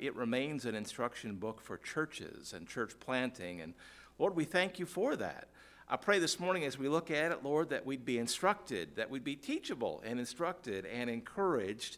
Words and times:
it 0.00 0.14
remains 0.16 0.64
an 0.64 0.74
instruction 0.74 1.36
book 1.36 1.60
for 1.60 1.76
churches 1.76 2.52
and 2.52 2.68
church 2.68 2.92
planting. 3.00 3.60
And 3.60 3.74
Lord, 4.18 4.34
we 4.34 4.44
thank 4.44 4.78
you 4.78 4.86
for 4.86 5.16
that. 5.16 5.48
I 5.88 5.96
pray 5.96 6.18
this 6.18 6.38
morning 6.38 6.64
as 6.64 6.78
we 6.78 6.88
look 6.88 7.10
at 7.10 7.32
it, 7.32 7.42
Lord, 7.42 7.70
that 7.70 7.86
we'd 7.86 8.04
be 8.04 8.18
instructed, 8.18 8.96
that 8.96 9.08
we'd 9.08 9.24
be 9.24 9.36
teachable 9.36 10.02
and 10.04 10.18
instructed 10.18 10.84
and 10.84 11.08
encouraged 11.08 11.96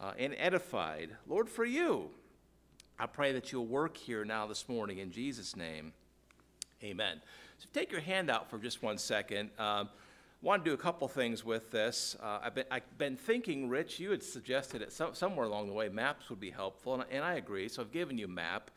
uh, 0.00 0.12
and 0.18 0.34
edified. 0.38 1.10
Lord, 1.26 1.48
for 1.48 1.64
you, 1.64 2.10
I 2.98 3.06
pray 3.06 3.32
that 3.32 3.52
you'll 3.52 3.66
work 3.66 3.96
here 3.96 4.24
now 4.24 4.46
this 4.46 4.68
morning 4.68 4.98
in 4.98 5.10
Jesus' 5.10 5.54
name. 5.54 5.92
Amen. 6.82 7.20
So 7.58 7.66
take 7.74 7.92
your 7.92 8.00
hand 8.00 8.30
out 8.30 8.48
for 8.48 8.58
just 8.58 8.82
one 8.82 8.96
second. 8.96 9.50
Um, 9.58 9.90
want 10.42 10.64
to 10.64 10.70
do 10.70 10.74
a 10.74 10.78
couple 10.78 11.08
things 11.08 11.44
with 11.44 11.70
this. 11.70 12.16
Uh, 12.22 12.40
I've, 12.42 12.54
been, 12.54 12.66
I've 12.70 12.98
been 12.98 13.16
thinking, 13.16 13.68
Rich, 13.68 13.98
you 13.98 14.10
had 14.10 14.22
suggested 14.22 14.82
it 14.82 14.92
some, 14.92 15.14
somewhere 15.14 15.46
along 15.46 15.68
the 15.68 15.72
way, 15.72 15.88
maps 15.88 16.30
would 16.30 16.40
be 16.40 16.50
helpful, 16.50 16.94
and, 16.94 17.04
and 17.10 17.24
I 17.24 17.34
agree. 17.34 17.68
So 17.68 17.82
I've 17.82 17.92
given 17.92 18.18
you 18.18 18.26
a 18.26 18.28
map 18.28 18.70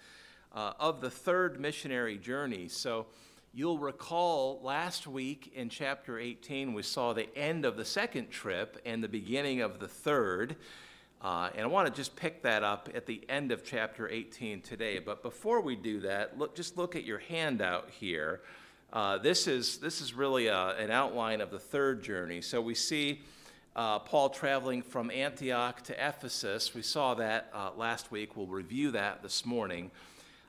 uh, 0.54 0.74
of 0.80 1.02
the 1.02 1.10
third 1.10 1.60
missionary 1.60 2.18
journey. 2.18 2.68
So 2.68 3.08
You'll 3.52 3.80
recall 3.80 4.62
last 4.62 5.08
week 5.08 5.52
in 5.56 5.70
chapter 5.70 6.20
18, 6.20 6.72
we 6.72 6.84
saw 6.84 7.14
the 7.14 7.36
end 7.36 7.66
of 7.66 7.78
the 7.78 7.86
second 7.86 8.30
trip 8.30 8.80
and 8.86 9.04
the 9.04 9.08
beginning 9.08 9.62
of 9.62 9.80
the 9.80 9.88
third. 9.88 10.56
Uh, 11.20 11.50
and 11.56 11.64
I 11.64 11.66
want 11.66 11.88
to 11.88 11.94
just 11.94 12.16
pick 12.16 12.44
that 12.44 12.64
up 12.64 12.90
at 12.94 13.08
the 13.08 13.26
end 13.28 13.52
of 13.52 13.66
chapter 13.66 14.08
18 14.08 14.62
today. 14.62 15.00
But 15.00 15.24
before 15.24 15.62
we 15.62 15.76
do 15.76 16.00
that, 16.02 16.38
look, 16.38 16.56
just 16.56 16.78
look 16.78 16.96
at 16.96 17.06
your 17.06 17.18
handout 17.18 17.90
here. 17.90 18.42
Uh, 18.92 19.20
this, 19.20 19.48
is, 19.48 19.78
this 19.78 20.02
is 20.02 20.16
really 20.16 20.48
a, 20.48 20.56
uh, 20.56 20.76
an 20.80 20.90
outline 20.90 21.42
of 21.42 21.52
the 21.52 21.60
third 21.60 22.02
journey. 22.02 22.42
So 22.42 22.60
we 22.60 22.74
see 22.74 23.22
uh, 23.76 24.00
Paul 24.00 24.30
traveling 24.30 24.82
from 24.82 25.12
Antioch 25.12 25.84
to 25.84 25.94
Ephesus. 25.94 26.74
We 26.74 26.82
saw 26.82 27.14
that 27.14 27.52
uh, 27.54 27.70
last 27.78 28.12
week. 28.12 28.36
We'll 28.36 28.48
review 28.48 28.90
that 28.92 29.22
this 29.22 29.46
morning. 29.46 29.92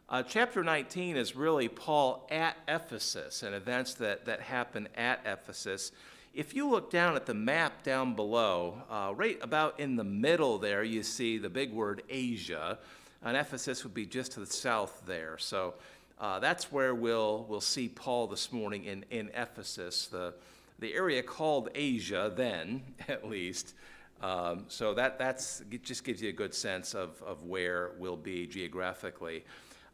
Uh, 0.08 0.22
chapter 0.22 0.64
19 0.64 1.18
is 1.18 1.36
really 1.36 1.68
Paul 1.68 2.26
at 2.30 2.56
Ephesus 2.66 3.42
and 3.42 3.54
events 3.54 3.92
that, 3.94 4.24
that 4.24 4.40
happen 4.40 4.88
at 4.96 5.20
Ephesus. 5.26 5.92
If 6.32 6.54
you 6.54 6.66
look 6.66 6.90
down 6.90 7.16
at 7.16 7.26
the 7.26 7.34
map 7.34 7.82
down 7.82 8.14
below, 8.14 8.82
uh, 8.88 9.12
right 9.14 9.38
about 9.42 9.78
in 9.78 9.96
the 9.96 10.04
middle 10.04 10.56
there, 10.58 10.82
you 10.82 11.02
see 11.02 11.36
the 11.36 11.50
big 11.50 11.74
word 11.74 12.04
Asia, 12.08 12.78
and 13.22 13.36
Ephesus 13.36 13.84
would 13.84 13.92
be 13.92 14.06
just 14.06 14.32
to 14.32 14.40
the 14.40 14.46
south 14.46 15.02
there. 15.06 15.36
So 15.36 15.74
uh, 16.20 16.38
that's 16.38 16.70
where 16.70 16.94
we'll, 16.94 17.46
we'll 17.48 17.62
see 17.62 17.88
Paul 17.88 18.26
this 18.26 18.52
morning 18.52 18.84
in, 18.84 19.06
in 19.10 19.30
Ephesus, 19.34 20.06
the, 20.06 20.34
the 20.78 20.92
area 20.92 21.22
called 21.22 21.70
Asia, 21.74 22.30
then 22.36 22.82
at 23.08 23.26
least. 23.26 23.74
Um, 24.22 24.66
so 24.68 24.92
that 24.94 25.18
that's, 25.18 25.62
just 25.82 26.04
gives 26.04 26.20
you 26.20 26.28
a 26.28 26.32
good 26.32 26.54
sense 26.54 26.94
of, 26.94 27.22
of 27.22 27.44
where 27.44 27.92
we'll 27.98 28.18
be 28.18 28.46
geographically. 28.46 29.44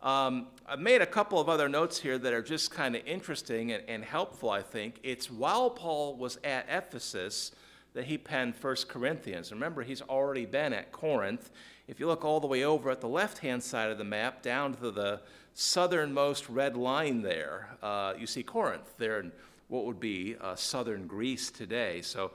Um, 0.03 0.49
I've 0.67 0.81
made 0.81 1.01
a 1.01 1.07
couple 1.07 1.39
of 1.41 1.49
other 1.49 1.69
notes 1.69 1.99
here 1.99 2.19
that 2.19 2.33
are 2.33 2.43
just 2.43 2.73
kind 2.73 2.97
of 2.97 3.07
interesting 3.07 3.71
and, 3.71 3.85
and, 3.89 4.05
helpful, 4.05 4.51
I 4.51 4.63
think. 4.63 4.99
It's 5.05 5.31
while 5.31 5.71
Paul 5.71 6.17
was 6.17 6.39
at 6.43 6.67
Ephesus 6.69 7.53
that 7.95 8.05
he 8.05 8.19
penned 8.19 8.55
1 8.61 8.77
Corinthians. 8.89 9.53
Remember, 9.53 9.83
he's 9.83 10.03
already 10.03 10.45
been 10.45 10.73
at 10.73 10.91
Corinth. 10.91 11.51
If 11.89 12.01
you 12.01 12.09
look 12.09 12.25
all 12.25 12.41
the 12.41 12.47
way 12.47 12.65
over 12.65 12.91
at 12.91 13.01
the 13.01 13.09
left 13.09 13.39
hand 13.39 13.63
side 13.63 13.91
of 13.91 13.97
the 13.97 14.05
map, 14.05 14.43
down 14.43 14.75
to 14.75 14.91
the 14.91 15.21
southernmost 15.59 16.51
red 16.51 16.77
line 16.77 17.23
there, 17.23 17.71
uh, 17.83 18.13
you 18.19 18.27
see 18.27 18.43
Corinth 18.43 18.93
there 18.99 19.21
in 19.21 19.33
what 19.69 19.87
would 19.87 19.99
be 19.99 20.37
uh, 20.39 20.55
southern 20.55 21.07
Greece 21.07 21.51
today. 21.51 22.03
So 22.03 22.33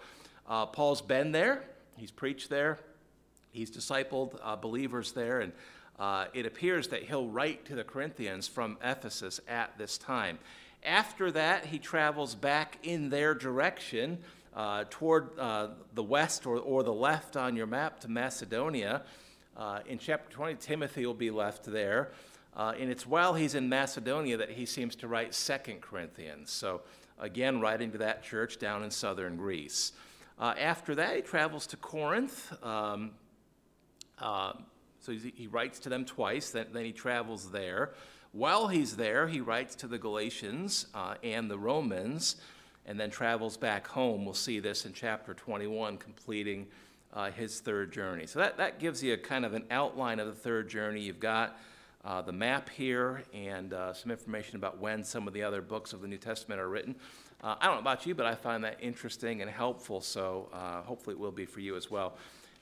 uh, 0.49 0.65
Paul's 0.65 1.03
been 1.03 1.31
there, 1.31 1.63
he's 1.97 2.09
preached 2.09 2.49
there, 2.49 2.79
he's 3.51 3.69
discipled 3.69 4.39
uh, 4.43 4.55
believers 4.55 5.11
there, 5.11 5.39
and 5.39 5.53
uh, 5.99 6.25
it 6.33 6.47
appears 6.47 6.87
that 6.87 7.03
he'll 7.03 7.27
write 7.27 7.63
to 7.65 7.75
the 7.75 7.83
Corinthians 7.83 8.47
from 8.47 8.79
Ephesus 8.83 9.39
at 9.47 9.77
this 9.77 9.99
time. 9.99 10.39
After 10.83 11.31
that, 11.31 11.67
he 11.67 11.77
travels 11.77 12.33
back 12.33 12.79
in 12.81 13.11
their 13.11 13.35
direction 13.35 14.17
uh, 14.55 14.85
toward 14.89 15.35
the 15.35 16.03
west 16.03 16.47
or, 16.47 16.57
or 16.57 16.81
the 16.81 16.91
left 16.91 17.37
on 17.37 17.55
your 17.55 17.67
map 17.67 17.99
to 17.99 18.07
Macedonia. 18.07 19.03
In 19.85 19.99
chapter 19.99 20.31
20, 20.31 20.55
Timothy 20.55 21.05
will 21.05 21.13
be 21.13 21.29
left 21.29 21.65
there. 21.65 22.09
Uh, 22.55 22.73
and 22.79 22.89
it's 22.89 23.07
while 23.07 23.33
he's 23.33 23.55
in 23.55 23.69
Macedonia 23.69 24.37
that 24.37 24.51
he 24.51 24.65
seems 24.65 24.95
to 24.97 25.07
write 25.07 25.33
Second 25.33 25.81
Corinthians. 25.81 26.51
So, 26.51 26.81
again, 27.19 27.61
writing 27.61 27.91
to 27.91 27.97
that 27.99 28.23
church 28.23 28.59
down 28.59 28.83
in 28.83 28.91
southern 28.91 29.37
Greece. 29.37 29.93
Uh, 30.37 30.53
after 30.59 30.95
that, 30.95 31.15
he 31.15 31.21
travels 31.21 31.67
to 31.67 31.77
Corinth. 31.77 32.51
Um, 32.63 33.11
uh, 34.19 34.53
so 34.99 35.13
he 35.13 35.47
writes 35.47 35.79
to 35.79 35.89
them 35.89 36.05
twice, 36.05 36.51
then, 36.51 36.67
then 36.73 36.85
he 36.85 36.91
travels 36.91 37.51
there. 37.51 37.91
While 38.33 38.67
he's 38.67 38.95
there, 38.95 39.27
he 39.27 39.41
writes 39.41 39.75
to 39.75 39.87
the 39.87 39.97
Galatians 39.97 40.87
uh, 40.93 41.15
and 41.23 41.49
the 41.49 41.57
Romans, 41.57 42.37
and 42.85 42.99
then 42.99 43.09
travels 43.09 43.57
back 43.57 43.87
home. 43.87 44.25
We'll 44.25 44.33
see 44.33 44.59
this 44.59 44.85
in 44.85 44.93
chapter 44.93 45.33
21, 45.33 45.97
completing 45.97 46.67
uh, 47.13 47.31
his 47.31 47.59
third 47.59 47.91
journey. 47.91 48.25
So 48.27 48.39
that, 48.39 48.57
that 48.57 48.79
gives 48.79 49.03
you 49.03 49.13
a 49.13 49.17
kind 49.17 49.43
of 49.43 49.53
an 49.53 49.65
outline 49.69 50.19
of 50.19 50.27
the 50.27 50.33
third 50.33 50.69
journey. 50.69 51.01
You've 51.01 51.19
got 51.19 51.57
uh, 52.03 52.21
the 52.21 52.31
map 52.31 52.69
here 52.69 53.23
and 53.33 53.73
uh, 53.73 53.93
some 53.93 54.11
information 54.11 54.55
about 54.55 54.79
when 54.79 55.03
some 55.03 55.27
of 55.27 55.33
the 55.33 55.43
other 55.43 55.61
books 55.61 55.93
of 55.93 56.01
the 56.01 56.07
New 56.07 56.17
Testament 56.17 56.59
are 56.59 56.69
written. 56.69 56.95
Uh, 57.43 57.55
I 57.59 57.65
don't 57.65 57.75
know 57.75 57.81
about 57.81 58.05
you, 58.05 58.15
but 58.15 58.25
I 58.25 58.35
find 58.35 58.63
that 58.63 58.77
interesting 58.81 59.41
and 59.41 59.49
helpful, 59.49 60.01
so 60.01 60.49
uh, 60.53 60.81
hopefully 60.81 61.15
it 61.15 61.19
will 61.19 61.31
be 61.31 61.45
for 61.45 61.59
you 61.59 61.75
as 61.75 61.91
well. 61.91 62.15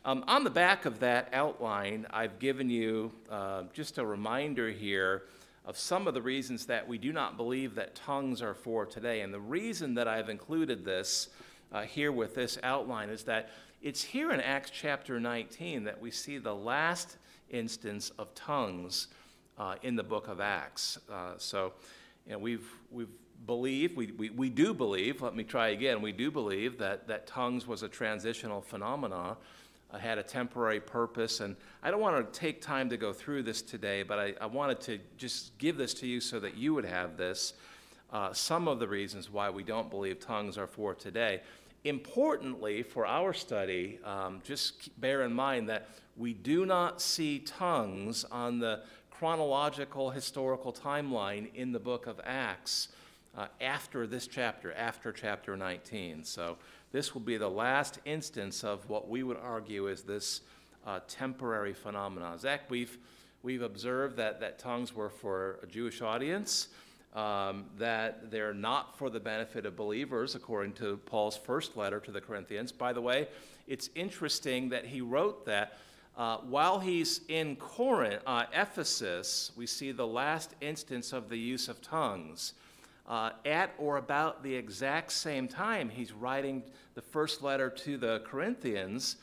Um, 0.05 0.23
on 0.27 0.44
the 0.44 0.50
back 0.50 0.85
of 0.85 1.00
that 1.00 1.29
outline, 1.33 2.07
I've 2.11 2.39
given 2.39 2.69
you 2.69 3.11
uh, 3.29 3.63
just 3.73 3.97
a 3.97 4.05
reminder 4.05 4.69
here 4.69 5.23
of 5.66 5.77
some 5.77 6.07
of 6.07 6.13
the 6.13 6.21
reasons 6.21 6.66
that 6.67 6.88
we 6.88 6.97
do 6.97 7.11
not 7.11 7.38
believe 7.38 7.75
that 7.75 7.95
tongues 7.95 8.41
are 8.41 8.53
for 8.53 8.85
today. 8.85 9.21
And 9.21 9.33
the 9.33 9.39
reason 9.39 9.94
that 9.95 10.07
I've 10.07 10.29
included 10.29 10.85
this 10.85 11.29
uh, 11.71 11.81
here 11.83 12.11
with 12.11 12.33
this 12.33 12.57
outline 12.63 13.09
is 13.09 13.23
that 13.23 13.50
it's 13.81 14.01
here 14.01 14.31
in 14.31 14.39
Acts 14.41 14.71
chapter 14.71 15.19
19 15.19 15.83
that 15.83 16.01
we 16.01 16.11
see 16.11 16.38
the 16.38 16.56
last 16.56 17.17
instance 17.50 18.11
of 18.17 18.33
tongues 18.35 19.07
uh, 19.59 19.75
in 19.84 19.96
the 19.96 20.03
book 20.03 20.28
of 20.28 20.40
Acts. 20.40 20.97
Uh, 21.12 21.34
so, 21.38 21.74
you 22.25 22.31
know, 22.31 22.40
we've, 22.40 22.68
we've 22.92 23.09
believed, 23.46 23.96
we, 23.96 24.08
we, 24.14 24.30
we 24.31 24.50
do 24.50 24.74
believe, 24.74 25.22
let 25.22 25.36
me 25.36 25.44
try 25.44 25.70
again, 25.70 26.02
we 26.02 26.12
do 26.12 26.31
believe 26.31 26.78
that, 26.80 27.08
that 27.08 27.28
tongues 27.28 27.68
was 27.68 27.84
a 27.84 27.88
transitional 27.90 28.62
phenomenon 28.62 29.36
had 29.98 30.19
a 30.19 30.24
temporary 30.24 30.80
purpose. 30.80 31.40
And 31.40 31.56
I 31.81 31.90
don't 31.90 32.02
want 32.02 32.31
to 32.31 32.40
take 32.40 32.62
time 32.62 32.90
to 32.90 32.98
go 32.98 33.12
through 33.12 33.44
this 33.44 33.62
today, 33.62 34.03
but 34.03 34.19
I, 34.19 34.34
I 34.40 34.46
wanted 34.46 34.81
to 34.81 35.00
just 35.18 35.58
give 35.58 35.78
this 35.78 35.94
to 35.96 36.08
you 36.08 36.22
so 36.22 36.40
that 36.40 36.56
you 36.56 36.74
would 36.75 36.86
have 36.86 37.18
this. 37.18 37.53
Uh, 38.12 38.34
some 38.34 38.68
of 38.68 38.80
the 38.80 38.88
reasons 38.88 39.31
why 39.31 39.50
we 39.50 39.64
don't 39.64 39.90
believe 39.90 40.19
tongues 40.19 40.58
are 40.58 40.68
for 40.68 40.94
today. 40.94 41.42
Importantly, 41.86 42.84
for 42.84 43.06
our 43.06 43.34
study, 43.34 44.00
um, 44.03 44.42
just 44.44 45.00
bear 45.00 45.24
in 45.24 45.34
mind 45.34 45.69
that 45.69 45.88
we 46.18 46.34
do 46.34 46.66
not 46.66 47.02
see 47.02 47.40
tongues 47.40 48.25
on 48.25 48.59
the 48.59 48.81
chronological 49.19 50.12
historical 50.12 50.72
timeline 50.72 51.53
in 51.53 51.74
the 51.74 51.80
book 51.80 52.07
of 52.07 52.22
Acts 52.24 52.88
uh, 53.38 53.47
after 53.59 54.07
this 54.07 54.28
chapter, 54.28 54.72
after 54.72 55.12
chapter 55.12 55.57
19. 55.57 56.24
So 56.24 56.56
this 56.94 57.13
will 57.13 57.19
be 57.19 57.35
the 57.35 57.50
last 57.50 58.00
instance 58.06 58.63
of 58.63 58.90
what 58.90 59.09
we 59.09 59.24
would 59.24 59.35
argue 59.35 59.88
is 59.88 60.03
this 60.03 60.40
uh, 60.88 61.02
temporary 61.09 61.74
phenomenon. 61.74 62.40
Zach, 62.40 62.62
we've, 62.69 62.97
we've 63.44 63.62
observed 63.62 64.16
that, 64.16 64.40
that 64.40 64.57
tongues 64.57 64.96
were 64.96 65.09
for 65.09 65.59
a 65.63 65.68
Jewish 65.68 66.01
audience, 66.01 66.69
um, 67.13 67.66
that 67.78 68.31
they're 68.31 68.53
not 68.53 68.97
for 68.97 69.09
the 69.09 69.19
benefit 69.19 69.66
of 69.66 69.75
believers, 69.75 70.34
according 70.34 70.72
to 70.75 70.96
Paul's 71.07 71.36
first 71.36 71.75
letter 71.75 72.00
to 72.00 72.12
the 72.12 72.22
Corinthians. 72.22 72.72
By 72.72 72.94
the 72.94 73.01
way, 73.01 73.28
it's 73.68 73.90
interesting 73.96 74.69
that 74.69 74.86
he 74.86 75.01
wrote 75.01 75.46
that. 75.46 75.78
Uh, 76.19 76.35
while 76.40 76.80
he's 76.80 77.22
in 77.30 77.56
Corinth, 77.56 78.22
uh, 78.28 78.44
Ephesus, 78.53 79.54
we 79.56 79.66
see 79.66 79.94
the 79.94 80.06
last 80.06 80.54
instance 80.60 81.13
of 81.13 81.30
the 81.30 81.38
use 81.39 81.69
of 81.69 81.81
tongues 81.81 82.56
uh, 83.07 83.30
at 83.45 83.74
or 83.77 83.95
about 83.95 84.44
the 84.44 84.54
exact 84.54 85.13
same 85.13 85.48
time 85.48 85.88
he's 85.88 86.12
writing 86.12 86.62
the 86.95 87.01
first 87.01 87.42
letter 87.42 87.69
to 87.69 87.98
the 87.98 88.21
Corinthians, 88.25 89.16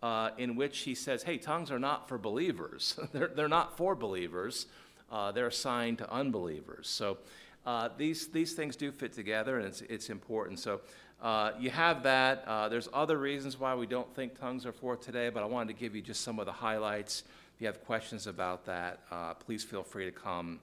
uh, 0.00 0.30
in 0.38 0.54
which 0.54 0.78
he 0.78 0.94
says, 0.94 1.24
Hey, 1.24 1.38
tongues 1.38 1.72
are 1.72 1.78
not 1.80 2.08
for 2.08 2.18
believers. 2.18 3.00
they're, 3.12 3.32
they're 3.34 3.48
not 3.48 3.76
for 3.76 3.96
believers, 3.96 4.66
uh, 5.10 5.32
they're 5.32 5.48
assigned 5.48 5.98
to 5.98 6.12
unbelievers. 6.12 6.86
So 6.86 7.18
uh, 7.66 7.88
these, 7.98 8.28
these 8.28 8.52
things 8.52 8.76
do 8.76 8.92
fit 8.92 9.12
together, 9.12 9.58
and 9.58 9.66
it's, 9.66 9.80
it's 9.80 10.08
important. 10.08 10.60
So 10.60 10.82
uh, 11.24 11.52
you 11.58 11.70
have 11.70 12.04
that. 12.04 12.44
Uh, 12.46 12.68
there's 12.68 12.88
other 12.92 13.18
reasons 13.18 13.58
why 13.58 13.74
we 13.74 13.86
don't 13.86 14.14
think 14.14 14.38
tongues 14.38 14.64
are 14.64 14.72
for 14.72 14.94
today, 14.94 15.30
but 15.30 15.42
I 15.42 15.46
wanted 15.46 15.74
to 15.74 15.80
give 15.80 15.96
you 15.96 16.02
just 16.02 16.20
some 16.20 16.38
of 16.38 16.46
the 16.46 16.52
highlights. 16.52 17.24
If 17.56 17.60
you 17.60 17.66
have 17.66 17.84
questions 17.84 18.28
about 18.28 18.64
that, 18.66 19.00
please 19.40 19.64
feel 19.64 19.82
free 19.82 20.04
to 20.04 20.12
come 20.12 20.60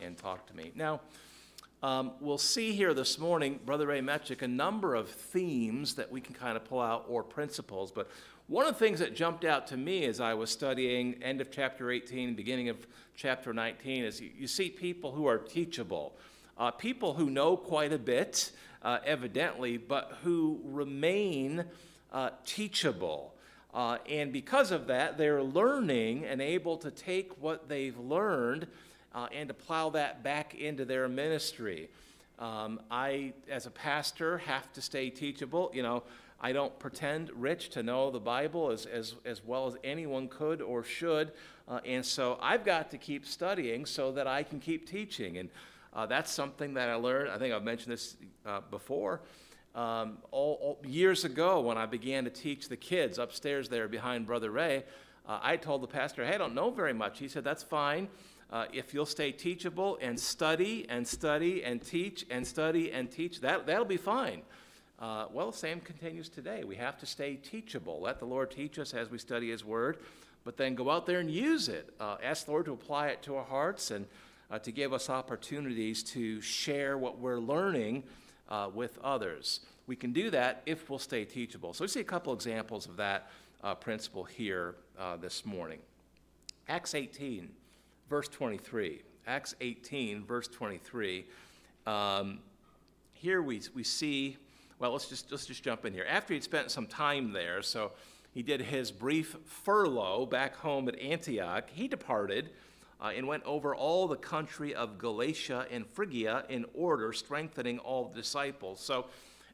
and 0.00 0.16
talk 0.16 0.46
to 0.46 0.56
me. 0.56 0.72
Now, 0.74 1.00
um, 1.84 2.12
we'll 2.18 2.38
see 2.38 2.72
here 2.72 2.94
this 2.94 3.18
morning, 3.18 3.60
Brother 3.66 3.88
Ray 3.88 4.00
Metchik, 4.00 4.40
a 4.40 4.48
number 4.48 4.94
of 4.94 5.10
themes 5.10 5.96
that 5.96 6.10
we 6.10 6.18
can 6.18 6.34
kind 6.34 6.56
of 6.56 6.64
pull 6.64 6.80
out 6.80 7.04
or 7.10 7.22
principles. 7.22 7.92
But 7.92 8.08
one 8.46 8.64
of 8.64 8.72
the 8.72 8.78
things 8.78 9.00
that 9.00 9.14
jumped 9.14 9.44
out 9.44 9.66
to 9.66 9.76
me 9.76 10.06
as 10.06 10.18
I 10.18 10.32
was 10.32 10.48
studying 10.48 11.22
end 11.22 11.42
of 11.42 11.50
chapter 11.50 11.90
18, 11.90 12.34
beginning 12.36 12.70
of 12.70 12.86
chapter 13.14 13.52
19, 13.52 14.02
is 14.02 14.18
you, 14.18 14.30
you 14.34 14.46
see 14.46 14.70
people 14.70 15.12
who 15.12 15.26
are 15.26 15.36
teachable, 15.36 16.16
uh, 16.56 16.70
people 16.70 17.12
who 17.12 17.28
know 17.28 17.54
quite 17.54 17.92
a 17.92 17.98
bit, 17.98 18.52
uh, 18.84 18.98
evidently, 19.04 19.78
but 19.78 20.18
who 20.22 20.60
remain 20.64 21.64
uh, 22.12 22.30
teachable. 22.44 23.34
Uh, 23.72 23.98
and 24.08 24.32
because 24.32 24.70
of 24.70 24.86
that, 24.86 25.18
they're 25.18 25.42
learning 25.42 26.24
and 26.24 26.40
able 26.40 26.76
to 26.76 26.90
take 26.90 27.32
what 27.42 27.68
they've 27.68 27.98
learned 27.98 28.68
uh, 29.14 29.26
and 29.32 29.48
to 29.48 29.54
plow 29.54 29.90
that 29.90 30.22
back 30.22 30.54
into 30.54 30.84
their 30.84 31.08
ministry. 31.08 31.88
Um, 32.38 32.80
I, 32.90 33.32
as 33.48 33.66
a 33.66 33.70
pastor, 33.70 34.38
have 34.38 34.72
to 34.74 34.82
stay 34.82 35.10
teachable. 35.10 35.70
You 35.72 35.82
know, 35.82 36.02
I 36.40 36.52
don't 36.52 36.76
pretend, 36.78 37.30
Rich, 37.34 37.70
to 37.70 37.82
know 37.82 38.10
the 38.10 38.20
Bible 38.20 38.70
as, 38.70 38.86
as, 38.86 39.14
as 39.24 39.44
well 39.44 39.66
as 39.66 39.76
anyone 39.82 40.28
could 40.28 40.60
or 40.60 40.84
should. 40.84 41.32
Uh, 41.66 41.80
and 41.84 42.04
so 42.04 42.38
I've 42.42 42.64
got 42.64 42.90
to 42.90 42.98
keep 42.98 43.24
studying 43.24 43.86
so 43.86 44.12
that 44.12 44.26
I 44.26 44.42
can 44.42 44.60
keep 44.60 44.88
teaching. 44.88 45.38
And 45.38 45.48
uh, 45.94 46.06
that's 46.06 46.30
something 46.30 46.74
that 46.74 46.88
I 46.88 46.94
learned. 46.94 47.30
I 47.30 47.38
think 47.38 47.54
I've 47.54 47.62
mentioned 47.62 47.92
this 47.92 48.16
uh, 48.44 48.60
before. 48.70 49.20
Um, 49.74 50.18
all, 50.30 50.58
all, 50.60 50.78
years 50.86 51.24
ago, 51.24 51.60
when 51.60 51.76
I 51.76 51.86
began 51.86 52.24
to 52.24 52.30
teach 52.30 52.68
the 52.68 52.76
kids 52.76 53.18
upstairs 53.18 53.68
there 53.68 53.88
behind 53.88 54.26
Brother 54.26 54.50
Ray, 54.50 54.84
uh, 55.26 55.40
I 55.42 55.56
told 55.56 55.82
the 55.82 55.88
pastor, 55.88 56.24
hey, 56.24 56.34
I 56.34 56.38
don't 56.38 56.54
know 56.54 56.70
very 56.70 56.92
much. 56.92 57.18
He 57.18 57.28
said, 57.28 57.44
that's 57.44 57.62
fine. 57.62 58.08
Uh, 58.50 58.66
if 58.72 58.92
you'll 58.94 59.06
stay 59.06 59.32
teachable 59.32 59.98
and 60.00 60.18
study 60.18 60.86
and 60.88 61.06
study 61.06 61.64
and 61.64 61.84
teach 61.84 62.26
and 62.30 62.46
study 62.46 62.92
and 62.92 63.10
teach, 63.10 63.40
that, 63.40 63.66
that'll 63.66 63.84
be 63.84 63.96
fine. 63.96 64.42
Uh, 64.98 65.26
well, 65.32 65.50
same 65.50 65.80
continues 65.80 66.28
today. 66.28 66.62
We 66.62 66.76
have 66.76 66.96
to 66.98 67.06
stay 67.06 67.34
teachable. 67.36 68.00
Let 68.00 68.20
the 68.20 68.26
Lord 68.26 68.50
teach 68.50 68.78
us 68.78 68.94
as 68.94 69.10
we 69.10 69.18
study 69.18 69.50
His 69.50 69.64
Word, 69.64 69.98
but 70.44 70.56
then 70.56 70.74
go 70.74 70.90
out 70.90 71.06
there 71.06 71.18
and 71.18 71.30
use 71.30 71.68
it. 71.68 71.92
Uh, 71.98 72.16
ask 72.22 72.44
the 72.44 72.52
Lord 72.52 72.66
to 72.66 72.72
apply 72.72 73.08
it 73.08 73.22
to 73.22 73.36
our 73.36 73.44
hearts 73.44 73.90
and 73.90 74.06
uh, 74.54 74.58
to 74.60 74.70
give 74.70 74.92
us 74.92 75.10
opportunities 75.10 76.04
to 76.04 76.40
share 76.40 76.96
what 76.96 77.18
we're 77.18 77.40
learning 77.40 78.04
uh, 78.48 78.70
with 78.72 78.96
others. 79.02 79.60
We 79.88 79.96
can 79.96 80.12
do 80.12 80.30
that 80.30 80.62
if 80.64 80.88
we'll 80.88 81.00
stay 81.00 81.24
teachable. 81.24 81.74
So 81.74 81.82
we 81.82 81.88
see 81.88 81.98
a 81.98 82.04
couple 82.04 82.32
examples 82.32 82.86
of 82.86 82.96
that 82.98 83.30
uh, 83.64 83.74
principle 83.74 84.22
here 84.22 84.76
uh, 84.96 85.16
this 85.16 85.44
morning. 85.44 85.80
Acts 86.68 86.94
18, 86.94 87.48
verse 88.08 88.28
23. 88.28 89.02
Acts 89.26 89.56
18, 89.60 90.24
verse 90.24 90.46
23. 90.46 91.24
Um, 91.84 92.38
here 93.12 93.42
we, 93.42 93.60
we 93.74 93.82
see, 93.82 94.36
well, 94.78 94.92
let's 94.92 95.08
just, 95.08 95.32
let's 95.32 95.46
just 95.46 95.64
jump 95.64 95.84
in 95.84 95.92
here. 95.92 96.06
After 96.08 96.32
he'd 96.32 96.44
spent 96.44 96.70
some 96.70 96.86
time 96.86 97.32
there, 97.32 97.60
so 97.60 97.90
he 98.32 98.44
did 98.44 98.60
his 98.60 98.92
brief 98.92 99.34
furlough 99.46 100.26
back 100.26 100.54
home 100.54 100.88
at 100.88 100.96
Antioch, 101.00 101.68
he 101.72 101.88
departed 101.88 102.50
uh, 103.00 103.12
and 103.16 103.26
went 103.26 103.42
over 103.44 103.74
all 103.74 104.08
the 104.08 104.16
country 104.16 104.74
of 104.74 104.98
Galatia 104.98 105.66
and 105.70 105.86
Phrygia 105.86 106.44
in 106.48 106.64
order, 106.74 107.12
strengthening 107.12 107.78
all 107.78 108.08
the 108.08 108.14
disciples. 108.14 108.80
So 108.80 109.06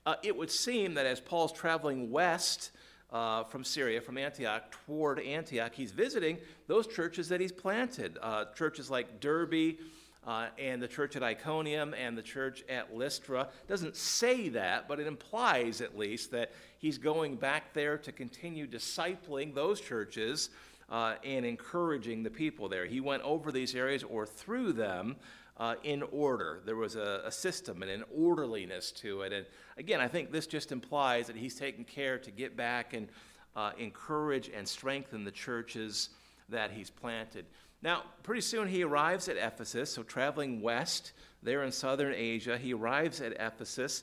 uh, 0.07 0.15
it 0.23 0.37
would 0.37 0.51
seem 0.51 0.95
that 0.95 1.07
as 1.07 1.21
Paul's 1.21 1.53
traveling 1.53 2.11
west 2.11 2.71
uh, 3.13 3.45
from 3.45 3.65
Syria, 3.65 4.01
from 4.01 4.19
Antioch, 4.19 4.71
toward 4.87 5.19
Antioch, 5.19 5.75
he's 5.75 5.93
visiting 5.93 6.39
those 6.67 6.87
churches 6.87 7.29
that 7.29 7.41
he's 7.41 7.53
planted. 7.53 8.19
Uh, 8.23 8.47
churches 8.55 8.91
like 8.91 9.21
Derbe. 9.21 9.79
uh, 10.27 10.49
and 10.59 10.83
the 10.83 10.89
church 10.89 11.17
at 11.17 11.23
Iconium 11.23 11.95
and 11.95 12.17
the 12.17 12.23
church 12.23 12.63
at 12.69 12.95
Lystra. 12.95 13.49
Doesn't 13.69 13.97
say 13.97 14.51
that, 14.51 14.87
but 14.87 15.01
it 15.01 15.07
implies 15.07 15.81
at 15.81 15.97
least 15.97 16.31
that 16.33 16.53
he's 16.79 16.99
going 16.99 17.37
back 17.37 17.73
there 17.73 17.97
to 17.99 18.13
continue 18.13 18.67
discipling 18.67 19.55
those 19.55 19.81
churches 19.81 20.51
uh, 20.91 21.15
and 21.25 21.47
encouraging 21.47 22.23
the 22.23 22.31
people 22.31 22.69
there. 22.69 22.87
He 22.87 23.01
went 23.01 23.23
over 23.23 23.53
these 23.53 23.75
areas 23.75 24.03
or 24.03 24.27
through 24.27 24.73
them 24.73 25.17
uh, 25.57 25.75
in 25.85 26.03
order. 26.11 26.61
There 26.65 26.77
was 26.77 26.97
a, 26.97 27.23
a, 27.27 27.31
system 27.31 27.83
and 27.83 27.91
an 27.91 28.05
orderliness 28.17 28.91
to 28.93 29.23
it. 29.23 29.33
And 29.33 29.47
again, 29.77 30.01
I 30.01 30.09
think 30.09 30.33
this 30.33 30.47
just 30.47 30.73
implies 30.73 31.27
that 31.27 31.37
he's 31.37 31.55
taken 31.55 31.85
care 31.85 32.19
to 32.19 32.31
get 32.31 32.57
back 32.57 32.95
and 32.95 33.09
uh, 33.55 33.73
encourage 33.79 34.49
and 34.49 34.67
strengthen 34.67 35.25
the 35.25 35.31
churches 35.31 36.09
that 36.49 36.71
he's 36.71 36.89
planted. 36.89 37.45
Now, 37.83 38.05
pretty 38.23 38.41
soon 38.41 38.69
he 38.69 38.83
arrives 38.83 39.29
at 39.29 39.37
Ephesus, 39.37 39.93
so 39.93 40.03
traveling 40.03 40.61
west 40.61 41.13
there 41.43 41.63
in 41.63 41.73
southern 41.73 42.15
Asia, 42.15 42.59
he 42.59 42.75
arrives 42.75 43.21
at 43.21 43.33
Ephesus. 43.41 44.03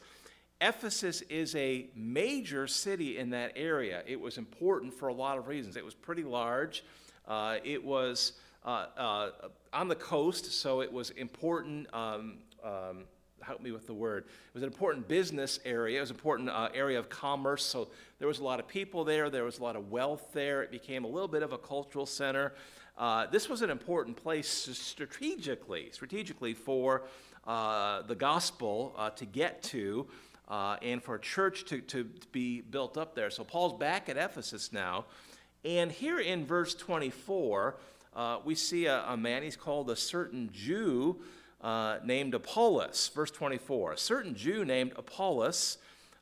Ephesus 0.59 1.21
is 1.23 1.55
a 1.55 1.87
major 1.95 2.65
city 2.67 3.17
in 3.17 3.29
that 3.29 3.53
area. 3.55 4.01
It 4.07 4.19
was 4.19 4.37
important 4.37 4.93
for 4.93 5.07
a 5.07 5.13
lot 5.13 5.37
of 5.37 5.47
reasons. 5.47 5.77
It 5.77 5.85
was 5.85 5.93
pretty 5.93 6.23
large. 6.23 6.83
Uh, 7.27 7.57
it 7.63 7.83
was 7.83 8.33
uh, 8.65 8.87
uh, 8.97 9.29
on 9.71 9.87
the 9.87 9.95
coast, 9.95 10.51
so 10.59 10.81
it 10.81 10.91
was 10.91 11.11
important. 11.11 11.87
Um, 11.93 12.39
um, 12.63 13.03
help 13.41 13.61
me 13.61 13.71
with 13.71 13.85
the 13.85 13.93
word. 13.93 14.23
It 14.25 14.53
was 14.55 14.63
an 14.63 14.67
important 14.67 15.07
business 15.07 15.59
area. 15.63 15.99
It 15.99 16.01
was 16.01 16.09
an 16.09 16.15
important 16.15 16.49
uh, 16.49 16.69
area 16.73 16.97
of 16.97 17.07
commerce. 17.07 17.63
So 17.63 17.89
there 18.17 18.27
was 18.27 18.39
a 18.39 18.43
lot 18.43 18.59
of 18.59 18.67
people 18.67 19.03
there. 19.03 19.29
There 19.29 19.43
was 19.43 19.59
a 19.59 19.63
lot 19.63 19.75
of 19.75 19.91
wealth 19.91 20.33
there. 20.33 20.63
It 20.63 20.71
became 20.71 21.05
a 21.05 21.07
little 21.07 21.27
bit 21.27 21.43
of 21.43 21.53
a 21.53 21.57
cultural 21.57 22.07
center. 22.07 22.53
Uh, 22.97 23.27
this 23.27 23.47
was 23.47 23.61
an 23.61 23.69
important 23.69 24.17
place 24.17 24.49
strategically, 24.49 25.89
strategically 25.91 26.55
for 26.55 27.03
uh, 27.45 28.01
the 28.01 28.15
gospel 28.15 28.99
to 29.15 29.25
get 29.25 29.61
to 29.61 30.07
uh, 30.47 30.77
and 30.81 31.03
for 31.03 31.15
a 31.15 31.19
church 31.19 31.65
to, 31.65 31.81
to 31.81 32.05
be 32.31 32.61
built 32.61 32.97
up 32.97 33.15
there. 33.15 33.29
So 33.29 33.43
Paul's 33.43 33.77
back 33.79 34.09
at 34.09 34.17
Ephesus 34.17 34.71
now. 34.71 35.05
And 35.65 35.91
here 35.91 36.19
in 36.19 36.45
verse 36.45 36.73
24, 36.73 37.75
uh, 38.15 38.39
we 38.45 38.55
see 38.55 38.85
a, 38.85 39.03
a, 39.07 39.17
man, 39.17 39.43
he's 39.43 39.57
called 39.57 39.89
a 39.89 39.95
certain 39.95 40.49
Jew 40.53 41.17
uh, 41.61 41.97
named 42.03 42.33
Apollos. 42.33 43.11
Verse 43.13 43.31
24, 43.31 43.93
a 43.93 43.97
certain 43.97 44.35
Jew 44.35 44.63
named 44.63 44.93
Apollos, 44.95 45.77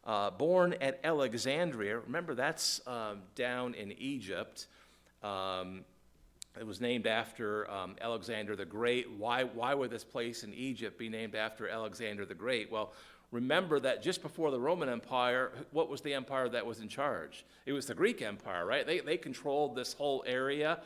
uh, 0.06 0.32
born 0.32 0.74
at 0.82 1.00
Alexandria. 1.04 2.00
Remember, 2.00 2.34
that's 2.34 2.82
um, 2.88 3.22
down 3.36 3.74
in 3.76 3.92
Egypt. 3.94 4.68
Um, 5.24 5.86
it 6.60 6.66
was 6.66 6.80
named 6.80 7.06
after 7.06 7.70
um, 7.70 7.96
Alexander 8.00 8.56
the 8.56 8.66
Great. 8.66 9.12
Why, 9.18 9.44
why 9.44 9.74
would 9.74 9.90
this 9.92 10.06
place 10.06 10.44
in 10.44 10.54
Egypt 10.54 10.98
be 10.98 11.10
named 11.10 11.36
after 11.36 11.68
Alexander 11.68 12.26
the 12.26 12.36
Great? 12.36 12.72
Well, 12.72 12.94
remember 13.32 13.80
that 13.80 14.02
just 14.02 14.22
before 14.22 14.52
the 14.52 14.60
Roman 14.60 14.90
Empire, 14.90 15.52
what 15.72 15.90
was 15.90 16.02
the 16.02 16.14
empire 16.14 16.50
that 16.50 16.66
was 16.66 16.80
in 16.80 16.88
charge? 16.88 17.46
It 17.66 17.74
was 17.74 17.86
the 17.86 17.96
Greek 17.96 18.22
Empire, 18.22 18.66
right? 18.66 18.86
They, 18.86 19.00
they 19.00 19.18
controlled 19.18 19.76
this 19.76 19.94
whole 19.94 20.24
area. 20.28 20.80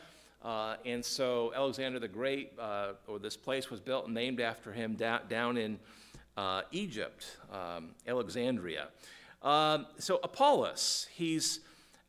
Uh, 0.43 0.75
and 0.85 1.03
so 1.03 1.51
Alexander 1.53 1.99
the 1.99 2.07
Great, 2.07 2.53
uh, 2.57 2.93
or 3.07 3.19
this 3.19 3.35
place 3.35 3.69
was 3.69 3.79
built 3.79 4.05
and 4.05 4.13
named 4.13 4.39
after 4.39 4.71
him 4.71 4.95
down, 4.95 5.21
down 5.27 5.57
in 5.57 5.79
uh, 6.37 6.61
Egypt, 6.71 7.37
um, 7.51 7.89
Alexandria. 8.07 8.87
Um, 9.41 9.85
so 9.97 10.19
Apollos, 10.23 11.07
he's, 11.13 11.59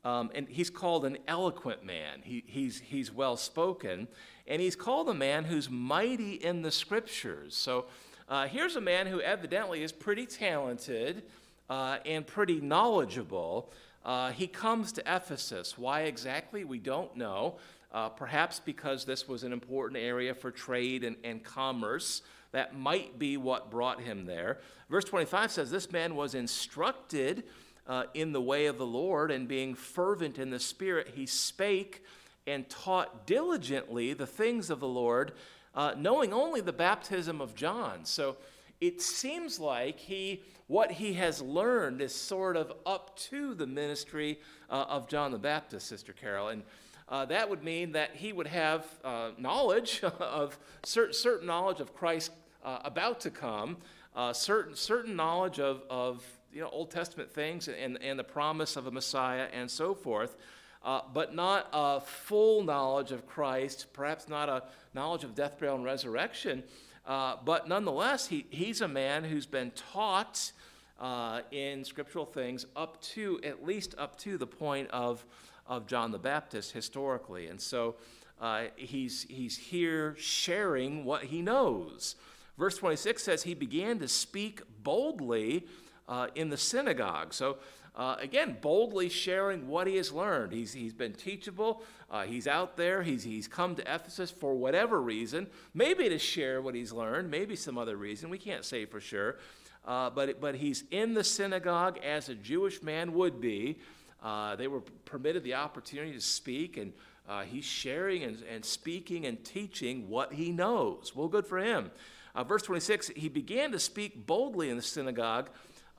um, 0.04 0.30
and 0.34 0.48
he's 0.48 0.70
called 0.70 1.04
an 1.04 1.18
eloquent 1.26 1.84
man. 1.84 2.20
He, 2.22 2.44
he's, 2.46 2.80
he's 2.80 3.12
well 3.12 3.36
spoken, 3.36 4.06
and 4.46 4.62
he's 4.62 4.76
called 4.76 5.08
a 5.08 5.14
man 5.14 5.44
who's 5.44 5.68
mighty 5.68 6.34
in 6.34 6.62
the 6.62 6.70
scriptures. 6.70 7.56
So 7.56 7.86
uh, 8.30 8.46
here's 8.46 8.76
a 8.76 8.80
man 8.80 9.08
who 9.08 9.20
evidently 9.20 9.82
is 9.82 9.90
pretty 9.90 10.24
talented 10.24 11.24
uh, 11.68 11.98
and 12.06 12.24
pretty 12.24 12.60
knowledgeable. 12.60 13.72
Uh, 14.04 14.30
he 14.30 14.46
comes 14.46 14.92
to 14.92 15.02
Ephesus. 15.04 15.76
Why 15.76 16.02
exactly? 16.02 16.62
We 16.62 16.78
don't 16.78 17.16
know. 17.16 17.56
Uh, 17.92 18.08
perhaps 18.08 18.60
because 18.60 19.04
this 19.04 19.26
was 19.26 19.42
an 19.42 19.52
important 19.52 20.00
area 20.00 20.32
for 20.32 20.52
trade 20.52 21.02
and, 21.02 21.16
and 21.24 21.42
commerce. 21.42 22.22
That 22.52 22.78
might 22.78 23.18
be 23.18 23.36
what 23.36 23.68
brought 23.68 24.00
him 24.00 24.26
there. 24.26 24.58
Verse 24.88 25.04
25 25.04 25.50
says, 25.50 25.70
This 25.72 25.90
man 25.90 26.14
was 26.14 26.36
instructed 26.36 27.42
uh, 27.88 28.04
in 28.14 28.30
the 28.30 28.40
way 28.40 28.66
of 28.66 28.78
the 28.78 28.86
Lord, 28.86 29.32
and 29.32 29.48
being 29.48 29.74
fervent 29.74 30.38
in 30.38 30.50
the 30.50 30.60
Spirit, 30.60 31.08
he 31.16 31.26
spake 31.26 32.04
and 32.46 32.68
taught 32.68 33.26
diligently 33.26 34.12
the 34.12 34.26
things 34.26 34.70
of 34.70 34.78
the 34.78 34.88
Lord 34.88 35.32
uh, 35.74 35.94
knowing 35.96 36.32
only 36.32 36.60
the 36.60 36.72
baptism 36.72 37.40
of 37.40 37.54
John. 37.54 38.04
So 38.04 38.36
it 38.80 39.00
seems 39.02 39.60
like 39.60 39.98
he, 39.98 40.42
what 40.66 40.90
he 40.90 41.12
has 41.14 41.42
learned 41.42 42.00
is 42.00 42.14
sort 42.14 42.56
of 42.56 42.72
up 42.86 43.16
to 43.16 43.54
the 43.54 43.66
ministry 43.66 44.40
uh, 44.70 44.86
of 44.88 45.08
John 45.08 45.32
the 45.32 45.38
Baptist, 45.38 45.86
Sister 45.86 46.12
Carol. 46.12 46.48
And 46.48 46.62
uh, 47.08 47.24
that 47.26 47.50
would 47.50 47.62
mean 47.62 47.92
that 47.92 48.14
he 48.14 48.32
would 48.32 48.46
have 48.46 48.86
uh, 49.04 49.30
knowledge 49.36 50.02
of 50.20 50.58
certain, 50.84 51.12
certain 51.12 51.46
knowledge 51.46 51.80
of 51.80 51.94
Christ 51.94 52.32
uh, 52.64 52.78
about 52.84 53.20
to 53.20 53.30
come, 53.30 53.76
uh, 54.14 54.32
certain, 54.32 54.74
certain 54.74 55.16
knowledge 55.16 55.58
of, 55.60 55.82
of 55.90 56.24
you 56.52 56.60
know, 56.60 56.68
Old 56.68 56.90
Testament 56.90 57.30
things 57.32 57.68
and, 57.68 58.00
and 58.02 58.18
the 58.18 58.24
promise 58.24 58.76
of 58.76 58.86
a 58.86 58.90
Messiah 58.90 59.46
and 59.52 59.70
so 59.70 59.94
forth 59.94 60.36
uh, 60.82 61.02
but 61.12 61.34
not 61.34 61.68
a 61.72 62.00
full 62.00 62.62
knowledge 62.62 63.12
of 63.12 63.26
Christ, 63.26 63.86
perhaps 63.92 64.28
not 64.28 64.48
a 64.48 64.62
knowledge 64.94 65.24
of 65.24 65.34
death, 65.34 65.58
burial, 65.58 65.76
and 65.76 65.84
resurrection. 65.84 66.62
Uh, 67.06 67.36
but 67.44 67.68
nonetheless, 67.68 68.26
he, 68.26 68.46
he's 68.50 68.80
a 68.80 68.88
man 68.88 69.24
who's 69.24 69.46
been 69.46 69.72
taught 69.72 70.52
uh, 71.00 71.40
in 71.50 71.84
scriptural 71.84 72.26
things 72.26 72.66
up 72.76 73.00
to, 73.00 73.40
at 73.42 73.64
least 73.64 73.94
up 73.98 74.18
to 74.18 74.38
the 74.38 74.46
point 74.46 74.88
of, 74.90 75.24
of 75.66 75.86
John 75.86 76.10
the 76.10 76.18
Baptist 76.18 76.72
historically. 76.72 77.46
And 77.46 77.60
so 77.60 77.96
uh, 78.40 78.64
he's, 78.76 79.24
he's 79.28 79.56
here 79.56 80.14
sharing 80.18 81.04
what 81.04 81.24
he 81.24 81.42
knows. 81.42 82.16
Verse 82.58 82.76
26 82.76 83.22
says, 83.22 83.42
He 83.42 83.54
began 83.54 83.98
to 83.98 84.08
speak 84.08 84.62
boldly 84.82 85.66
uh, 86.08 86.26
in 86.34 86.50
the 86.50 86.56
synagogue. 86.56 87.32
So, 87.32 87.58
uh, 88.00 88.16
again, 88.18 88.56
boldly 88.62 89.10
sharing 89.10 89.68
what 89.68 89.86
he 89.86 89.96
has 89.96 90.10
learned. 90.10 90.54
He's, 90.54 90.72
he's 90.72 90.94
been 90.94 91.12
teachable. 91.12 91.82
Uh, 92.10 92.22
he's 92.22 92.46
out 92.46 92.78
there. 92.78 93.02
He's, 93.02 93.22
he's 93.22 93.46
come 93.46 93.74
to 93.74 93.82
Ephesus 93.82 94.30
for 94.30 94.54
whatever 94.54 95.02
reason, 95.02 95.46
maybe 95.74 96.08
to 96.08 96.18
share 96.18 96.62
what 96.62 96.74
he's 96.74 96.92
learned, 96.92 97.30
maybe 97.30 97.56
some 97.56 97.76
other 97.76 97.96
reason. 97.98 98.30
We 98.30 98.38
can't 98.38 98.64
say 98.64 98.86
for 98.86 99.02
sure. 99.02 99.36
Uh, 99.84 100.08
but, 100.08 100.40
but 100.40 100.54
he's 100.54 100.84
in 100.90 101.12
the 101.12 101.22
synagogue 101.22 101.98
as 102.02 102.30
a 102.30 102.34
Jewish 102.34 102.82
man 102.82 103.12
would 103.12 103.38
be. 103.38 103.78
Uh, 104.22 104.56
they 104.56 104.66
were 104.66 104.80
permitted 105.04 105.44
the 105.44 105.54
opportunity 105.56 106.14
to 106.14 106.22
speak, 106.22 106.78
and 106.78 106.94
uh, 107.28 107.42
he's 107.42 107.66
sharing 107.66 108.24
and, 108.24 108.42
and 108.50 108.64
speaking 108.64 109.26
and 109.26 109.44
teaching 109.44 110.08
what 110.08 110.32
he 110.32 110.52
knows. 110.52 111.14
Well, 111.14 111.28
good 111.28 111.46
for 111.46 111.58
him. 111.58 111.90
Uh, 112.34 112.44
verse 112.44 112.62
26 112.62 113.08
he 113.08 113.28
began 113.28 113.72
to 113.72 113.78
speak 113.78 114.26
boldly 114.26 114.70
in 114.70 114.76
the 114.76 114.82
synagogue, 114.82 115.50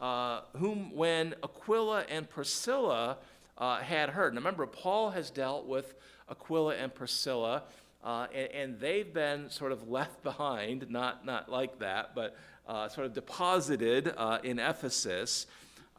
uh, 0.02 0.42
whom 0.58 0.94
when 0.96 1.36
Aquila 1.44 2.06
and 2.10 2.30
Priscilla 2.30 3.18
uh, 3.58 3.78
had 3.78 4.10
heard. 4.10 4.34
Now, 4.34 4.40
remember, 4.40 4.66
Paul 4.66 5.12
has 5.12 5.30
dealt 5.30 5.68
with 5.68 5.94
Aquila 6.30 6.76
and 6.76 6.94
Priscilla. 6.94 7.64
Uh, 8.04 8.26
and, 8.34 8.52
and, 8.52 8.80
they've 8.80 9.14
been 9.14 9.48
sort 9.52 9.72
of 9.72 9.88
left 9.88 10.24
behind, 10.24 10.90
not, 10.90 11.24
not 11.24 11.52
like 11.52 11.78
that, 11.78 12.16
but 12.16 12.36
uh, 12.68 12.90
sort 12.90 13.06
of 13.06 13.14
deposited 13.14 14.12
uh, 14.18 14.40
in 14.44 14.58
Ephesus. 14.58 15.46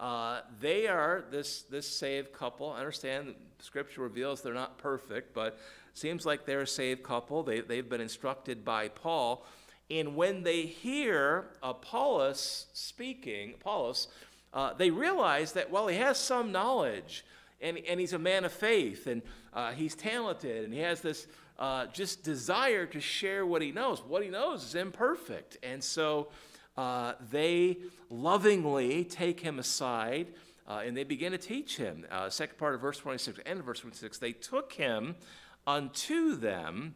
Uh, 0.00 0.40
they 0.60 0.88
are 0.88 1.24
this, 1.30 1.62
this 1.62 1.86
saved 1.86 2.32
couple. 2.32 2.70
I 2.70 2.78
understand 2.78 3.34
Scripture 3.60 4.00
reveals 4.00 4.42
they're 4.42 4.52
not 4.52 4.78
perfect, 4.78 5.32
but 5.32 5.60
seems 5.94 6.26
like 6.26 6.44
they're 6.44 6.62
a 6.62 6.66
saved 6.66 7.04
couple. 7.04 7.44
They, 7.44 7.60
they've 7.60 7.88
been 7.88 8.00
instructed 8.00 8.64
by 8.64 8.88
Paul. 8.88 9.46
And 9.90 10.16
when 10.16 10.42
they 10.42 10.62
hear 10.62 11.46
Apollos 11.62 12.66
speaking, 12.72 13.54
Apollos, 13.54 14.08
uh, 14.54 14.74
they 14.74 14.90
realize 14.90 15.52
that, 15.52 15.70
well, 15.70 15.86
he 15.88 15.96
has 15.96 16.18
some 16.18 16.52
knowledge 16.52 17.24
and, 17.60 17.78
and 17.88 18.00
he's 18.00 18.12
a 18.12 18.18
man 18.18 18.44
of 18.44 18.52
faith 18.52 19.06
and 19.06 19.22
uh, 19.52 19.72
he's 19.72 19.94
talented 19.94 20.64
and 20.64 20.72
he 20.72 20.80
has 20.80 21.00
this 21.00 21.26
uh, 21.58 21.86
just 21.86 22.24
desire 22.24 22.86
to 22.86 23.00
share 23.00 23.46
what 23.46 23.62
he 23.62 23.70
knows. 23.70 24.00
What 24.00 24.22
he 24.22 24.28
knows 24.28 24.64
is 24.64 24.74
imperfect. 24.74 25.58
And 25.62 25.82
so 25.82 26.28
uh, 26.76 27.12
they 27.30 27.78
lovingly 28.10 29.04
take 29.04 29.40
him 29.40 29.58
aside 29.58 30.28
uh, 30.66 30.82
and 30.84 30.96
they 30.96 31.04
begin 31.04 31.32
to 31.32 31.38
teach 31.38 31.76
him. 31.76 32.06
Uh, 32.10 32.30
second 32.30 32.58
part 32.58 32.74
of 32.74 32.80
verse 32.80 32.98
26 32.98 33.40
and 33.46 33.62
verse 33.62 33.80
26 33.80 34.18
they 34.18 34.32
took 34.32 34.72
him 34.72 35.14
unto 35.66 36.34
them 36.34 36.94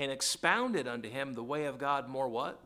and 0.00 0.10
expounded 0.10 0.88
unto 0.88 1.10
him 1.10 1.34
the 1.34 1.44
way 1.44 1.66
of 1.66 1.76
God 1.76 2.08
more 2.08 2.26
what? 2.26 2.58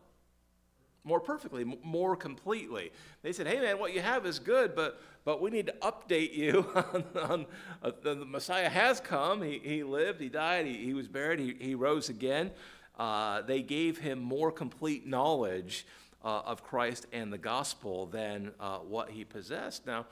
More 1.03 1.19
perfectly, 1.19 1.65
more 1.83 2.15
completely. 2.15 2.93
They 3.23 3.33
said, 3.33 3.49
hey 3.49 3.59
man, 3.61 3.81
what 3.81 3.93
you 3.93 4.01
have 4.01 4.25
is 4.25 4.39
good, 4.39 4.77
but, 4.77 5.01
but 5.25 5.43
we 5.43 5.51
need 5.51 5.67
to 5.67 5.73
update 5.83 6.33
you 6.33 6.65
on, 6.75 7.05
on 7.21 7.47
uh, 7.83 7.91
the, 8.03 8.15
the, 8.15 8.25
Messiah 8.25 8.69
has 8.69 9.01
come. 9.01 9.43
He, 9.43 9.59
he 9.59 9.83
lived, 9.83 10.21
he 10.21 10.29
died, 10.29 10.67
he, 10.67 10.75
he 10.75 10.95
was 10.95 11.09
buried, 11.09 11.41
he, 11.41 11.57
he 11.59 11.75
rose 11.75 12.09
again. 12.09 12.53
Uh, 12.97 13.43
they 13.43 13.63
gave 13.63 13.99
him 13.99 14.21
more 14.21 14.53
complete 14.53 15.05
knowledge 15.05 15.89
uh, 16.25 16.43
of 16.47 16.63
Christ 16.63 17.09
and 17.13 17.33
the 17.33 17.39
gospel 17.39 18.07
than 18.07 18.53
uh, 18.61 18.79
what 18.79 19.11
he 19.11 19.25
possessed. 19.25 19.89
Now, 19.89 20.07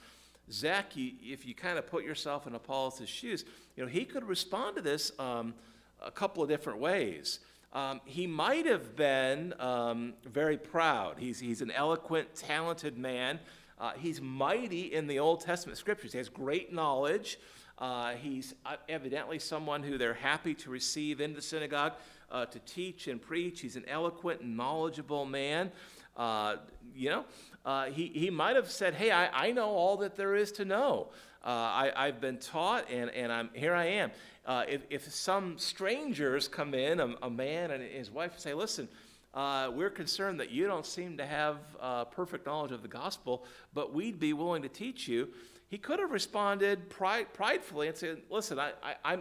Zach, 0.51 0.97
you, 0.97 1.13
if 1.23 1.47
you 1.47 1.55
kind 1.55 1.79
of 1.79 1.87
put 1.87 2.05
yourself 2.05 2.49
in 2.49 2.57
Apollos' 2.57 3.09
shoes, 3.09 3.45
you 3.77 3.85
know, 3.85 3.89
he 3.89 4.05
could 4.05 4.25
respond 4.25 4.75
to 4.75 4.83
this 4.83 5.13
um, 5.21 5.55
a 6.05 6.11
couple 6.11 6.43
of 6.43 6.49
different 6.49 6.79
ways. 6.79 7.41
Um, 7.73 8.01
he 8.05 8.27
might 8.27 8.67
have 8.67 8.97
been 8.97 9.55
um, 9.59 10.13
very 10.25 10.59
proud. 10.59 11.17
He's, 11.19 11.41
he's 11.41 11.63
an 11.63 11.71
eloquent, 11.71 12.35
talented 12.35 12.99
man. 12.99 13.41
Uh, 13.79 13.93
he's 13.99 14.21
mighty 14.21 14.93
in 14.93 15.07
the 15.07 15.19
Old 15.19 15.41
Testament 15.41 15.79
scriptures. 15.79 16.13
He 16.13 16.19
has 16.19 16.29
great 16.29 16.73
knowledge. 16.73 17.39
Uh, 17.79 18.13
he's 18.13 18.55
uh, 18.67 18.77
evidently 18.89 19.39
someone 19.39 19.83
who 19.83 19.97
they're 19.97 20.15
happy 20.15 20.55
to 20.55 20.71
receive 20.71 21.21
in 21.21 21.33
the 21.33 21.41
synagogue 21.43 21.95
uh, 22.31 22.45
to 22.47 22.59
teach 22.61 23.09
and 23.09 23.21
preach. 23.21 23.61
He's 23.61 23.77
an 23.77 23.85
eloquent 23.89 24.43
and 24.43 24.57
knowledgeable 24.57 25.25
man. 25.25 25.73
Uh, 26.17 26.57
you 26.95 27.09
know, 27.09 27.25
uh, 27.65 27.87
he, 27.87 28.09
he 28.09 28.29
might 28.29 28.55
have 28.55 28.71
said, 28.71 28.95
Hey, 28.95 29.11
I, 29.11 29.47
I 29.47 29.51
know 29.53 29.71
all 29.71 29.97
that 29.99 30.15
there 30.15 30.37
is 30.37 30.53
to 30.53 30.65
know. 30.65 31.09
I, 31.45 31.91
I've 31.97 32.21
been 32.21 32.39
taught, 32.39 32.89
and, 32.89 33.11
and 33.11 33.33
I'm, 33.33 33.51
here 33.53 33.75
I 33.75 33.87
am. 33.87 34.13
Uh, 34.45 34.65
if, 34.69 34.83
if 34.91 35.13
some 35.13 35.57
strangers 35.59 36.49
come 36.49 36.75
in, 36.75 37.01
a, 37.01 37.15
a 37.23 37.31
man 37.31 37.71
and 37.71 37.83
his 37.83 38.11
wife, 38.11 38.39
say, 38.39 38.55
Listen, 38.55 38.89
uh, 39.35 39.71
we're 39.73 39.91
concerned 39.91 40.41
that 40.41 40.51
you 40.51 40.67
don't 40.67 40.85
seem 40.85 41.17
to 41.17 41.25
have 41.25 41.57
uh, 41.81 42.05
perfect 42.05 42.47
knowledge 42.47 42.73
of 42.73 42.83
the 42.83 42.89
gospel, 42.89 43.45
but 43.73 43.95
we'd 43.95 44.19
be 44.19 44.33
willing 44.33 44.63
to 44.63 44.69
teach 44.69 45.09
you. 45.09 45.29
He 45.69 45.79
could 45.79 45.99
have 46.01 46.11
responded 46.11 46.91
pride, 46.91 47.33
pridefully 47.33 47.89
and 47.89 47.97
said, 47.97 48.23
Listen, 48.29 48.59
I, 48.59 48.73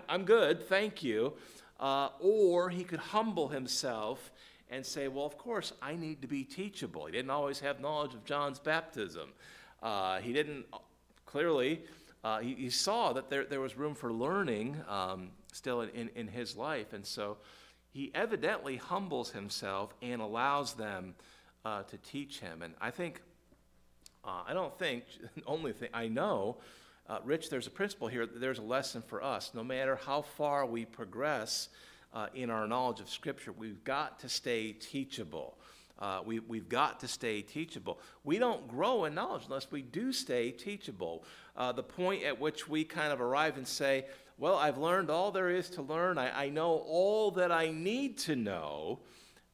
I'm 0.09 0.25
good, 0.25 0.67
thank 0.67 1.01
you. 1.01 1.33
Uh, 1.79 2.09
or 2.19 2.69
he 2.69 2.83
could 2.83 2.99
humble 2.99 3.47
himself 3.47 4.31
and 4.71 4.85
say, 4.85 5.07
well, 5.09 5.25
of 5.25 5.37
course, 5.37 5.73
I 5.81 5.95
need 5.95 6.21
to 6.21 6.27
be 6.27 6.43
teachable. 6.43 7.05
He 7.05 7.11
didn't 7.11 7.29
always 7.29 7.59
have 7.59 7.81
knowledge 7.81 8.13
of 8.13 8.23
John's 8.23 8.57
baptism. 8.57 9.29
Uh, 9.83 10.19
he 10.19 10.31
didn't, 10.31 10.65
clearly, 11.25 11.81
uh, 12.23 12.39
he, 12.39 12.53
he, 12.55 12.69
saw 12.69 13.13
that 13.13 13.29
there, 13.29 13.45
there 13.45 13.59
was 13.59 13.77
room 13.77 13.95
for 13.95 14.11
learning 14.13 14.77
um, 14.87 15.29
still 15.51 15.81
in, 15.81 15.89
in, 15.89 16.09
in, 16.15 16.27
his 16.27 16.55
life. 16.55 16.93
And 16.93 17.05
so 17.05 17.37
he 17.91 18.11
evidently 18.13 18.77
humbles 18.77 19.31
himself 19.31 19.93
and 20.01 20.21
allows 20.21 20.73
them 20.73 21.15
uh, 21.65 21.83
to 21.83 21.97
teach 21.97 22.39
him. 22.39 22.61
And 22.61 22.73
I 22.79 22.91
think, 22.91 23.21
uh, 24.23 24.43
I 24.47 24.53
don't 24.53 24.77
think, 24.77 25.05
only 25.47 25.73
thing 25.73 25.89
I 25.93 26.07
know, 26.07 26.57
uh, 27.09 27.19
Rich, 27.23 27.49
there's 27.49 27.67
a 27.67 27.71
principle 27.71 28.07
here, 28.07 28.25
there's 28.25 28.59
a 28.59 28.63
lesson 28.63 29.01
for 29.01 29.23
us. 29.23 29.51
No 29.53 29.63
matter 29.63 29.95
how 29.95 30.21
far 30.21 30.65
we 30.65 30.85
progress, 30.85 31.69
uh, 32.13 32.27
in 32.33 32.49
our 32.49 32.67
knowledge 32.67 32.99
of 32.99 33.09
Scripture. 33.09 33.51
We've 33.51 33.83
got 33.83 34.19
to 34.19 34.29
stay 34.29 34.73
teachable. 34.73 35.57
Uh, 36.01 36.21
we, 36.25 36.39
we've 36.39 36.67
got 36.67 36.99
to 37.01 37.07
stay 37.07 37.41
teachable. 37.43 37.99
We 38.23 38.39
don't 38.39 38.67
grow 38.67 39.05
in 39.05 39.13
knowledge 39.13 39.43
unless 39.45 39.71
we 39.71 39.83
do 39.83 40.11
stay 40.11 40.49
teachable. 40.49 41.23
Uh, 41.55 41.71
the 41.71 41.83
point 41.83 42.23
at 42.23 42.39
which 42.39 42.67
we 42.67 42.83
kind 42.83 43.13
of 43.13 43.21
arrive 43.21 43.57
and 43.57 43.67
say, 43.67 44.05
Well, 44.39 44.55
I've 44.55 44.79
learned 44.79 45.11
all 45.11 45.31
there 45.31 45.49
is 45.49 45.69
to 45.71 45.83
learn, 45.83 46.17
I, 46.17 46.45
I 46.45 46.49
know 46.49 46.83
all 46.87 47.29
that 47.31 47.51
I 47.51 47.69
need 47.69 48.17
to 48.19 48.35
know. 48.35 48.99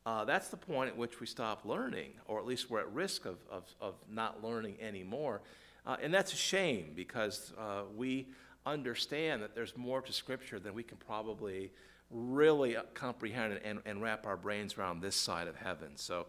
Uh, 0.06 0.24
that's 0.24 0.48
the 0.48 0.58
point 0.58 0.88
at 0.88 0.96
which 0.96 1.20
we 1.20 1.28
stop 1.28 1.66
learning, 1.66 2.12
or 2.28 2.40
at 2.40 2.46
least 2.46 2.70
we're 2.70 2.80
at 2.80 2.90
risk 2.94 3.26
of, 3.26 3.40
of, 3.52 3.66
of 3.82 3.96
not 4.10 4.42
learning 4.42 4.78
anymore. 4.80 5.42
Uh, 5.86 5.98
and 6.02 6.14
that's 6.14 6.32
a 6.32 6.38
shame 6.38 6.94
because 6.96 7.52
uh, 7.58 7.82
we 7.94 8.28
understand 8.66 9.42
that 9.42 9.54
there's 9.54 9.76
more 9.76 10.02
to 10.02 10.14
Scripture 10.14 10.60
than 10.60 10.74
we 10.74 10.84
can 10.84 10.98
probably 10.98 11.72
really 12.10 12.76
comprehend 12.94 13.60
and, 13.64 13.80
and 13.86 14.02
wrap 14.02 14.26
our 14.26 14.38
brains 14.38 14.78
around 14.78 15.02
this 15.02 15.16
side 15.16 15.48
of 15.48 15.56
heaven. 15.56 15.90
So 15.96 16.28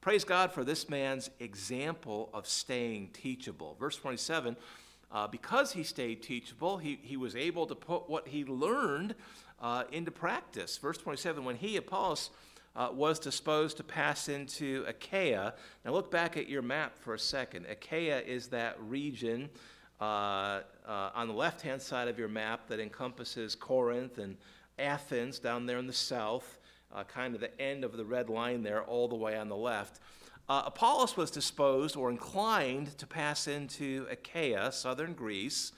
praise 0.00 0.24
God 0.24 0.52
for 0.52 0.64
this 0.64 0.88
man's 0.88 1.30
example 1.40 2.30
of 2.32 2.46
staying 2.46 3.10
teachable. 3.12 3.76
Verse 3.78 3.96
27 3.96 4.56
uh, 5.12 5.26
because 5.26 5.72
he 5.72 5.82
stayed 5.84 6.22
teachable, 6.22 6.78
he, 6.78 6.98
he 7.02 7.16
was 7.16 7.36
able 7.36 7.66
to 7.66 7.74
put 7.74 8.08
what 8.08 8.28
he 8.28 8.44
learned 8.44 9.14
uh, 9.60 9.84
into 9.92 10.10
practice. 10.10 10.76
Verse 10.78 10.98
27 10.98 11.44
when 11.44 11.56
he, 11.56 11.76
Apollos, 11.76 12.30
uh, 12.74 12.90
was 12.92 13.18
disposed 13.18 13.76
to 13.78 13.84
pass 13.84 14.28
into 14.28 14.84
Achaia. 14.86 15.54
Now, 15.84 15.92
look 15.92 16.10
back 16.10 16.36
at 16.36 16.48
your 16.48 16.60
map 16.60 16.98
for 16.98 17.14
a 17.14 17.18
second. 17.18 17.66
Achaia 17.66 18.20
is 18.20 18.48
that 18.48 18.76
region 18.80 19.48
uh, 20.00 20.60
uh, 20.86 21.10
on 21.14 21.28
the 21.28 21.34
left 21.34 21.62
hand 21.62 21.80
side 21.80 22.08
of 22.08 22.18
your 22.18 22.28
map 22.28 22.68
that 22.68 22.78
encompasses 22.78 23.54
Corinth 23.54 24.18
and 24.18 24.36
Athens 24.78 25.38
down 25.38 25.66
there 25.66 25.78
in 25.78 25.86
the 25.86 25.92
south, 25.92 26.58
uh, 26.94 27.04
kind 27.04 27.34
of 27.34 27.40
the 27.40 27.60
end 27.60 27.84
of 27.84 27.96
the 27.96 28.04
red 28.04 28.28
line 28.28 28.62
there, 28.62 28.82
all 28.82 29.08
the 29.08 29.14
way 29.14 29.36
on 29.36 29.48
the 29.48 29.56
left. 29.56 30.00
Uh, 30.48 30.62
Apollos 30.66 31.16
was 31.16 31.30
disposed 31.30 31.96
or 31.96 32.08
inclined 32.08 32.96
to 32.98 33.06
pass 33.06 33.48
into 33.48 34.06
Achaia, 34.10 34.70
southern 34.70 35.12
Greece, 35.12 35.72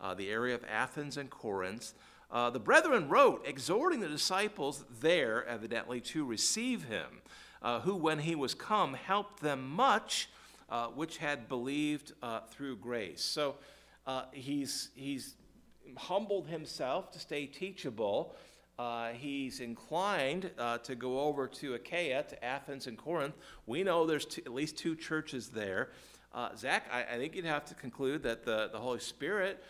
uh, 0.00 0.14
the 0.14 0.30
area 0.30 0.54
of 0.54 0.64
Athens 0.64 1.16
and 1.16 1.28
Corinth. 1.28 1.92
Uh, 2.30 2.48
the 2.50 2.58
brethren 2.58 3.08
wrote, 3.08 3.46
exhorting 3.46 4.00
the 4.00 4.08
disciples 4.08 4.84
there, 5.00 5.44
evidently, 5.46 6.00
to 6.00 6.24
receive 6.24 6.84
him, 6.84 7.20
uh, 7.62 7.80
who, 7.80 7.94
when 7.94 8.18
he 8.18 8.34
was 8.34 8.54
come, 8.54 8.94
helped 8.94 9.40
them 9.40 9.68
much, 9.68 10.30
uh, 10.70 10.86
which 10.86 11.18
had 11.18 11.48
believed 11.48 12.12
through 12.50 12.76
grace. 12.76 13.22
So 13.22 13.56
he's, 14.32 14.88
he's 14.94 15.34
humbled 15.96 16.48
himself 16.48 17.10
to 17.12 17.18
stay 17.18 17.46
teachable. 17.46 18.34
Uh, 18.78 19.10
he's 19.10 19.60
inclined 19.60 20.50
uh, 20.58 20.78
to 20.78 20.94
go 20.94 21.20
over 21.20 21.46
to 21.46 21.74
Achaia, 21.74 22.24
to 22.24 22.44
Athens 22.44 22.86
and 22.86 22.98
Corinth. 22.98 23.34
We 23.66 23.84
know 23.84 24.06
there's 24.06 24.26
at 24.38 24.52
least 24.52 24.76
two 24.76 24.96
churches 24.96 25.48
there. 25.48 25.90
Uh, 26.34 26.48
Zach, 26.56 26.84
I, 26.92 27.14
I, 27.14 27.18
think 27.18 27.36
you'd 27.36 27.44
have 27.44 27.64
to 27.66 27.74
conclude 27.74 28.24
that 28.24 28.44
the, 28.44 28.68
the 28.72 28.78
Holy 28.78 28.98
Spirit 28.98 29.62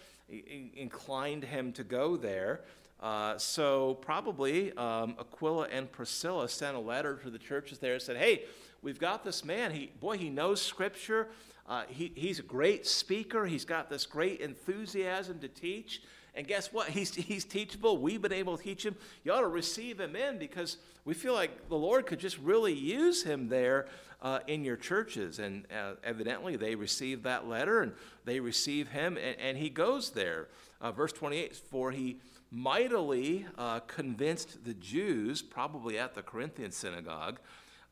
inclined 0.74 1.44
him 1.44 1.72
to 1.72 1.84
go 1.84 2.16
there. 2.16 2.62
Uh, 3.00 3.36
so 3.36 3.94
probably 4.00 4.72
um, 4.78 5.14
Aquila 5.20 5.68
and 5.70 5.92
Priscilla 5.92 6.48
sent 6.48 6.74
a 6.74 6.80
letter 6.80 7.16
to 7.22 7.28
the 7.28 7.38
churches 7.38 7.78
there 7.78 7.92
and 7.92 8.02
said, 8.02 8.16
"Hey, 8.16 8.44
we've 8.80 8.98
got 8.98 9.24
this 9.24 9.44
man. 9.44 9.72
He 9.72 9.90
boy, 10.00 10.16
he 10.16 10.30
knows 10.30 10.62
Scripture. 10.62 11.28
Uh, 11.66 11.84
he, 11.88 12.12
he's 12.14 12.38
a 12.38 12.42
great 12.42 12.86
speaker. 12.86 13.46
He's 13.46 13.64
got 13.64 13.88
this 13.88 14.06
great 14.06 14.40
enthusiasm 14.40 15.38
to 15.40 15.48
teach. 15.48 16.02
And 16.34 16.46
guess 16.46 16.72
what? 16.72 16.88
He's, 16.88 17.14
he's 17.14 17.44
teachable. 17.44 17.98
We've 17.98 18.20
been 18.20 18.32
able 18.32 18.56
to 18.56 18.62
teach 18.62 18.84
him. 18.84 18.96
You 19.22 19.32
ought 19.32 19.40
to 19.40 19.48
receive 19.48 20.00
him 20.00 20.16
in 20.16 20.38
because 20.38 20.78
we 21.04 21.14
feel 21.14 21.34
like 21.34 21.68
the 21.68 21.76
Lord 21.76 22.06
could 22.06 22.18
just 22.18 22.38
really 22.38 22.72
use 22.72 23.22
him 23.22 23.48
there 23.48 23.86
uh, 24.20 24.40
in 24.46 24.64
your 24.64 24.76
churches. 24.76 25.38
And 25.38 25.66
uh, 25.72 25.94
evidently, 26.02 26.56
they 26.56 26.74
receive 26.74 27.22
that 27.22 27.46
letter 27.46 27.82
and 27.82 27.92
they 28.24 28.40
receive 28.40 28.88
him, 28.88 29.16
and, 29.16 29.38
and 29.38 29.58
he 29.58 29.68
goes 29.68 30.10
there. 30.10 30.48
Uh, 30.80 30.92
verse 30.92 31.12
28 31.12 31.54
For 31.56 31.92
he 31.92 32.16
mightily 32.50 33.46
uh, 33.58 33.80
convinced 33.80 34.64
the 34.64 34.74
Jews, 34.74 35.42
probably 35.42 35.98
at 35.98 36.14
the 36.14 36.22
Corinthian 36.22 36.72
synagogue, 36.72 37.38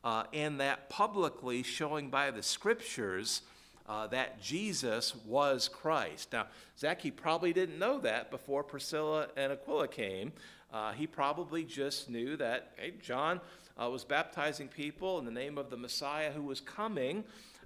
uh, 0.03 0.23
and 0.33 0.59
that 0.59 0.89
publicly 0.89 1.63
showing 1.63 2.09
by 2.09 2.31
the 2.31 2.43
scriptures 2.43 3.43
uh, 3.87 4.07
that 4.07 4.41
Jesus 4.41 5.15
was 5.25 5.67
Christ. 5.67 6.33
Now, 6.33 6.47
Zacchaeus 6.79 7.13
probably 7.15 7.53
didn't 7.53 7.79
know 7.79 7.99
that 7.99 8.31
before 8.31 8.63
Priscilla 8.63 9.27
and 9.35 9.51
Aquila 9.51 9.87
came. 9.87 10.31
Uh, 10.73 10.91
he 10.93 11.05
probably 11.05 11.63
just 11.63 12.09
knew 12.09 12.35
that 12.37 12.71
hey, 12.77 12.93
John 13.01 13.39
uh, 13.81 13.89
was 13.89 14.03
baptizing 14.03 14.67
people 14.67 15.19
in 15.19 15.25
the 15.25 15.31
name 15.31 15.57
of 15.57 15.69
the 15.69 15.77
Messiah 15.77 16.31
who 16.31 16.43
was 16.43 16.61
coming. 16.61 17.23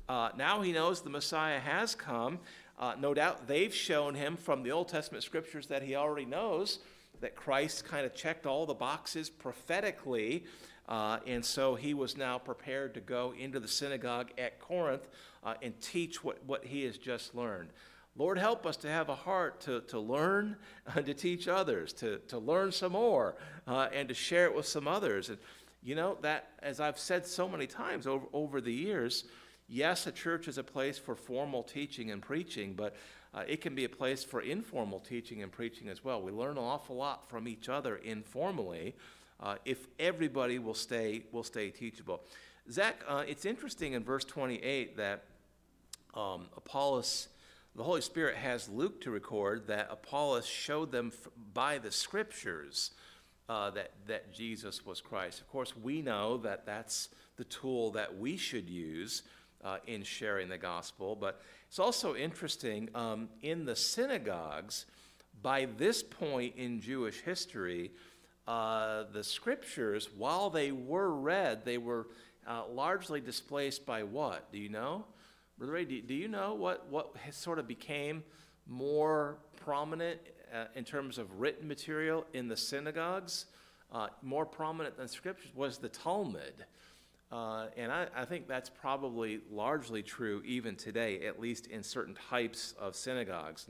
Uh, 0.09 0.29
now 0.37 0.61
he 0.61 0.71
knows 0.71 1.01
the 1.01 1.09
Messiah 1.09 1.59
has 1.59 1.95
come. 1.95 2.39
Uh, 2.79 2.95
no 2.99 3.13
doubt 3.13 3.47
they've 3.47 3.73
shown 3.73 4.13
him 4.13 4.37
from 4.37 4.63
the 4.63 4.71
Old 4.71 4.87
Testament 4.87 5.23
scriptures 5.23 5.67
that 5.67 5.83
he 5.83 5.95
already 5.95 6.25
knows 6.25 6.79
that 7.21 7.35
Christ 7.35 7.85
kind 7.85 8.05
of 8.05 8.13
checked 8.13 8.45
all 8.45 8.65
the 8.65 8.73
boxes 8.73 9.29
prophetically. 9.29 10.45
Uh, 10.87 11.19
and 11.27 11.43
so 11.43 11.75
he 11.75 11.93
was 11.93 12.15
now 12.15 12.37
prepared 12.37 12.93
to 12.93 13.01
go 13.01 13.33
into 13.37 13.59
the 13.59 13.67
synagogue 13.67 14.31
at 14.37 14.59
Corinth 14.59 15.07
uh, 15.43 15.55
and 15.61 15.79
teach 15.81 16.23
what, 16.23 16.43
what 16.45 16.65
he 16.65 16.83
has 16.83 16.97
just 16.97 17.35
learned. 17.35 17.69
Lord, 18.15 18.39
help 18.39 18.65
us 18.65 18.77
to 18.77 18.89
have 18.89 19.09
a 19.09 19.15
heart 19.15 19.61
to, 19.61 19.81
to 19.81 19.99
learn 19.99 20.55
and 20.95 21.05
to 21.05 21.13
teach 21.13 21.47
others, 21.47 21.93
to, 21.93 22.19
to 22.29 22.39
learn 22.39 22.71
some 22.71 22.93
more, 22.93 23.35
uh, 23.67 23.89
and 23.93 24.07
to 24.09 24.15
share 24.15 24.45
it 24.45 24.55
with 24.55 24.65
some 24.65 24.87
others. 24.87 25.29
And 25.29 25.37
you 25.83 25.95
know, 25.95 26.17
that, 26.21 26.49
as 26.59 26.79
I've 26.79 26.97
said 26.97 27.25
so 27.25 27.47
many 27.47 27.67
times 27.67 28.07
over, 28.07 28.25
over 28.33 28.61
the 28.61 28.73
years, 28.73 29.25
yes, 29.67 30.07
a 30.07 30.11
church 30.11 30.47
is 30.47 30.57
a 30.57 30.63
place 30.63 30.97
for 30.97 31.15
formal 31.15 31.63
teaching 31.63 32.11
and 32.11 32.21
preaching, 32.21 32.73
but 32.73 32.95
uh, 33.33 33.43
it 33.47 33.61
can 33.61 33.75
be 33.75 33.85
a 33.85 33.89
place 33.89 34.23
for 34.23 34.41
informal 34.41 34.99
teaching 34.99 35.43
and 35.43 35.51
preaching 35.51 35.89
as 35.89 36.03
well. 36.03 36.21
We 36.21 36.31
learn 36.31 36.57
an 36.57 36.63
awful 36.63 36.95
lot 36.95 37.29
from 37.29 37.47
each 37.47 37.69
other 37.69 37.97
informally 37.97 38.95
uh, 39.39 39.55
if 39.65 39.87
everybody 39.99 40.59
will 40.59 40.73
stay, 40.73 41.23
will 41.31 41.43
stay 41.43 41.69
teachable. 41.69 42.21
Zach, 42.71 43.01
uh, 43.07 43.23
it's 43.27 43.45
interesting 43.45 43.93
in 43.93 44.03
verse 44.03 44.25
28 44.25 44.97
that 44.97 45.23
um, 46.13 46.47
Apollos, 46.57 47.29
the 47.75 47.83
Holy 47.83 48.01
Spirit 48.01 48.35
has 48.35 48.67
Luke 48.67 48.99
to 49.01 49.11
record 49.11 49.67
that 49.67 49.87
Apollos 49.91 50.45
showed 50.45 50.91
them 50.91 51.11
by 51.53 51.77
the 51.77 51.91
scriptures 51.91 52.91
uh, 53.47 53.69
that, 53.71 53.91
that 54.07 54.33
Jesus 54.33 54.85
was 54.85 54.99
Christ. 54.99 55.39
Of 55.39 55.47
course, 55.47 55.73
we 55.77 56.01
know 56.01 56.37
that 56.37 56.65
that's 56.65 57.09
the 57.37 57.45
tool 57.45 57.91
that 57.91 58.17
we 58.17 58.35
should 58.35 58.67
use 58.67 59.23
uh, 59.63 59.77
in 59.85 60.03
sharing 60.03 60.49
the 60.49 60.57
gospel, 60.57 61.15
but 61.15 61.41
it's 61.67 61.79
also 61.79 62.15
interesting 62.15 62.89
um, 62.95 63.29
in 63.41 63.65
the 63.65 63.75
synagogues, 63.75 64.85
by 65.41 65.67
this 65.77 66.01
point 66.01 66.55
in 66.57 66.81
Jewish 66.81 67.21
history, 67.21 67.91
uh, 68.47 69.03
the 69.11 69.23
scriptures, 69.23 70.09
while 70.17 70.49
they 70.49 70.71
were 70.71 71.11
read, 71.11 71.65
they 71.65 71.77
were 71.77 72.07
uh, 72.47 72.63
largely 72.71 73.19
displaced 73.19 73.85
by 73.85 74.03
what? 74.03 74.51
Do 74.51 74.57
you 74.57 74.69
know? 74.69 75.05
Brother 75.57 75.73
Ray, 75.73 75.85
do, 75.85 76.01
do 76.01 76.13
you 76.13 76.27
know 76.27 76.53
what, 76.53 76.87
what 76.89 77.15
sort 77.31 77.59
of 77.59 77.67
became 77.67 78.23
more 78.65 79.37
prominent 79.57 80.19
uh, 80.53 80.65
in 80.75 80.85
terms 80.85 81.17
of 81.17 81.39
written 81.39 81.67
material 81.67 82.25
in 82.33 82.47
the 82.47 82.55
synagogues? 82.55 83.47
Uh, 83.91 84.07
more 84.21 84.45
prominent 84.45 84.97
than 84.97 85.07
scriptures 85.07 85.51
was 85.55 85.77
the 85.77 85.89
Talmud. 85.89 86.53
Uh, 87.31 87.67
and 87.75 87.91
I, 87.91 88.07
I, 88.15 88.23
think 88.23 88.47
that's 88.47 88.69
probably 88.69 89.41
largely 89.51 90.01
true 90.01 90.41
even 90.45 90.77
today, 90.77 91.25
at 91.25 91.41
least 91.41 91.67
in 91.67 91.83
certain 91.83 92.15
types 92.29 92.73
of 92.79 92.95
synagogues 92.95 93.67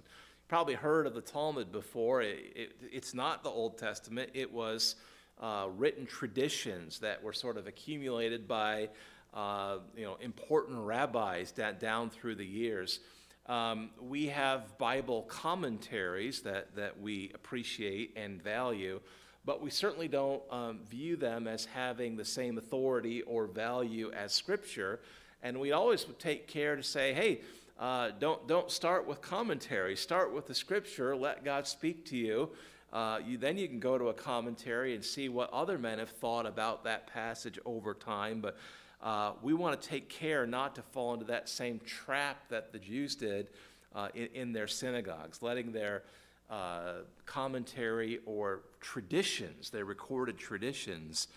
probably 0.47 0.75
heard 0.75 1.05
of 1.07 1.13
the 1.13 1.21
Talmud 1.21 1.71
before. 1.71 2.21
It, 2.21 2.53
it, 2.55 2.71
it's 2.91 3.13
not 3.13 3.43
the 3.43 3.49
Old 3.49 3.77
Testament, 3.77 4.31
it 4.33 4.51
was 4.51 4.95
uh, 5.41 5.67
written 5.75 6.05
traditions 6.05 6.99
that 6.99 7.21
were 7.21 7.33
sort 7.33 7.57
of 7.57 7.67
accumulated 7.67 8.47
by 8.47 8.89
uh, 9.33 9.77
you 9.95 10.03
know, 10.03 10.17
important 10.21 10.79
rabbis 10.79 11.51
that, 11.51 11.79
down 11.79 12.09
through 12.09 12.35
the 12.35 12.45
years. 12.45 13.01
Um, 13.45 13.91
we 14.01 14.27
have 14.27 14.77
Bible 14.77 15.23
commentaries 15.23 16.41
that, 16.41 16.75
that 16.75 16.99
we 16.99 17.31
appreciate 17.33 18.13
and 18.17 18.41
value, 18.41 18.99
but 19.45 19.61
we 19.61 19.69
certainly 19.69 20.07
don't 20.07 20.41
um, 20.49 20.79
view 20.89 21.15
them 21.15 21.47
as 21.47 21.65
having 21.65 22.17
the 22.17 22.25
same 22.25 22.57
authority 22.57 23.21
or 23.21 23.47
value 23.47 24.11
as 24.11 24.33
Scripture. 24.33 24.99
And 25.43 25.59
we 25.59 25.71
always 25.71 26.05
take 26.19 26.47
care 26.47 26.75
to 26.75 26.83
say, 26.83 27.13
hey, 27.13 27.41
uh, 27.79 28.09
don't, 28.19 28.47
don't 28.47 28.71
start 28.71 29.07
with 29.07 29.21
commentary. 29.21 29.95
Start 29.95 30.33
with 30.33 30.47
the 30.47 30.55
scripture. 30.55 31.15
Let 31.15 31.45
God 31.45 31.67
speak 31.67 32.05
to 32.05 32.17
you. 32.17 32.49
Uh, 32.91 33.19
you. 33.23 33.37
Then 33.37 33.57
you 33.57 33.67
can 33.67 33.79
go 33.79 33.97
to 33.97 34.05
a 34.05 34.13
commentary 34.13 34.95
and 34.95 35.03
see 35.03 35.29
what 35.29 35.51
other 35.53 35.77
men 35.77 35.99
have 35.99 36.09
thought 36.09 36.45
about 36.45 36.83
that 36.85 37.05
passage 37.07 37.59
over 37.65 37.93
time. 37.93 38.41
But 38.41 38.57
uh, 39.03 39.33
we 39.43 39.53
want 39.53 39.79
to 39.79 39.87
take 39.87 40.09
care 40.09 40.47
not 40.47 40.73
to 40.75 40.81
fall 40.81 41.13
into 41.13 41.25
that 41.25 41.47
same 41.49 41.79
trap 41.85 42.49
that 42.49 42.71
the 42.71 42.79
Jews 42.79 43.15
did 43.15 43.49
uh, 43.93 44.07
in, 44.15 44.29
in, 44.33 44.53
their 44.53 44.67
synagogues, 44.67 45.43
letting 45.43 45.71
their 45.71 46.01
uh, 46.49 47.01
commentary 47.27 48.19
or 48.25 48.61
traditions, 48.79 49.69
their 49.69 49.85
recorded 49.85 50.37
traditions, 50.39 51.27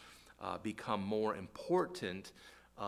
uh, 0.40 0.56
become 0.58 1.02
more 1.02 1.36
important 1.36 2.32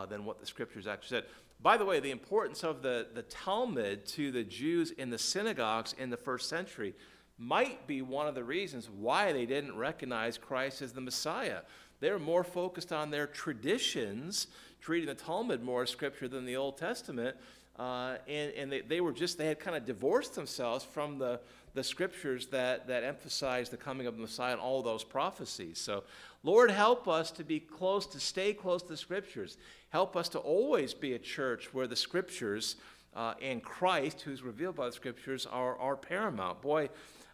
than 0.08 0.24
what 0.24 0.40
the 0.40 0.46
scriptures 0.46 0.86
actually 0.86 1.18
said. 1.18 1.24
By 1.62 1.76
the 1.76 1.84
way, 1.84 2.00
the 2.00 2.10
importance 2.10 2.64
of 2.64 2.82
the, 2.82 3.06
the 3.14 3.22
Talmud 3.22 4.04
to 4.06 4.32
the 4.32 4.42
Jews 4.42 4.90
in 4.90 5.10
the 5.10 5.18
synagogues 5.18 5.94
in 5.96 6.10
the 6.10 6.16
first 6.16 6.48
century 6.48 6.94
might 7.38 7.86
be 7.86 8.02
one 8.02 8.26
of 8.26 8.34
the 8.34 8.42
reasons 8.42 8.90
why 8.90 9.32
they 9.32 9.46
didn't 9.46 9.76
recognize 9.76 10.36
Christ 10.38 10.82
as 10.82 10.92
the 10.92 11.00
Messiah. 11.00 11.60
They 12.00 12.10
were 12.10 12.18
more 12.18 12.42
focused 12.42 12.92
on 12.92 13.10
their 13.10 13.28
traditions, 13.28 14.48
treating 14.80 15.08
the 15.08 15.14
Talmud 15.14 15.62
more 15.62 15.84
as 15.84 15.90
scripture 15.90 16.26
than 16.26 16.46
the 16.46 16.56
Old 16.56 16.78
Testament. 16.78 17.36
Uh, 17.78 18.16
and 18.28 18.52
and 18.52 18.72
they, 18.72 18.80
they 18.80 19.00
were 19.00 19.12
just, 19.12 19.38
they 19.38 19.46
had 19.46 19.60
kind 19.60 19.76
of 19.76 19.86
divorced 19.86 20.34
themselves 20.34 20.84
from 20.84 21.18
the, 21.18 21.40
the 21.74 21.82
scriptures 21.82 22.46
that, 22.48 22.86
that 22.88 23.02
emphasize 23.02 23.68
the 23.68 23.76
coming 23.76 24.06
of 24.06 24.16
the 24.16 24.20
Messiah 24.20 24.52
and 24.52 24.60
all 24.60 24.82
those 24.82 25.04
prophecies. 25.04 25.78
So, 25.78 26.04
Lord, 26.42 26.70
help 26.70 27.08
us 27.08 27.30
to 27.32 27.44
be 27.44 27.60
close, 27.60 28.06
to 28.06 28.20
stay 28.20 28.52
close 28.52 28.82
to 28.82 28.88
the 28.88 28.96
scriptures. 28.96 29.56
Help 29.90 30.16
us 30.16 30.28
to 30.30 30.38
always 30.38 30.92
be 30.92 31.14
a 31.14 31.18
church 31.18 31.72
where 31.72 31.86
the 31.86 31.96
scriptures 31.96 32.76
uh, 33.14 33.34
and 33.40 33.62
Christ, 33.62 34.22
who's 34.22 34.42
revealed 34.42 34.76
by 34.76 34.86
the 34.86 34.92
scriptures, 34.92 35.46
are, 35.46 35.76
are 35.78 35.96
paramount. 35.96 36.60
Boy, 36.60 36.90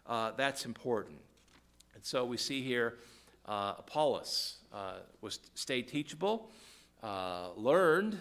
uh, 0.07 0.31
that's 0.37 0.65
important. 0.65 1.19
And 1.95 2.05
so 2.05 2.23
we 2.23 2.37
see 2.37 2.61
here 2.61 2.95
uh, 3.45 3.75
Apollos 3.79 4.57
uh, 4.73 4.99
was 5.21 5.39
stay 5.55 5.81
teachable, 5.81 6.49
uh, 7.03 7.49
learned, 7.55 8.17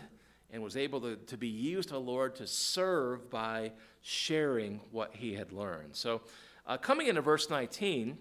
and 0.50 0.62
was 0.62 0.76
able 0.76 1.00
to, 1.00 1.16
to 1.16 1.36
be 1.36 1.48
used 1.48 1.90
of 1.90 1.94
the 1.94 2.00
Lord 2.00 2.34
to 2.36 2.46
serve 2.46 3.30
by 3.30 3.72
sharing 4.02 4.80
what 4.90 5.14
he 5.14 5.34
had 5.34 5.52
learned. 5.52 5.94
So, 5.94 6.22
uh, 6.66 6.76
coming 6.76 7.06
into 7.06 7.22
verse 7.22 7.48
19, 7.48 8.18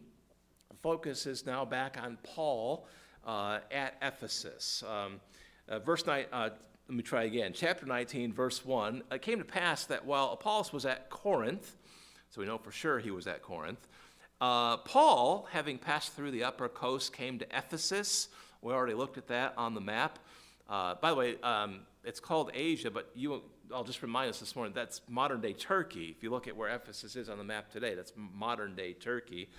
focus 0.81 1.25
is 1.25 1.45
now 1.45 1.65
back 1.65 1.97
on 2.01 2.17
Paul 2.23 2.87
uh, 3.25 3.59
at 3.71 3.95
Ephesus. 4.01 4.83
Um, 4.87 5.19
uh, 5.67 5.79
verse 5.79 6.05
9, 6.05 6.25
uh, 6.31 6.49
let 6.87 6.95
me 6.95 7.03
try 7.03 7.23
again. 7.23 7.51
Chapter 7.53 7.85
19, 7.85 8.31
verse 8.31 8.63
1. 8.63 9.03
It 9.11 9.21
came 9.21 9.39
to 9.39 9.45
pass 9.45 9.85
that 9.85 10.05
while 10.05 10.31
Apollos 10.31 10.71
was 10.71 10.85
at 10.85 11.09
Corinth, 11.09 11.75
so 12.29 12.39
we 12.39 12.47
know 12.47 12.57
for 12.57 12.71
sure 12.71 12.99
he 12.99 13.11
was 13.11 13.27
at 13.27 13.41
Corinth, 13.41 13.87
uh, 14.39 14.77
Paul, 14.77 15.47
having 15.51 15.77
passed 15.77 16.13
through 16.13 16.31
the 16.31 16.43
upper 16.43 16.69
coast, 16.69 17.11
came 17.11 17.39
to 17.39 17.45
Ephesus. 17.57 18.29
We 18.61 18.71
already 18.71 18.93
looked 18.93 19.17
at 19.17 19.27
that 19.27 19.53
on 19.57 19.73
the 19.73 19.81
map. 19.81 20.19
Uh, 20.69 20.95
by 21.01 21.09
the 21.09 21.15
way, 21.15 21.41
um, 21.41 21.81
it's 22.07 22.21
called 22.21 22.51
Asia, 22.53 22.89
but 22.89 23.09
you, 23.13 23.41
I'll 23.73 23.83
just 23.83 24.01
remind 24.01 24.29
us 24.29 24.39
this 24.39 24.55
morning 24.55 24.73
that's 24.73 25.01
modern 25.09 25.41
day 25.41 25.51
Turkey. 25.51 26.15
If 26.15 26.23
you 26.23 26.29
look 26.29 26.47
at 26.47 26.55
where 26.55 26.69
Ephesus 26.73 27.17
is 27.17 27.27
on 27.27 27.37
the 27.37 27.43
map 27.43 27.69
today, 27.69 27.95
that's 27.95 28.13
modern 28.15 28.75
day 28.75 28.93
Turkey. 28.93 29.49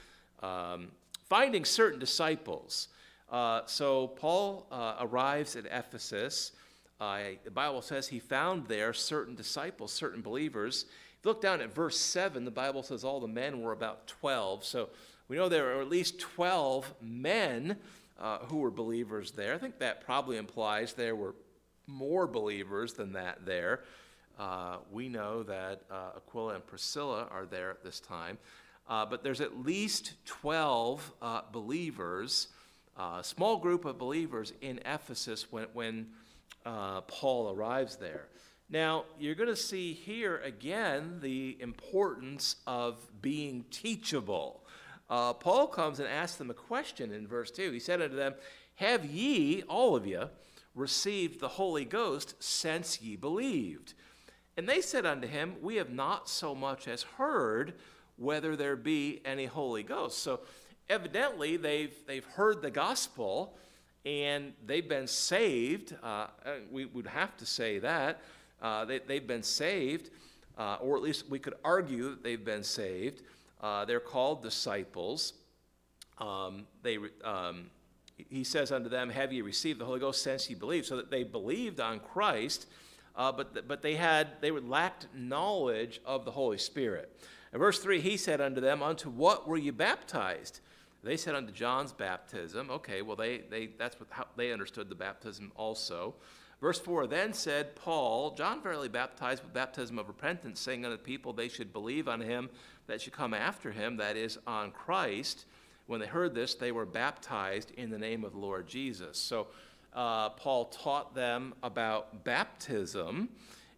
Um, 0.43 0.89
finding 1.29 1.67
certain 1.67 2.01
disciples. 2.01 2.89
Uh, 3.31 3.61
so 3.67 4.09
Paul 4.09 4.67
uh, 4.73 4.97
arrives 5.01 5.57
at 5.57 5.67
Ephesus. 5.67 6.53
Uh, 6.99 7.19
the 7.45 7.51
Bible 7.51 7.83
says 7.83 8.09
he 8.09 8.19
found 8.19 8.67
there 8.67 8.95
certain 8.95 9.35
disciples, 9.35 9.93
certain 9.93 10.23
believers. 10.23 10.87
If 11.19 11.27
you 11.27 11.31
look 11.31 11.43
down 11.43 11.61
at 11.61 11.75
verse 11.75 12.01
7, 12.01 12.47
the 12.47 12.51
Bible 12.51 12.83
says 12.83 13.05
all 13.05 13.21
the 13.21 13.29
men 13.29 13.61
were 13.61 13.73
about 13.73 14.07
12. 14.07 14.65
So 14.65 14.89
we 15.29 15.37
know 15.37 15.51
there 15.51 15.77
are 15.77 15.83
at 15.83 15.91
least 15.91 16.19
12 16.19 16.95
men 17.03 17.77
uh, 18.19 18.39
who 18.39 18.57
were 18.57 18.71
believers 18.71 19.33
there. 19.33 19.55
I 19.55 19.59
think 19.59 19.79
that 19.81 20.01
probably 20.01 20.39
implies 20.39 20.95
there 20.95 21.15
were 21.15 21.35
more 21.89 22.27
believers 22.27 22.93
than 22.93 23.15
that 23.15 23.45
there. 23.45 23.81
Uh, 24.39 24.77
we 24.93 25.09
know 25.09 25.43
that 25.43 25.83
uh, 25.91 26.11
Aquila 26.17 26.55
and 26.55 26.67
Priscilla 26.67 27.27
are 27.33 27.47
there 27.47 27.71
at 27.71 27.83
this 27.83 27.99
time. 27.99 28.39
Uh, 28.89 29.05
but 29.05 29.23
there's 29.23 29.41
at 29.41 29.65
least 29.65 30.15
12 30.27 31.13
uh, 31.21 31.41
believers, 31.53 32.49
a 32.97 33.03
uh, 33.03 33.23
small 33.23 33.57
group 33.59 33.85
of 33.85 33.99
believers 33.99 34.53
in 34.61 34.79
Ephesus 34.87 35.51
when, 35.51 35.67
when 35.73 36.07
Paul 36.65 37.53
arrives 37.55 37.97
there. 37.97 38.29
Now, 38.71 39.05
you're 39.19 39.35
going 39.35 39.49
to 39.49 39.57
see 39.57 39.95
here 39.95 40.39
again 40.45 41.21
the 41.23 41.57
importance 41.61 42.57
of 42.67 42.97
being 43.23 43.65
teachable. 43.71 44.63
Uh, 45.09 45.33
Paul 45.33 45.69
comes 45.69 46.01
and 46.01 46.09
asks 46.09 46.37
them 46.37 46.51
a 46.51 46.55
question 46.55 47.13
in 47.13 47.27
verse 47.27 47.51
2. 47.51 47.71
He 47.73 47.79
said 47.79 48.03
unto 48.03 48.15
them, 48.15 48.35
Have 48.75 49.07
ye, 49.07 49.63
all 49.63 49.97
of 49.97 50.07
you, 50.07 50.29
received 50.79 51.41
the 51.41 51.49
Holy 51.49 51.85
Ghost 51.85 52.35
since 52.39 53.01
ye 53.01 53.17
believed? 53.17 53.95
And 54.57 54.69
they 54.69 54.81
said 54.81 55.07
unto 55.07 55.29
him, 55.29 55.57
We 55.63 55.77
have 55.77 55.91
not 55.91 56.29
so 56.29 56.55
much 56.55 56.89
as 56.89 57.03
heard 57.03 57.75
whether 58.17 58.57
there 58.57 58.77
be 58.77 59.21
any 59.25 59.47
Holy 59.47 59.83
Ghost. 59.83 60.19
So 60.19 60.41
evidently 60.89 61.57
they've, 61.57 61.95
they've 62.07 62.25
heard 62.25 62.63
the 62.63 62.71
gospel 62.71 63.57
and 64.05 64.53
they've 64.67 64.89
been 64.89 65.07
saved. 65.07 65.95
Uh, 66.03 66.27
uh, 66.45 66.55
we 66.71 66.87
would 66.87 67.07
have 67.07 67.37
to 67.37 67.47
say 67.47 67.79
that. 67.79 68.21
Uh, 68.61 68.85
they, 68.85 68.99
they've 68.99 69.27
been 69.27 69.43
saved, 69.43 70.11
uh, 70.57 70.79
or 70.81 70.97
at 70.97 71.03
least 71.03 71.29
we 71.29 71.39
could 71.39 71.55
argue 71.65 72.11
that 72.11 72.25
they've 72.25 72.45
been 72.45 72.65
saved. 72.65 73.23
Uh, 73.61 73.85
they're 73.85 74.01
called 74.01 74.43
disciples. 74.43 75.35
Um, 76.19 76.67
they, 76.83 76.99
um, 77.23 77.71
he 78.29 78.45
says 78.45 78.73
unto 78.73 78.89
them, 78.89 79.11
Have 79.11 79.33
ye 79.33 79.41
received 79.41 79.79
the 79.81 79.85
Holy 79.85 80.01
Ghost 80.01 80.23
since 80.23 80.49
ye 80.49 80.57
believed? 80.57 80.87
So 80.87 80.97
that 80.97 81.11
they 81.11 81.25
believed 81.25 81.81
on 81.81 82.01
Christ, 82.01 82.67
uh, 83.17 83.33
but, 83.33 83.67
but 83.67 83.83
they, 83.83 83.95
had, 83.95 84.41
they 84.41 84.51
lacked 84.51 85.07
knowledge 85.15 86.01
of 86.05 86.25
the 86.25 86.31
Holy 86.31 86.59
Spirit. 86.59 87.15
In 87.53 87.59
verse 87.59 87.79
3, 87.79 88.01
he 88.01 88.17
said 88.17 88.41
unto 88.41 88.61
them, 88.61 88.83
Unto 88.83 89.11
what 89.11 89.49
were 89.49 89.57
you 89.57 89.73
baptized? 89.73 90.61
They 91.03 91.17
said 91.17 91.35
unto 91.35 91.53
John's 91.53 91.93
baptism. 91.93 92.71
Okay, 92.71 93.03
well, 93.03 93.17
they, 93.17 93.39
they, 93.39 93.67
that's 93.79 93.99
what, 93.99 94.09
how 94.11 94.27
they 94.37 94.53
understood 94.53 94.89
the 94.89 94.95
baptism 94.95 95.53
also. 95.57 96.15
Verse 96.61 96.79
4 96.81 97.07
Then 97.07 97.33
said 97.33 97.77
Paul, 97.77 98.35
John 98.35 98.63
verily 98.63 98.89
baptized 98.89 99.43
with 99.43 99.55
baptism 99.55 99.99
of 99.99 100.09
repentance, 100.09 100.61
saying 100.61 100.85
unto 100.85 100.97
the 100.97 101.03
people 101.03 101.33
they 101.33 101.49
should 101.49 101.73
believe 101.73 102.09
on 102.09 102.21
him 102.21 102.51
that 102.87 103.01
should 103.01 103.13
come 103.13 103.33
after 103.33 103.71
him, 103.71 103.97
that 103.99 104.17
is, 104.17 104.39
on 104.47 104.73
Christ. 104.73 105.45
When 105.89 106.01
they 106.01 106.07
heard 106.07 106.35
this, 106.35 106.55
they 106.55 106.71
were 106.71 106.85
baptized 106.85 107.73
in 107.73 107.89
the 107.89 107.99
name 107.99 108.23
of 108.23 108.33
the 108.33 108.39
Lord 108.39 108.69
Jesus. 108.69 109.17
So 109.19 109.47
uh, 109.95 110.29
Paul 110.29 110.67
taught 110.67 111.15
them 111.15 111.55
about 111.63 112.25
baptism 112.25 113.31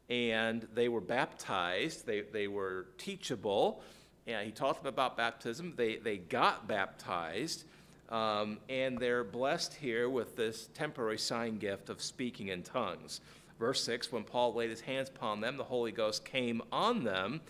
and 0.09 0.67
they 0.75 0.89
were 0.89 1.01
baptized. 1.01 2.07
They, 2.07 2.23
they 2.23 2.49
were 2.49 2.89
teachable. 2.99 3.81
And 4.27 4.45
he 4.45 4.51
taught 4.51 4.83
them 4.83 4.93
about 4.93 5.17
baptism. 5.17 5.75
They, 5.77 5.99
they 5.99 6.17
got 6.17 6.67
baptized. 6.67 7.65
Um, 8.09 8.59
and 8.69 8.99
they're 8.99 9.23
blessed 9.23 9.75
here 9.75 10.11
with 10.11 10.35
this 10.35 10.69
temporary 10.75 11.19
sign 11.19 11.59
gift 11.59 11.91
of 11.91 12.03
speaking 12.03 12.49
in 12.49 12.65
tongues. 12.65 13.21
Verse 13.61 13.85
6 13.85 14.11
When 14.11 14.25
Paul 14.25 14.53
laid 14.53 14.71
his 14.71 14.81
hands 14.81 15.11
upon 15.11 15.41
them, 15.41 15.57
the 15.57 15.63
Holy 15.63 15.93
Ghost 15.93 16.25
came 16.25 16.61
on 16.73 17.05
them, 17.05 17.41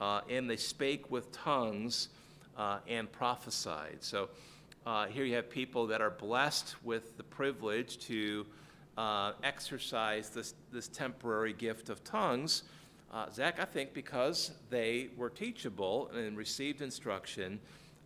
uh, 0.00 0.20
and 0.30 0.48
they 0.48 0.56
spake 0.56 1.10
with 1.10 1.32
tongues 1.32 2.10
uh, 2.56 2.78
and 2.88 3.10
prophesied. 3.10 3.98
So 4.00 4.28
uh, 4.86 5.06
here 5.06 5.24
you 5.24 5.34
have 5.34 5.48
people 5.48 5.86
that 5.86 6.00
are 6.00 6.10
blessed 6.10 6.76
with 6.84 7.16
the 7.16 7.22
privilege 7.22 7.98
to 8.06 8.46
uh, 8.96 9.32
exercise 9.42 10.30
this, 10.30 10.54
this 10.72 10.88
temporary 10.88 11.52
gift 11.52 11.88
of 11.88 12.04
tongues. 12.04 12.64
Uh, 13.12 13.30
Zach, 13.30 13.60
I 13.60 13.64
think 13.64 13.94
because 13.94 14.52
they 14.70 15.08
were 15.16 15.30
teachable 15.30 16.10
and 16.14 16.36
received 16.36 16.82
instruction, 16.82 17.60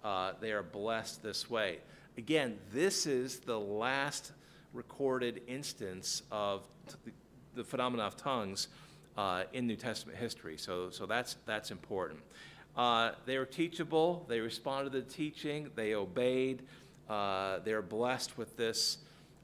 uh, 0.04 0.32
they 0.40 0.52
are 0.52 0.62
blessed 0.62 1.22
this 1.22 1.50
way. 1.50 1.78
Again, 2.16 2.58
this 2.72 3.06
is 3.06 3.40
the 3.40 3.58
last 3.58 4.32
recorded 4.72 5.42
instance 5.46 6.22
of 6.30 6.66
t- 6.88 7.12
the 7.54 7.64
phenomenon 7.64 8.06
of 8.06 8.16
tongues 8.16 8.68
uh, 9.16 9.44
in 9.52 9.66
New 9.66 9.76
Testament 9.76 10.18
history. 10.18 10.56
So, 10.56 10.90
so 10.90 11.06
that's, 11.06 11.36
that's 11.46 11.70
important. 11.70 12.20
Uh, 12.78 13.10
they 13.26 13.36
were 13.36 13.44
teachable, 13.44 14.24
they 14.28 14.38
responded 14.38 14.92
to 14.92 15.00
the 15.00 15.12
teaching, 15.12 15.68
they 15.74 15.94
obeyed, 15.94 16.62
uh, 17.10 17.58
they're 17.64 17.82
blessed 17.82 18.38
with 18.38 18.56
this 18.56 18.98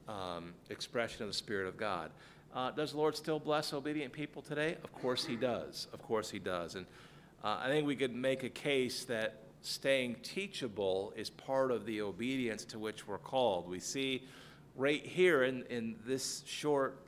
um, 0.07 0.53
expression 0.69 1.23
of 1.23 1.27
the 1.27 1.33
Spirit 1.33 1.67
of 1.67 1.75
God. 1.75 2.11
Uh, 2.53 2.71
does 2.71 2.93
the 2.93 2.97
Lord 2.97 3.17
still 3.17 3.39
bless 3.39 3.73
obedient 3.73 4.13
people 4.13 4.41
today? 4.41 4.77
Of 4.85 4.93
course 4.93 5.25
He 5.25 5.35
does. 5.35 5.87
Of 5.91 6.01
course 6.01 6.29
He 6.29 6.39
does. 6.39 6.75
And 6.75 6.85
uh, 7.43 7.59
I 7.61 7.67
think 7.67 7.85
we 7.85 7.97
could 7.97 8.15
make 8.15 8.43
a 8.43 8.49
case 8.49 9.03
that 9.05 9.41
staying 9.61 10.15
teachable 10.23 11.11
is 11.17 11.29
part 11.29 11.71
of 11.71 11.85
the 11.85 12.01
obedience 12.01 12.63
to 12.65 12.79
which 12.79 13.05
we're 13.05 13.17
called. 13.17 13.67
We 13.67 13.81
see 13.81 14.23
right 14.77 15.05
here 15.05 15.43
in, 15.43 15.63
in 15.69 15.97
this 16.07 16.41
short, 16.45 17.01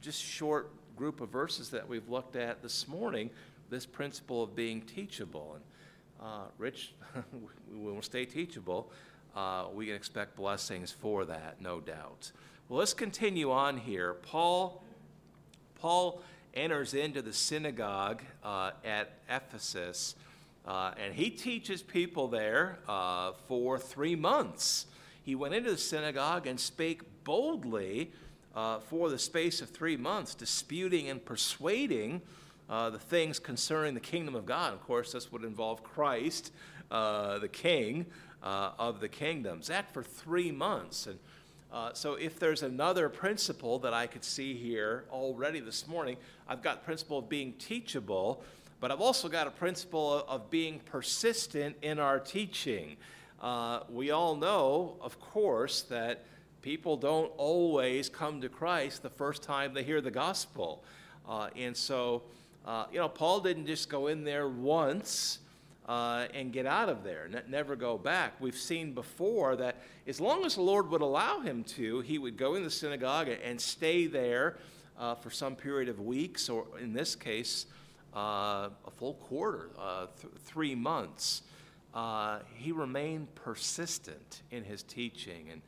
just 0.00 0.22
short 0.22 0.70
group 0.94 1.20
of 1.20 1.30
verses 1.30 1.70
that 1.70 1.88
we've 1.88 2.08
looked 2.08 2.36
at 2.36 2.62
this 2.62 2.86
morning, 2.86 3.30
this 3.74 3.86
principle 3.86 4.42
of 4.42 4.54
being 4.54 4.80
teachable. 4.80 5.56
And 5.56 5.64
uh, 6.26 6.44
Rich, 6.58 6.94
we 7.72 7.92
will 7.92 8.02
stay 8.02 8.24
teachable 8.24 8.90
uh, 9.34 9.64
we 9.74 9.86
can 9.86 9.94
expect 9.94 10.36
blessings 10.36 10.92
for 10.92 11.24
that, 11.24 11.60
no 11.60 11.80
doubt. 11.80 12.30
Well, 12.68 12.78
let's 12.78 12.94
continue 12.94 13.50
on 13.50 13.76
here. 13.76 14.14
Paul, 14.14 14.82
Paul 15.80 16.22
enters 16.54 16.94
into 16.94 17.20
the 17.20 17.32
synagogue 17.32 18.22
uh, 18.44 18.70
at 18.84 19.18
Ephesus, 19.28 20.14
uh, 20.66 20.92
and 20.96 21.14
he 21.14 21.30
teaches 21.30 21.82
people 21.82 22.28
there 22.28 22.78
uh, 22.88 23.32
for 23.48 23.78
three 23.78 24.14
months. 24.14 24.86
He 25.22 25.34
went 25.34 25.54
into 25.54 25.72
the 25.72 25.78
synagogue 25.78 26.46
and 26.46 26.58
spake 26.58 27.02
boldly 27.24 28.12
uh, 28.54 28.78
for 28.78 29.10
the 29.10 29.18
space 29.18 29.60
of 29.60 29.70
three 29.70 29.96
months, 29.96 30.34
disputing 30.34 31.08
and 31.08 31.24
persuading 31.24 32.22
uh, 32.68 32.90
the 32.90 32.98
things 32.98 33.38
concerning 33.38 33.94
the 33.94 34.00
kingdom 34.00 34.34
of 34.34 34.46
God. 34.46 34.72
Of 34.72 34.82
course, 34.82 35.12
this 35.12 35.30
would 35.30 35.44
involve 35.44 35.82
Christ, 35.82 36.52
the 36.90 37.48
King 37.52 38.06
uh, 38.44 38.72
of 38.78 39.00
the 39.00 39.08
kingdoms. 39.08 39.68
That 39.68 39.92
for 39.92 40.02
three 40.02 40.52
months. 40.52 41.06
And 41.06 41.18
uh, 41.72 41.92
so 41.94 42.14
if 42.14 42.38
there's 42.38 42.62
another 42.62 43.08
principle 43.08 43.78
that 43.80 43.94
I 43.94 44.06
could 44.06 44.22
see 44.22 44.54
here 44.54 45.04
already 45.10 45.60
this 45.60 45.88
morning, 45.88 46.16
I've 46.46 46.62
got 46.62 46.80
the 46.80 46.84
principle 46.84 47.18
of 47.18 47.28
being 47.28 47.54
teachable, 47.54 48.44
but 48.80 48.92
I've 48.92 49.00
also 49.00 49.28
got 49.28 49.46
a 49.46 49.50
principle 49.50 50.18
of, 50.18 50.28
of 50.28 50.50
being 50.50 50.78
persistent 50.80 51.74
in 51.82 51.98
our 51.98 52.20
teaching. 52.20 52.96
Uh, 53.40 53.80
we 53.90 54.10
all 54.10 54.36
know, 54.36 54.96
of 55.00 55.18
course, 55.18 55.82
that 55.82 56.24
people 56.62 56.96
don't 56.96 57.32
always 57.36 58.08
come 58.08 58.40
to 58.40 58.48
Christ 58.48 59.02
the 59.02 59.10
first 59.10 59.42
time 59.42 59.74
they 59.74 59.82
hear 59.82 60.00
the 60.00 60.10
gospel. 60.10 60.84
Uh, 61.28 61.48
and 61.56 61.76
so, 61.76 62.22
uh, 62.64 62.86
you 62.92 62.98
know, 62.98 63.08
Paul 63.08 63.40
didn't 63.40 63.66
just 63.66 63.88
go 63.88 64.06
in 64.06 64.24
there 64.24 64.48
once 64.48 65.38
uh, 65.86 66.26
and 66.32 66.52
get 66.52 66.64
out 66.66 66.88
of 66.88 67.04
there, 67.04 67.28
ne- 67.28 67.42
never 67.48 67.76
go 67.76 67.98
back. 67.98 68.40
We've 68.40 68.56
seen 68.56 68.94
before 68.94 69.56
that 69.56 69.76
as 70.06 70.20
long 70.20 70.46
as 70.46 70.54
the 70.54 70.62
Lord 70.62 70.90
would 70.90 71.02
allow 71.02 71.40
him 71.40 71.62
to, 71.64 72.00
he 72.00 72.18
would 72.18 72.36
go 72.36 72.54
in 72.54 72.64
the 72.64 72.70
synagogue 72.70 73.28
and 73.28 73.60
stay 73.60 74.06
there 74.06 74.56
uh, 74.98 75.14
for 75.14 75.30
some 75.30 75.56
period 75.56 75.88
of 75.88 76.00
weeks, 76.00 76.48
or 76.48 76.66
in 76.80 76.92
this 76.92 77.14
case, 77.14 77.66
uh, 78.16 78.70
a 78.86 78.90
full 78.96 79.14
quarter, 79.14 79.70
uh, 79.78 80.06
th- 80.20 80.32
three 80.44 80.74
months. 80.74 81.42
He 82.56 82.72
remained 82.72 83.34
persistent 83.34 84.42
in 84.50 84.64
his 84.64 84.82
teaching, 84.82 85.50
and 85.50 85.62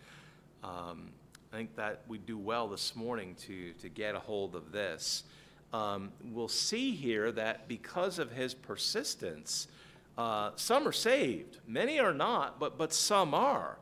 um, 0.65 1.11
I 1.53 1.57
think 1.57 1.77
that 1.77 2.03
we 2.09 2.19
do 2.19 2.39
well 2.39 2.69
this 2.69 2.97
morning 2.97 3.35
to, 3.47 3.73
to 3.75 3.89
get 3.89 4.15
a 4.15 4.19
hold 4.19 4.55
of 4.55 4.73
this. 4.73 5.25
Um, 5.73 6.13
we'll 6.25 6.49
see 6.49 6.93
here 6.93 7.33
that 7.33 7.69
because 7.69 8.19
of 8.19 8.33
his 8.33 8.55
persistence, 8.55 9.69
uh, 10.17 10.51
some 10.57 10.87
are 10.89 10.93
saved, 10.93 11.59
many 11.67 11.99
are 11.99 12.15
not, 12.15 12.59
but, 12.59 12.79
but 12.79 12.93
some 12.93 13.35
are. 13.35 13.77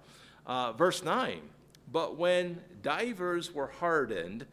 Uh, 0.46 0.72
verse 0.72 1.02
9 1.02 1.40
But 1.92 2.16
when 2.16 2.60
divers 2.82 3.54
were 3.54 3.68
hardened, 3.68 4.46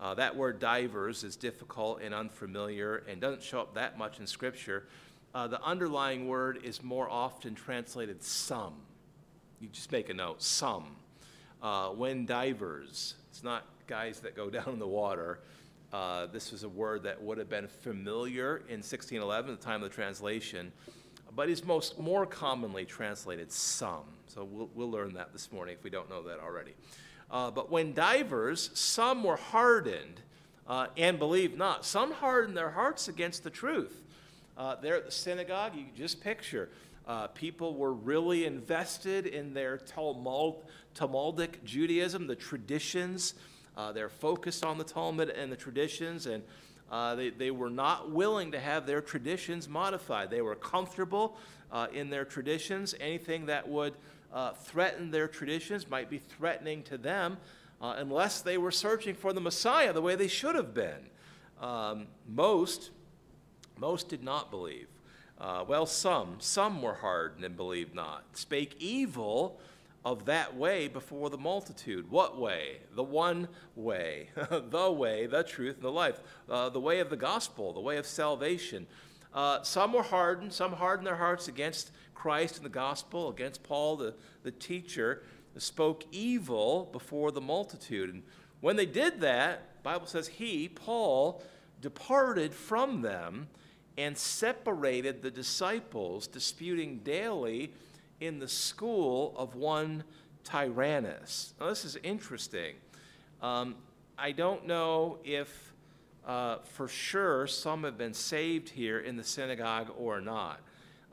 uh, 0.00 0.14
that 0.14 0.36
word 0.36 0.58
divers 0.60 1.24
is 1.24 1.36
difficult 1.36 2.00
and 2.02 2.14
unfamiliar 2.14 3.04
and 3.08 3.20
doesn't 3.20 3.42
show 3.42 3.60
up 3.60 3.74
that 3.74 3.98
much 3.98 4.20
in 4.20 4.26
Scripture. 4.26 4.86
Uh, 5.34 5.48
the 5.48 5.60
underlying 5.62 6.28
word 6.28 6.60
is 6.62 6.82
more 6.82 7.10
often 7.10 7.54
translated 7.54 8.22
some. 8.22 8.74
You 9.60 9.68
just 9.68 9.90
make 9.90 10.08
a 10.08 10.14
note, 10.14 10.42
some. 10.42 10.84
Uh, 11.62 11.88
when 11.88 12.26
divers, 12.26 13.14
it's 13.30 13.42
not 13.42 13.64
guys 13.86 14.20
that 14.20 14.36
go 14.36 14.50
down 14.50 14.68
in 14.68 14.78
the 14.78 14.86
water. 14.86 15.40
Uh, 15.94 16.26
this 16.26 16.50
was 16.50 16.64
a 16.64 16.68
word 16.68 17.04
that 17.04 17.22
would 17.22 17.38
have 17.38 17.48
been 17.48 17.68
familiar 17.68 18.56
in 18.68 18.80
1611, 18.80 19.52
at 19.52 19.60
the 19.60 19.64
time 19.64 19.80
of 19.80 19.88
the 19.88 19.94
translation, 19.94 20.72
but 21.36 21.48
is 21.48 21.64
most 21.64 22.00
more 22.00 22.26
commonly 22.26 22.84
translated 22.84 23.52
some. 23.52 24.02
So 24.26 24.42
we'll, 24.42 24.68
we'll 24.74 24.90
learn 24.90 25.14
that 25.14 25.32
this 25.32 25.52
morning 25.52 25.76
if 25.78 25.84
we 25.84 25.90
don't 25.90 26.10
know 26.10 26.20
that 26.24 26.40
already. 26.40 26.72
Uh, 27.30 27.52
but 27.52 27.70
when 27.70 27.94
divers, 27.94 28.70
some 28.74 29.22
were 29.22 29.36
hardened 29.36 30.20
uh, 30.66 30.88
and 30.96 31.16
believed 31.16 31.56
not. 31.56 31.84
Some 31.84 32.10
hardened 32.10 32.56
their 32.56 32.70
hearts 32.70 33.06
against 33.06 33.44
the 33.44 33.50
truth. 33.50 34.02
Uh, 34.58 34.74
there 34.74 34.96
at 34.96 35.04
the 35.04 35.12
synagogue, 35.12 35.76
you 35.76 35.84
just 35.96 36.20
picture 36.20 36.70
uh, 37.06 37.28
people 37.28 37.76
were 37.76 37.92
really 37.92 38.46
invested 38.46 39.26
in 39.26 39.54
their 39.54 39.76
Talmud, 39.78 40.54
Talmudic 40.92 41.64
Judaism, 41.64 42.26
the 42.26 42.34
traditions. 42.34 43.34
Uh, 43.76 43.92
they're 43.92 44.08
focused 44.08 44.64
on 44.64 44.78
the 44.78 44.84
Talmud 44.84 45.30
and 45.30 45.50
the 45.50 45.56
traditions, 45.56 46.26
and 46.26 46.42
uh, 46.90 47.14
they, 47.14 47.30
they 47.30 47.50
were 47.50 47.70
not 47.70 48.10
willing 48.10 48.52
to 48.52 48.60
have 48.60 48.86
their 48.86 49.00
traditions 49.00 49.68
modified. 49.68 50.30
They 50.30 50.42
were 50.42 50.54
comfortable 50.54 51.36
uh, 51.72 51.88
in 51.92 52.10
their 52.10 52.24
traditions. 52.24 52.94
Anything 53.00 53.46
that 53.46 53.68
would 53.68 53.94
uh, 54.32 54.52
threaten 54.52 55.10
their 55.10 55.28
traditions 55.28 55.88
might 55.88 56.08
be 56.08 56.18
threatening 56.18 56.82
to 56.84 56.98
them 56.98 57.36
uh, 57.80 57.94
unless 57.98 58.40
they 58.40 58.58
were 58.58 58.70
searching 58.70 59.14
for 59.14 59.32
the 59.32 59.40
Messiah 59.40 59.92
the 59.92 60.02
way 60.02 60.14
they 60.14 60.28
should 60.28 60.54
have 60.54 60.72
been. 60.72 61.08
Um, 61.60 62.06
most, 62.28 62.90
most 63.78 64.08
did 64.08 64.22
not 64.22 64.50
believe. 64.50 64.88
Uh, 65.40 65.64
well, 65.66 65.86
some, 65.86 66.36
some 66.38 66.80
were 66.80 66.94
hardened 66.94 67.44
and 67.44 67.56
believed 67.56 67.94
not, 67.94 68.24
spake 68.34 68.76
evil 68.78 69.58
of 70.04 70.26
that 70.26 70.54
way 70.54 70.86
before 70.86 71.30
the 71.30 71.38
multitude. 71.38 72.10
What 72.10 72.38
way? 72.38 72.78
The 72.94 73.02
one 73.02 73.48
way, 73.74 74.28
the 74.50 74.92
way, 74.92 75.26
the 75.26 75.42
truth, 75.42 75.76
and 75.76 75.84
the 75.84 75.90
life, 75.90 76.20
uh, 76.48 76.68
the 76.68 76.80
way 76.80 77.00
of 77.00 77.08
the 77.08 77.16
gospel, 77.16 77.72
the 77.72 77.80
way 77.80 77.96
of 77.96 78.06
salvation. 78.06 78.86
Uh, 79.32 79.62
some 79.62 79.92
were 79.92 80.02
hardened, 80.02 80.52
some 80.52 80.72
hardened 80.72 81.06
their 81.06 81.16
hearts 81.16 81.48
against 81.48 81.90
Christ 82.14 82.56
and 82.56 82.64
the 82.64 82.70
gospel, 82.70 83.30
against 83.30 83.62
Paul, 83.62 83.96
the, 83.96 84.14
the 84.42 84.50
teacher, 84.50 85.22
spoke 85.56 86.04
evil 86.12 86.88
before 86.92 87.32
the 87.32 87.40
multitude. 87.40 88.12
And 88.12 88.22
when 88.60 88.76
they 88.76 88.86
did 88.86 89.20
that, 89.20 89.82
Bible 89.82 90.06
says 90.06 90.28
he, 90.28 90.68
Paul, 90.68 91.42
departed 91.80 92.54
from 92.54 93.02
them 93.02 93.48
and 93.96 94.16
separated 94.16 95.22
the 95.22 95.30
disciples, 95.30 96.26
disputing 96.26 96.98
daily 96.98 97.72
in 98.24 98.38
the 98.38 98.48
school 98.48 99.34
of 99.36 99.54
one 99.54 100.04
Tyrannus. 100.44 101.54
Now, 101.60 101.68
this 101.68 101.84
is 101.84 101.96
interesting. 102.02 102.74
Um, 103.42 103.76
I 104.18 104.32
don't 104.32 104.66
know 104.66 105.18
if 105.24 105.72
uh, 106.26 106.58
for 106.62 106.88
sure 106.88 107.46
some 107.46 107.84
have 107.84 107.98
been 107.98 108.14
saved 108.14 108.68
here 108.68 109.00
in 109.00 109.16
the 109.16 109.24
synagogue 109.24 109.90
or 109.98 110.20
not. 110.20 110.60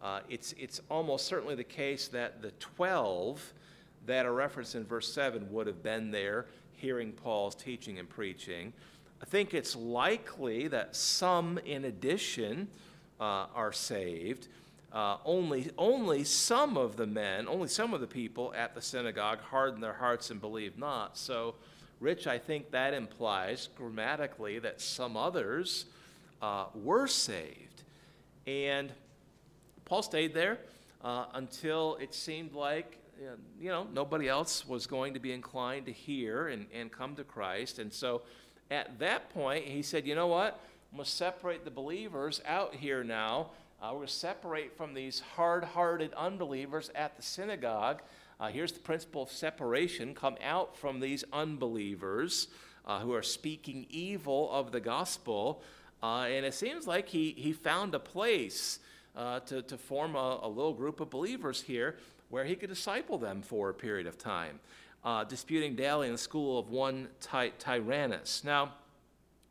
Uh, 0.02 0.22
it's, 0.30 0.54
it's 0.58 0.82
almost 0.90 1.28
certainly 1.28 1.56
the 1.56 1.64
case 1.64 2.08
that 2.08 2.42
the 2.42 2.52
12 2.60 3.54
that 4.06 4.26
are 4.26 4.34
referenced 4.34 4.76
in 4.76 4.84
verse 4.86 5.12
7 5.14 5.52
would 5.52 5.68
have 5.68 5.84
been 5.84 6.12
there 6.12 6.46
hearing 6.74 7.12
Paul's 7.12 7.56
teaching 7.56 8.00
and 8.00 8.10
preaching. 8.10 8.74
I 9.22 9.26
think 9.26 9.54
it's 9.54 9.76
likely 9.76 10.68
that 10.70 10.96
some, 10.96 11.60
in 11.60 11.86
addition, 11.86 12.68
uh, 13.20 13.46
are 13.54 13.72
saved. 13.72 14.48
Uh, 14.94 15.18
only, 15.24 15.70
only 15.78 16.24
some 16.24 16.76
of 16.76 16.98
the 16.98 17.08
men, 17.08 17.48
only 17.48 17.68
some 17.68 17.94
of 17.94 18.02
the 18.02 18.08
people 18.08 18.54
at 18.56 18.76
the 18.76 18.82
synagogue 18.82 19.40
hardened 19.40 19.82
their 19.82 19.94
hearts 19.94 20.32
and 20.32 20.42
believed 20.42 20.78
not. 20.78 21.18
So, 21.18 21.56
Rich, 22.02 22.28
I 22.28 22.38
think 22.38 22.72
that 22.72 22.94
implies 22.94 23.70
grammatically 23.76 24.60
that 24.60 24.82
some 24.82 25.16
others 25.16 25.86
uh, 26.42 26.66
were 26.76 27.08
saved. 27.08 27.84
And 28.48 28.92
Paul 29.86 30.02
stayed 30.02 30.34
there 30.34 30.58
uh, 31.04 31.26
until 31.34 31.98
it 32.02 32.14
seemed 32.14 32.54
like 32.54 32.98
you 33.60 33.70
know, 33.70 33.88
nobody 33.94 34.28
else 34.28 34.68
was 34.68 34.88
going 34.88 35.14
to 35.14 35.20
be 35.20 35.32
inclined 35.32 35.86
to 35.86 35.92
hear 35.92 36.48
and, 36.48 36.66
and 36.74 36.92
come 36.92 37.16
to 37.16 37.24
Christ. 37.24 37.80
And 37.80 37.94
so 37.94 38.24
at 38.70 39.00
that 39.00 39.30
point, 39.30 39.66
he 39.66 39.82
said, 39.82 40.08
you 40.08 40.16
know 40.16 40.28
what? 40.28 40.60
I'm 40.92 40.98
going 40.98 41.06
to 41.06 41.12
separate 41.12 41.64
the 41.64 41.72
believers 41.72 42.42
out 42.46 42.76
here 42.76 43.04
now. 43.04 43.52
Uh, 43.82 43.96
we're 43.96 44.06
separate 44.06 44.78
from 44.78 44.94
these 44.94 45.22
hard 45.36 45.64
hearted 45.64 46.14
unbelievers 46.14 46.92
at 46.94 47.18
the 47.18 47.24
synagogue. 47.24 48.04
Uh, 48.40 48.48
here's 48.48 48.72
the 48.74 48.80
principle 48.80 49.24
of 49.24 49.32
separation 49.32 50.14
come 50.14 50.36
out 50.44 50.78
from 50.78 51.00
these 51.00 51.24
unbelievers 51.34 52.50
uh, 52.86 53.00
who 53.00 53.12
are 53.12 53.24
speaking 53.24 53.88
evil 53.90 54.52
of 54.52 54.72
the 54.72 54.80
gospel. 54.80 55.64
Uh, 56.04 56.28
and 56.30 56.46
it 56.46 56.54
seems 56.54 56.86
like 56.86 57.10
he, 57.10 57.32
he 57.36 57.52
found 57.52 57.96
a 57.96 58.00
place 58.00 58.78
uh, 59.16 59.40
to, 59.40 59.64
to 59.64 59.80
form 59.80 60.16
a, 60.16 60.40
a 60.44 60.48
little 60.48 60.74
group 60.74 61.00
of 61.00 61.10
believers 61.10 61.64
here 61.64 61.98
where 62.30 62.46
he 62.46 62.56
could 62.56 62.70
disciple 62.70 63.18
them 63.18 63.42
for 63.42 63.70
a 63.70 63.74
period 63.74 64.06
of 64.06 64.16
time, 64.16 64.60
uh, 65.04 65.24
disputing 65.24 65.76
daily 65.76 66.06
in 66.06 66.14
the 66.14 66.20
school 66.20 66.60
of 66.60 66.70
one 66.70 67.08
ty- 67.20 67.52
Tyrannus. 67.58 68.44
Now, 68.44 68.74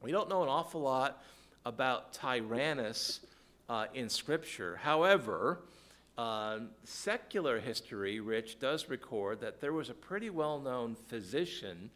we 0.00 0.12
don't 0.12 0.28
know 0.28 0.44
an 0.44 0.48
awful 0.48 0.82
lot 0.82 1.20
about 1.66 2.12
Tyrannus 2.12 3.20
uh, 3.70 3.86
in 3.94 4.08
Scripture. 4.08 4.80
However, 4.82 5.60
uh, 6.18 6.58
secular 6.82 7.60
history, 7.60 8.18
Rich, 8.18 8.58
does 8.58 8.88
record 8.88 9.40
that 9.40 9.60
there 9.60 9.72
was 9.72 9.88
a 9.88 9.94
pretty 9.94 10.28
well 10.28 10.58
known 10.58 10.96
physician 11.06 11.90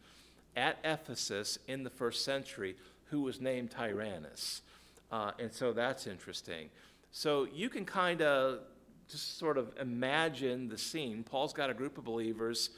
at 0.56 0.78
Ephesus 0.84 1.58
in 1.66 1.82
the 1.82 1.90
first 1.90 2.24
century 2.24 2.76
who 3.06 3.22
was 3.22 3.40
named 3.40 3.72
Tyrannus. 3.72 4.62
Uh, 5.10 5.32
and 5.40 5.52
so 5.52 5.72
that's 5.72 6.06
interesting. 6.06 6.70
So 7.10 7.48
you 7.52 7.68
can 7.68 7.84
kind 7.84 8.22
of 8.22 8.60
just 9.10 9.36
sort 9.36 9.58
of 9.58 9.72
imagine 9.80 10.68
the 10.68 10.78
scene. 10.78 11.24
Paul's 11.24 11.52
got 11.52 11.70
a 11.70 11.74
group 11.74 11.98
of 11.98 12.04
believers 12.04 12.70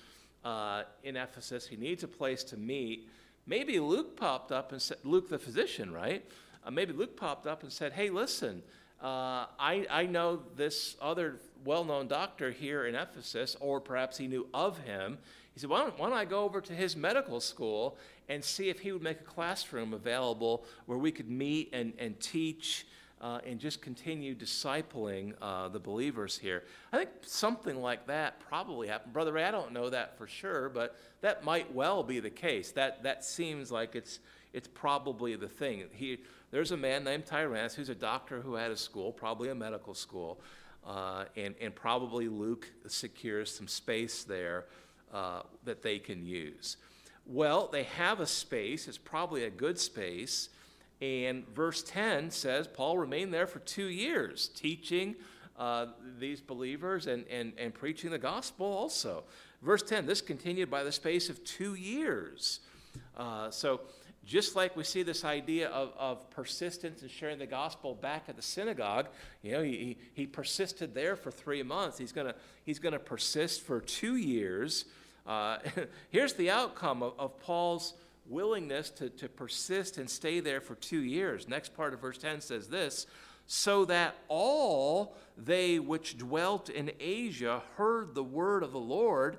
uh, 0.42 0.84
in 1.04 1.16
Ephesus. 1.16 1.66
He 1.66 1.76
needs 1.76 2.02
a 2.02 2.08
place 2.08 2.42
to 2.44 2.56
meet. 2.56 3.08
Maybe 3.46 3.78
Luke 3.78 4.16
popped 4.16 4.52
up 4.52 4.72
and 4.72 4.80
said, 4.80 4.98
Luke 5.04 5.28
the 5.28 5.38
physician, 5.38 5.92
right? 5.92 6.24
Uh, 6.64 6.70
maybe 6.70 6.94
Luke 6.94 7.14
popped 7.14 7.46
up 7.46 7.62
and 7.62 7.70
said, 7.70 7.92
hey, 7.92 8.08
listen, 8.10 8.62
uh, 9.02 9.46
I, 9.58 9.86
I 9.90 10.06
know 10.06 10.40
this 10.56 10.96
other 11.00 11.36
well 11.64 11.84
known 11.84 12.08
doctor 12.08 12.50
here 12.50 12.86
in 12.86 12.94
Ephesus, 12.94 13.56
or 13.60 13.80
perhaps 13.80 14.16
he 14.16 14.26
knew 14.26 14.46
of 14.54 14.78
him. 14.78 15.18
He 15.52 15.60
said, 15.60 15.70
why 15.70 15.80
don't, 15.80 15.98
why 15.98 16.08
don't 16.08 16.18
I 16.18 16.24
go 16.24 16.44
over 16.44 16.60
to 16.60 16.72
his 16.72 16.96
medical 16.96 17.40
school 17.40 17.96
and 18.28 18.44
see 18.44 18.68
if 18.68 18.80
he 18.80 18.92
would 18.92 19.02
make 19.02 19.20
a 19.20 19.24
classroom 19.24 19.94
available 19.94 20.64
where 20.86 20.98
we 20.98 21.10
could 21.10 21.30
meet 21.30 21.70
and, 21.72 21.92
and 21.98 22.18
teach 22.20 22.86
uh, 23.20 23.38
and 23.46 23.58
just 23.58 23.80
continue 23.80 24.34
discipling 24.34 25.32
uh, 25.40 25.68
the 25.68 25.78
believers 25.78 26.36
here. 26.36 26.64
I 26.92 26.98
think 26.98 27.10
something 27.22 27.80
like 27.80 28.06
that 28.06 28.40
probably 28.40 28.88
happened. 28.88 29.14
Brother 29.14 29.32
Ray, 29.32 29.44
I 29.44 29.50
don't 29.50 29.72
know 29.72 29.88
that 29.88 30.18
for 30.18 30.26
sure, 30.26 30.68
but 30.68 30.96
that 31.22 31.42
might 31.42 31.74
well 31.74 32.02
be 32.02 32.20
the 32.20 32.30
case. 32.30 32.72
That, 32.72 33.02
that 33.04 33.24
seems 33.24 33.72
like 33.72 33.94
it's, 33.94 34.20
it's 34.52 34.68
probably 34.68 35.34
the 35.36 35.48
thing. 35.48 35.84
He, 35.92 36.18
there's 36.50 36.70
a 36.70 36.76
man 36.76 37.04
named 37.04 37.26
Tyrannus 37.26 37.74
who's 37.74 37.88
a 37.88 37.94
doctor 37.94 38.40
who 38.40 38.54
had 38.54 38.70
a 38.70 38.76
school, 38.76 39.12
probably 39.12 39.48
a 39.48 39.54
medical 39.54 39.94
school, 39.94 40.40
uh, 40.86 41.24
and, 41.36 41.54
and 41.60 41.74
probably 41.74 42.28
Luke 42.28 42.68
secures 42.86 43.52
some 43.52 43.66
space 43.66 44.24
there 44.24 44.66
uh, 45.12 45.42
that 45.64 45.82
they 45.82 45.98
can 45.98 46.24
use. 46.24 46.76
Well, 47.26 47.68
they 47.72 47.82
have 47.84 48.20
a 48.20 48.26
space, 48.26 48.86
it's 48.86 48.98
probably 48.98 49.44
a 49.44 49.50
good 49.50 49.78
space. 49.78 50.50
And 51.00 51.46
verse 51.48 51.82
10 51.82 52.30
says 52.30 52.66
Paul 52.66 52.96
remained 52.96 53.34
there 53.34 53.46
for 53.46 53.58
two 53.58 53.88
years, 53.88 54.48
teaching 54.48 55.16
uh, 55.58 55.86
these 56.18 56.40
believers 56.40 57.06
and, 57.06 57.26
and, 57.28 57.52
and 57.58 57.74
preaching 57.74 58.10
the 58.10 58.18
gospel 58.18 58.66
also. 58.66 59.24
Verse 59.62 59.82
10 59.82 60.06
this 60.06 60.20
continued 60.20 60.70
by 60.70 60.84
the 60.84 60.92
space 60.92 61.28
of 61.28 61.42
two 61.44 61.74
years. 61.74 62.60
Uh, 63.16 63.50
so, 63.50 63.80
just 64.26 64.56
like 64.56 64.76
we 64.76 64.84
see 64.84 65.02
this 65.02 65.24
idea 65.24 65.68
of, 65.68 65.92
of 65.96 66.28
persistence 66.30 67.02
and 67.02 67.10
sharing 67.10 67.38
the 67.38 67.46
gospel 67.46 67.94
back 67.94 68.24
at 68.28 68.36
the 68.36 68.42
synagogue, 68.42 69.06
you 69.42 69.52
know, 69.52 69.62
he, 69.62 69.96
he 70.14 70.26
persisted 70.26 70.94
there 70.94 71.14
for 71.14 71.30
three 71.30 71.62
months. 71.62 71.96
He's 71.96 72.12
going 72.12 72.32
he's 72.64 72.80
gonna 72.80 72.98
persist 72.98 73.62
for 73.62 73.80
two 73.80 74.16
years. 74.16 74.84
Uh, 75.26 75.58
here's 76.10 76.34
the 76.34 76.50
outcome 76.50 77.02
of, 77.02 77.12
of 77.18 77.38
Paul's 77.40 77.94
willingness 78.28 78.90
to, 78.90 79.08
to 79.10 79.28
persist 79.28 79.96
and 79.98 80.10
stay 80.10 80.40
there 80.40 80.60
for 80.60 80.74
two 80.74 81.00
years. 81.00 81.48
Next 81.48 81.74
part 81.76 81.94
of 81.94 82.00
verse 82.00 82.18
10 82.18 82.40
says 82.40 82.68
this 82.68 83.06
so 83.46 83.84
that 83.84 84.16
all 84.28 85.14
they 85.36 85.78
which 85.78 86.18
dwelt 86.18 86.68
in 86.68 86.90
Asia 86.98 87.62
heard 87.76 88.14
the 88.14 88.24
word 88.24 88.62
of 88.62 88.72
the 88.72 88.78
Lord. 88.78 89.38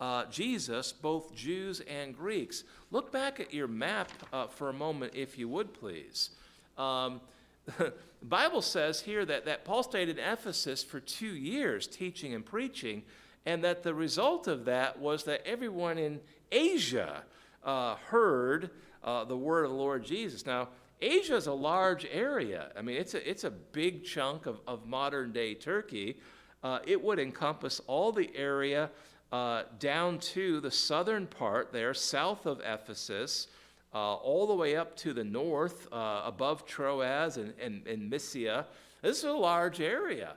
Uh, 0.00 0.26
Jesus, 0.26 0.92
both 0.92 1.34
Jews 1.34 1.80
and 1.88 2.14
Greeks. 2.14 2.64
Look 2.90 3.10
back 3.10 3.40
at 3.40 3.54
your 3.54 3.66
map 3.66 4.10
uh, 4.32 4.46
for 4.46 4.68
a 4.68 4.72
moment, 4.72 5.14
if 5.14 5.38
you 5.38 5.48
would, 5.48 5.72
please. 5.72 6.30
Um, 6.76 7.20
the 7.78 7.92
Bible 8.22 8.62
says 8.62 9.00
here 9.00 9.24
that, 9.24 9.46
that 9.46 9.64
Paul 9.64 9.82
stayed 9.82 10.08
in 10.08 10.18
Ephesus 10.18 10.84
for 10.84 11.00
two 11.00 11.34
years 11.34 11.86
teaching 11.86 12.34
and 12.34 12.44
preaching, 12.44 13.02
and 13.46 13.64
that 13.64 13.82
the 13.82 13.94
result 13.94 14.48
of 14.48 14.66
that 14.66 14.98
was 14.98 15.24
that 15.24 15.46
everyone 15.46 15.96
in 15.96 16.20
Asia 16.52 17.22
uh, 17.64 17.96
heard 18.08 18.70
uh, 19.02 19.24
the 19.24 19.36
word 19.36 19.64
of 19.64 19.70
the 19.70 19.76
Lord 19.76 20.04
Jesus. 20.04 20.44
Now, 20.44 20.68
Asia 21.00 21.36
is 21.36 21.46
a 21.46 21.52
large 21.52 22.06
area. 22.10 22.70
I 22.76 22.82
mean, 22.82 22.96
it's 22.96 23.14
a, 23.14 23.28
it's 23.28 23.44
a 23.44 23.50
big 23.50 24.04
chunk 24.04 24.46
of, 24.46 24.60
of 24.66 24.86
modern 24.86 25.32
day 25.32 25.54
Turkey. 25.54 26.18
Uh, 26.62 26.78
it 26.86 27.02
would 27.02 27.18
encompass 27.18 27.80
all 27.86 28.12
the 28.12 28.34
area 28.34 28.90
uh, 29.32 29.62
down 29.78 30.18
to 30.18 30.60
the 30.60 30.70
southern 30.70 31.26
part 31.26 31.72
there, 31.72 31.94
south 31.94 32.46
of 32.46 32.60
Ephesus, 32.64 33.48
uh, 33.94 34.14
all 34.14 34.46
the 34.46 34.54
way 34.54 34.76
up 34.76 34.96
to 34.96 35.12
the 35.12 35.24
north, 35.24 35.88
uh, 35.92 36.22
above 36.24 36.66
Troas 36.66 37.36
and, 37.36 37.52
and, 37.60 37.86
and 37.86 38.10
Mysia. 38.10 38.66
This 39.02 39.18
is 39.18 39.24
a 39.24 39.32
large 39.32 39.80
area. 39.80 40.34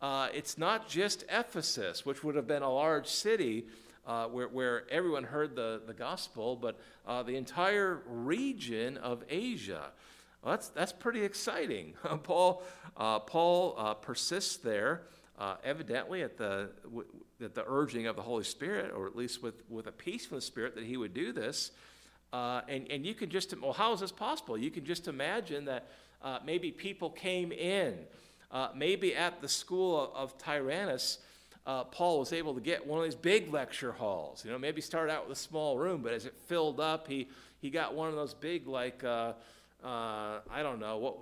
Uh, 0.00 0.28
it's 0.32 0.56
not 0.56 0.88
just 0.88 1.24
Ephesus, 1.28 2.06
which 2.06 2.24
would 2.24 2.34
have 2.34 2.46
been 2.46 2.62
a 2.62 2.72
large 2.72 3.06
city 3.06 3.66
uh, 4.06 4.26
where, 4.26 4.48
where 4.48 4.90
everyone 4.90 5.24
heard 5.24 5.54
the, 5.54 5.82
the 5.86 5.92
gospel, 5.92 6.56
but 6.56 6.78
uh, 7.06 7.22
the 7.22 7.36
entire 7.36 8.00
region 8.06 8.96
of 8.98 9.22
Asia. 9.28 9.90
Well, 10.42 10.52
that's, 10.52 10.68
that's 10.68 10.92
pretty 10.92 11.22
exciting. 11.22 11.94
Paul, 12.22 12.62
Paul 12.96 13.98
persists 14.00 14.56
there, 14.56 15.02
uh, 15.40 15.56
evidently 15.64 16.22
at 16.22 16.38
the, 16.38 16.70
w- 16.84 17.08
at 17.42 17.56
the 17.56 17.64
urging 17.66 18.06
of 18.06 18.14
the 18.14 18.22
Holy 18.22 18.44
Spirit, 18.44 18.92
or 18.94 19.08
at 19.08 19.16
least 19.16 19.42
with, 19.42 19.68
with 19.68 19.88
a 19.88 19.92
peace 19.92 20.26
from 20.26 20.36
the 20.36 20.42
Spirit 20.42 20.76
that 20.76 20.84
he 20.84 20.96
would 20.96 21.14
do 21.14 21.32
this. 21.32 21.72
Uh, 22.32 22.60
and, 22.68 22.86
and 22.92 23.04
you 23.04 23.14
can 23.14 23.28
just, 23.28 23.58
well, 23.60 23.72
how 23.72 23.92
is 23.92 23.98
this 23.98 24.12
possible? 24.12 24.56
You 24.56 24.70
can 24.70 24.84
just 24.84 25.08
imagine 25.08 25.64
that 25.64 25.88
maybe 26.44 26.70
people 26.70 27.10
came 27.10 27.50
in, 27.50 27.96
maybe 28.76 29.16
at 29.16 29.40
the 29.40 29.48
school 29.48 30.00
of, 30.00 30.14
of 30.14 30.38
Tyrannus 30.38 31.18
uh, 31.66 31.84
Paul 31.84 32.18
was 32.18 32.32
able 32.32 32.54
to 32.54 32.60
get 32.60 32.86
one 32.86 32.98
of 32.98 33.04
these 33.04 33.14
big 33.14 33.52
lecture 33.52 33.92
halls. 33.92 34.44
You 34.44 34.50
know, 34.50 34.58
maybe 34.58 34.80
start 34.80 35.10
out 35.10 35.28
with 35.28 35.36
a 35.36 35.40
small 35.40 35.78
room, 35.78 36.00
but 36.02 36.12
as 36.12 36.24
it 36.26 36.34
filled 36.46 36.80
up, 36.80 37.06
he, 37.06 37.28
he 37.60 37.70
got 37.70 37.94
one 37.94 38.08
of 38.08 38.14
those 38.14 38.34
big, 38.34 38.66
like, 38.66 39.04
uh, 39.04 39.34
uh, 39.84 40.40
I 40.50 40.62
don't 40.62 40.80
know, 40.80 40.96
what, 40.98 41.16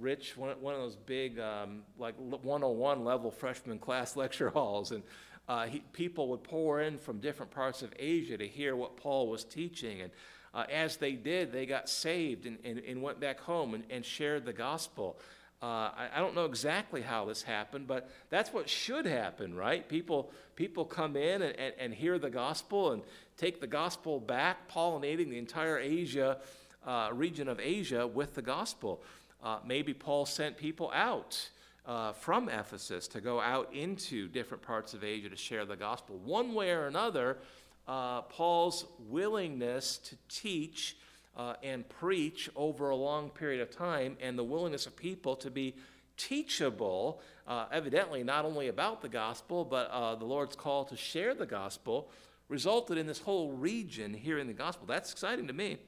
Rich, 0.00 0.36
one, 0.36 0.60
one 0.60 0.74
of 0.74 0.80
those 0.80 0.96
big, 0.96 1.38
um, 1.38 1.82
like 1.98 2.14
101 2.18 3.04
level 3.04 3.30
freshman 3.30 3.78
class 3.78 4.16
lecture 4.16 4.50
halls. 4.50 4.92
And 4.92 5.02
uh, 5.48 5.66
he, 5.66 5.80
people 5.92 6.28
would 6.28 6.42
pour 6.42 6.80
in 6.80 6.98
from 6.98 7.18
different 7.18 7.50
parts 7.50 7.82
of 7.82 7.92
Asia 7.98 8.36
to 8.36 8.46
hear 8.46 8.76
what 8.76 8.96
Paul 8.96 9.28
was 9.28 9.44
teaching. 9.44 10.00
And 10.00 10.10
uh, 10.54 10.64
as 10.72 10.96
they 10.96 11.12
did, 11.12 11.52
they 11.52 11.66
got 11.66 11.88
saved 11.88 12.46
and, 12.46 12.58
and, 12.64 12.78
and 12.78 13.02
went 13.02 13.20
back 13.20 13.40
home 13.40 13.74
and, 13.74 13.84
and 13.90 14.04
shared 14.04 14.44
the 14.44 14.52
gospel. 14.52 15.18
Uh, 15.62 15.66
I, 15.96 16.08
I, 16.16 16.18
don't 16.18 16.34
know 16.34 16.44
exactly 16.44 17.00
how 17.00 17.24
this 17.24 17.42
happened, 17.42 17.86
but 17.86 18.10
that's 18.28 18.52
what 18.52 18.68
should 18.68 19.06
happen, 19.06 19.54
right? 19.54 19.88
People, 19.88 20.30
people 20.54 20.84
come 20.84 21.16
in 21.16 21.40
and, 21.40 21.58
and, 21.58 21.74
and 21.78 21.94
hear 21.94 22.18
the 22.18 22.28
gospel 22.28 22.92
and 22.92 23.02
take 23.38 23.60
the 23.60 23.66
gospel 23.66 24.20
back, 24.20 24.70
pollinating 24.70 25.30
the 25.30 25.38
entire 25.38 25.78
Asia, 25.78 26.38
uh, 26.86 27.08
region 27.12 27.48
of 27.48 27.58
Asia 27.58 28.06
with 28.06 28.34
the 28.34 28.42
gospel. 28.42 29.02
Uh, 29.42 29.58
maybe 29.64 29.94
Paul 29.94 30.26
sent 30.26 30.56
people 30.56 30.90
out 30.94 31.48
uh, 31.86 32.12
from 32.12 32.48
Ephesus 32.48 33.06
to 33.08 33.20
go 33.20 33.40
out 33.40 33.72
into 33.72 34.28
different 34.28 34.62
parts 34.62 34.94
of 34.94 35.04
Asia 35.04 35.28
to 35.28 35.36
share 35.36 35.64
the 35.64 35.76
gospel. 35.76 36.18
One 36.24 36.54
way 36.54 36.70
or 36.70 36.86
another, 36.86 37.38
uh, 37.86 38.22
Paul's 38.22 38.86
willingness 39.08 39.98
to 39.98 40.16
teach 40.28 40.96
uh, 41.36 41.54
and 41.62 41.88
preach 41.88 42.50
over 42.56 42.90
a 42.90 42.96
long 42.96 43.30
period 43.30 43.60
of 43.60 43.70
time, 43.70 44.16
and 44.20 44.38
the 44.38 44.44
willingness 44.44 44.86
of 44.86 44.96
people 44.96 45.36
to 45.36 45.50
be 45.50 45.74
teachable, 46.16 47.20
uh, 47.46 47.66
evidently 47.70 48.24
not 48.24 48.44
only 48.44 48.68
about 48.68 49.02
the 49.02 49.08
gospel, 49.08 49.64
but 49.64 49.90
uh, 49.90 50.14
the 50.14 50.24
Lord's 50.24 50.56
call 50.56 50.84
to 50.86 50.96
share 50.96 51.34
the 51.34 51.46
gospel, 51.46 52.10
resulted 52.48 52.96
in 52.96 53.06
this 53.06 53.18
whole 53.18 53.52
region 53.52 54.14
hearing 54.14 54.46
the 54.46 54.54
gospel. 54.54 54.86
That's 54.86 55.12
exciting 55.12 55.46
to 55.46 55.52
me. 55.52 55.78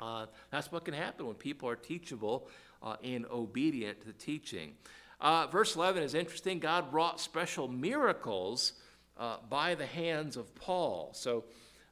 Uh, 0.00 0.26
that's 0.50 0.70
what 0.70 0.84
can 0.84 0.94
happen 0.94 1.26
when 1.26 1.34
people 1.34 1.68
are 1.68 1.76
teachable 1.76 2.48
uh, 2.82 2.96
and 3.02 3.26
obedient 3.26 4.00
to 4.00 4.06
the 4.06 4.12
teaching. 4.12 4.72
Uh, 5.20 5.46
verse 5.48 5.74
11 5.74 6.02
is 6.02 6.14
interesting. 6.14 6.58
God 6.58 6.92
wrought 6.92 7.20
special 7.20 7.68
miracles 7.68 8.74
by 9.50 9.74
the 9.74 9.86
hands 9.86 10.36
of 10.36 10.54
Paul. 10.54 11.10
So, 11.12 11.44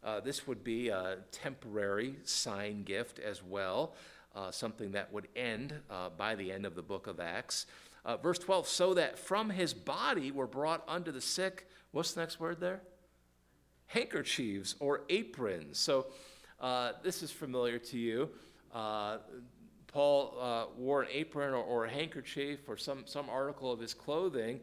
uh, 0.06 0.20
this 0.20 0.46
would 0.46 0.62
be 0.62 0.88
a 0.88 1.18
temporary 1.32 2.14
sign 2.22 2.84
gift 2.84 3.18
as 3.18 3.42
well, 3.42 3.94
uh, 4.36 4.52
something 4.52 4.92
that 4.92 5.12
would 5.12 5.26
end 5.34 5.74
uh, 5.90 6.10
by 6.10 6.36
the 6.36 6.52
end 6.52 6.64
of 6.64 6.76
the 6.76 6.82
book 6.82 7.08
of 7.08 7.18
Acts. 7.18 7.66
Uh, 8.04 8.16
verse 8.16 8.38
12, 8.38 8.68
so 8.68 8.94
that 8.94 9.18
from 9.18 9.50
his 9.50 9.74
body 9.74 10.30
were 10.30 10.46
brought 10.46 10.84
unto 10.86 11.10
the 11.10 11.20
sick, 11.20 11.68
what's 11.90 12.12
the 12.12 12.20
next 12.20 12.38
word 12.38 12.60
there? 12.60 12.82
Handkerchiefs 13.86 14.76
or 14.78 15.02
aprons. 15.08 15.76
So 15.76 16.06
uh, 16.60 16.92
this 17.02 17.22
is 17.22 17.30
familiar 17.30 17.78
to 17.78 17.98
you. 17.98 18.28
Paul 18.72 20.70
wore 20.76 21.02
an 21.02 21.08
apron 21.10 21.54
or, 21.54 21.62
or, 21.62 21.84
a 21.86 21.90
handkerchief 21.90 22.68
or 22.68 22.76
some, 22.76 23.04
some 23.06 23.30
article 23.30 23.72
of 23.72 23.80
his 23.80 23.94
clothing. 23.94 24.60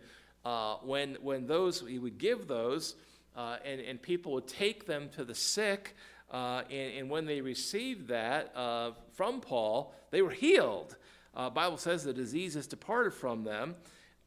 when, 0.84 1.17
when 1.21 1.47
those, 1.47 1.82
he 1.88 1.99
would 1.99 2.17
give 2.17 2.47
those, 2.47 2.95
uh, 3.36 3.58
and, 3.65 3.82
and 3.82 4.01
people 4.01 4.34
would 4.34 4.47
take 4.47 4.86
them 4.86 5.10
to 5.10 5.23
the 5.23 5.36
sick. 5.36 5.95
Uh, 6.32 6.63
and, 6.69 6.97
and, 6.97 7.10
when 7.10 7.25
they 7.25 7.41
received 7.41 8.08
that 8.08 8.56
uh, 8.56 8.91
from 9.13 9.39
Paul, 9.39 9.93
they 10.12 10.21
were 10.21 10.32
healed. 10.32 10.95
Uh, 11.36 11.49
Bible 11.49 11.77
says 11.77 12.03
the 12.03 12.13
disease 12.13 12.53
diseases 12.53 12.67
departed 12.67 13.13
from 13.13 13.43
them. 13.43 13.75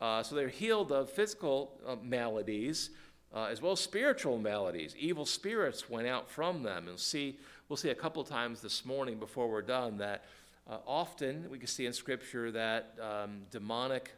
Uh, 0.01 0.23
so 0.23 0.35
they're 0.35 0.49
healed 0.49 0.93
of 0.93 1.11
physical 1.11 1.81
uh, 1.87 1.97
maladies 2.03 2.91
as 3.35 3.61
well 3.61 3.73
as 3.73 3.81
spiritual 3.81 4.39
maladies. 4.39 4.97
Evil 4.99 5.27
spirits 5.27 5.91
went 5.91 6.07
out 6.07 6.31
from 6.31 6.63
them. 6.63 6.89
And 6.89 6.99
see, 6.99 7.39
we'll 7.69 7.77
see 7.77 7.91
a 7.91 7.95
couple 7.95 8.23
times 8.23 8.61
this 8.61 8.85
morning 8.85 9.19
before 9.19 9.49
we're 9.49 9.63
done 9.63 9.99
that 9.99 10.25
often 10.87 11.47
we 11.51 11.59
can 11.59 11.67
see 11.69 11.87
in 11.87 11.93
Scripture 11.93 12.51
that 12.51 12.95
um, 13.01 13.43
demonic 13.51 14.13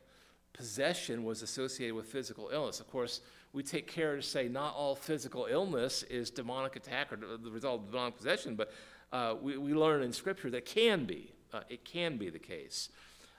possession 0.52 1.24
was 1.24 1.42
associated 1.42 1.94
with 1.94 2.06
physical 2.06 2.50
illness. 2.52 2.80
Of 2.80 2.90
course, 2.90 3.20
we 3.52 3.62
take 3.62 3.86
care 3.86 4.16
to 4.16 4.22
say 4.22 4.48
not 4.48 4.74
all 4.74 4.94
physical 4.94 5.46
illness 5.50 6.02
is 6.04 6.30
demonic 6.30 6.76
attack 6.76 7.12
or 7.12 7.16
the 7.16 7.50
result 7.50 7.82
of 7.82 7.90
demonic 7.90 8.16
possession, 8.16 8.54
but 8.54 8.72
uh, 9.12 9.34
we, 9.40 9.56
we 9.56 9.72
learn 9.72 10.02
in 10.02 10.12
Scripture 10.12 10.50
that 10.50 10.66
can 10.66 11.04
be. 11.04 11.32
Uh, 11.52 11.60
it 11.70 11.84
can 11.84 12.18
be 12.18 12.28
the 12.28 12.38
case. 12.38 12.90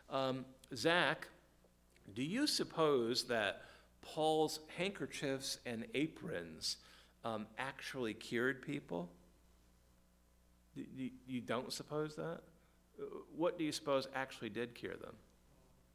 Um, 0.10 0.46
Zach, 0.76 1.28
do 2.16 2.24
you 2.24 2.48
suppose 2.48 3.26
that 3.26 3.62
Paul's 4.02 4.62
handkerchiefs 4.78 5.60
and 5.68 5.86
aprons 5.94 6.78
um, 7.24 7.46
actually 7.60 8.16
cured 8.16 8.64
people? 8.64 9.10
You, 11.28 11.42
don't 11.42 11.72
suppose 11.72 12.16
that? 12.16 12.42
What 13.36 13.58
do 13.58 13.64
you 13.64 13.72
suppose 13.72 14.08
actually 14.14 14.50
did 14.50 14.76
cure 14.76 14.96
them? 14.96 15.16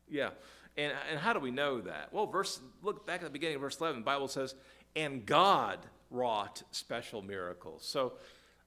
Yeah. 0.09 0.31
And, 0.77 0.92
and 1.11 1.18
how 1.18 1.33
do 1.33 1.40
we 1.40 1.51
know 1.51 1.81
that? 1.83 2.12
Well, 2.12 2.27
verse 2.27 2.61
look 2.83 3.07
back 3.07 3.20
at 3.20 3.25
the 3.25 3.31
beginning 3.31 3.57
of 3.57 3.61
verse 3.61 3.79
11. 3.81 4.01
The 4.01 4.05
Bible 4.05 4.29
says, 4.29 4.55
and 4.97 5.25
God 5.25 5.79
wrought 6.11 6.62
special 6.70 7.23
miracles. 7.23 7.85
So 7.85 8.14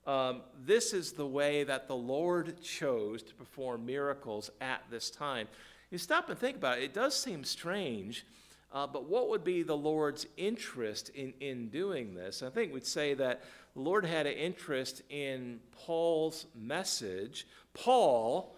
um, 0.05 0.41
this 0.65 0.93
is 0.93 1.11
the 1.11 1.27
way 1.27 1.63
that 1.65 1.87
the 1.87 1.95
Lord 1.95 2.61
chose 2.61 3.23
to 3.23 3.33
perform 3.35 3.85
miracles 3.85 4.49
at 4.61 4.81
this 4.89 5.09
time. 5.09 5.47
You 5.91 5.97
stop 5.97 6.29
and 6.29 6.39
think 6.39 6.57
about 6.57 6.77
it. 6.77 6.85
It 6.85 6.93
does 6.93 7.13
seem 7.13 7.43
strange, 7.43 8.25
uh, 8.73 8.87
but 8.87 9.05
what 9.05 9.29
would 9.29 9.43
be 9.43 9.63
the 9.63 9.75
Lord's 9.75 10.25
interest 10.37 11.09
in, 11.09 11.33
in 11.39 11.69
doing 11.69 12.13
this? 12.13 12.41
I 12.41 12.49
think 12.49 12.73
we'd 12.73 12.85
say 12.85 13.13
that 13.15 13.43
the 13.77 13.83
Lord 13.83 14.05
had 14.05 14.25
an 14.25 14.33
interest 14.33 15.03
in 15.11 15.59
Paul's 15.71 16.47
message, 16.55 17.45
Paul 17.75 18.55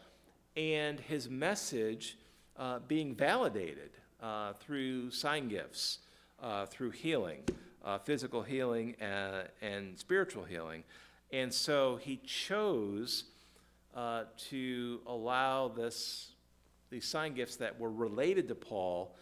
and 0.56 0.98
his 0.98 1.30
message 1.30 2.18
uh, 2.56 2.80
being 2.88 3.14
validated 3.16 3.90
uh, 4.24 4.54
through 4.62 5.12
sign 5.12 5.50
gifts, 5.50 6.00
uh, 6.42 6.68
through 6.68 6.92
healing, 6.92 7.42
uh, 7.84 7.98
physical 7.98 8.44
healing 8.44 8.96
and, 9.02 9.50
and, 9.62 10.00
spiritual 10.00 10.46
healing. 10.46 10.86
And 11.34 11.54
so 11.54 11.98
he 11.98 12.22
chose 12.26 13.26
uh, 13.94 14.24
to 14.50 15.02
allow 15.06 15.68
this, 15.68 16.32
these 16.90 17.04
sign 17.04 17.34
gifts 17.34 17.58
that 17.58 17.78
were 17.78 17.92
related 17.92 18.48
to 18.48 18.56
Paul 18.56 19.18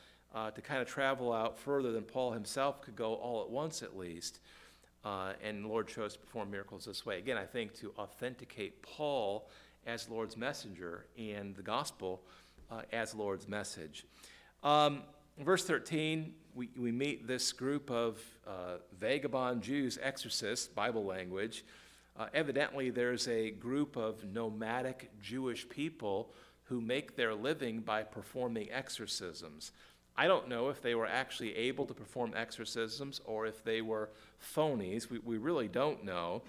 to 0.53 0.61
kind 0.61 0.79
of 0.79 0.87
travel 0.87 1.33
out 1.33 1.57
further 1.57 1.91
than 1.91 2.03
Paul 2.03 2.31
himself 2.31 2.83
could 2.83 2.95
go 2.95 3.15
all 3.15 3.41
at 3.41 3.49
once, 3.49 3.81
at 3.81 3.97
least. 3.97 4.39
Uh, 5.07 5.31
and 5.41 5.63
the 5.63 5.67
Lord 5.69 5.87
chose 5.87 6.13
to 6.13 6.19
perform 6.19 6.51
miracles 6.51 6.83
this 6.83 7.05
way. 7.05 7.17
Again, 7.17 7.37
I 7.37 7.45
think 7.45 7.73
to 7.75 7.93
authenticate 7.97 8.81
Paul 8.81 9.47
as 9.85 10.09
Lord's 10.09 10.35
messenger 10.35 11.05
and 11.17 11.55
the 11.55 11.61
gospel 11.61 12.21
uh, 12.69 12.81
as 12.91 13.15
Lord's 13.15 13.47
message. 13.47 14.05
Um, 14.63 15.03
verse 15.39 15.63
13, 15.63 16.33
we, 16.55 16.67
we 16.77 16.91
meet 16.91 17.25
this 17.25 17.53
group 17.53 17.89
of 17.89 18.21
uh, 18.45 18.79
vagabond 18.99 19.61
Jews, 19.61 19.97
exorcists, 20.01 20.67
Bible 20.67 21.05
language. 21.05 21.63
Uh, 22.19 22.27
evidently, 22.33 22.89
there's 22.89 23.29
a 23.29 23.51
group 23.51 23.95
of 23.95 24.25
nomadic 24.25 25.09
Jewish 25.21 25.69
people 25.69 26.33
who 26.63 26.81
make 26.81 27.15
their 27.15 27.33
living 27.33 27.79
by 27.79 28.03
performing 28.03 28.69
exorcisms. 28.71 29.71
I 30.17 30.27
don't 30.27 30.49
know 30.49 30.69
if 30.69 30.81
they 30.81 30.95
were 30.95 31.05
actually 31.05 31.55
able 31.55 31.85
to 31.85 31.93
perform 31.93 32.33
exorcisms 32.35 33.21
or 33.25 33.45
if 33.45 33.63
they 33.63 33.81
were 33.81 34.09
phonies. 34.55 35.09
We, 35.09 35.19
we 35.19 35.37
really 35.37 35.67
don't 35.67 36.03
know. 36.03 36.41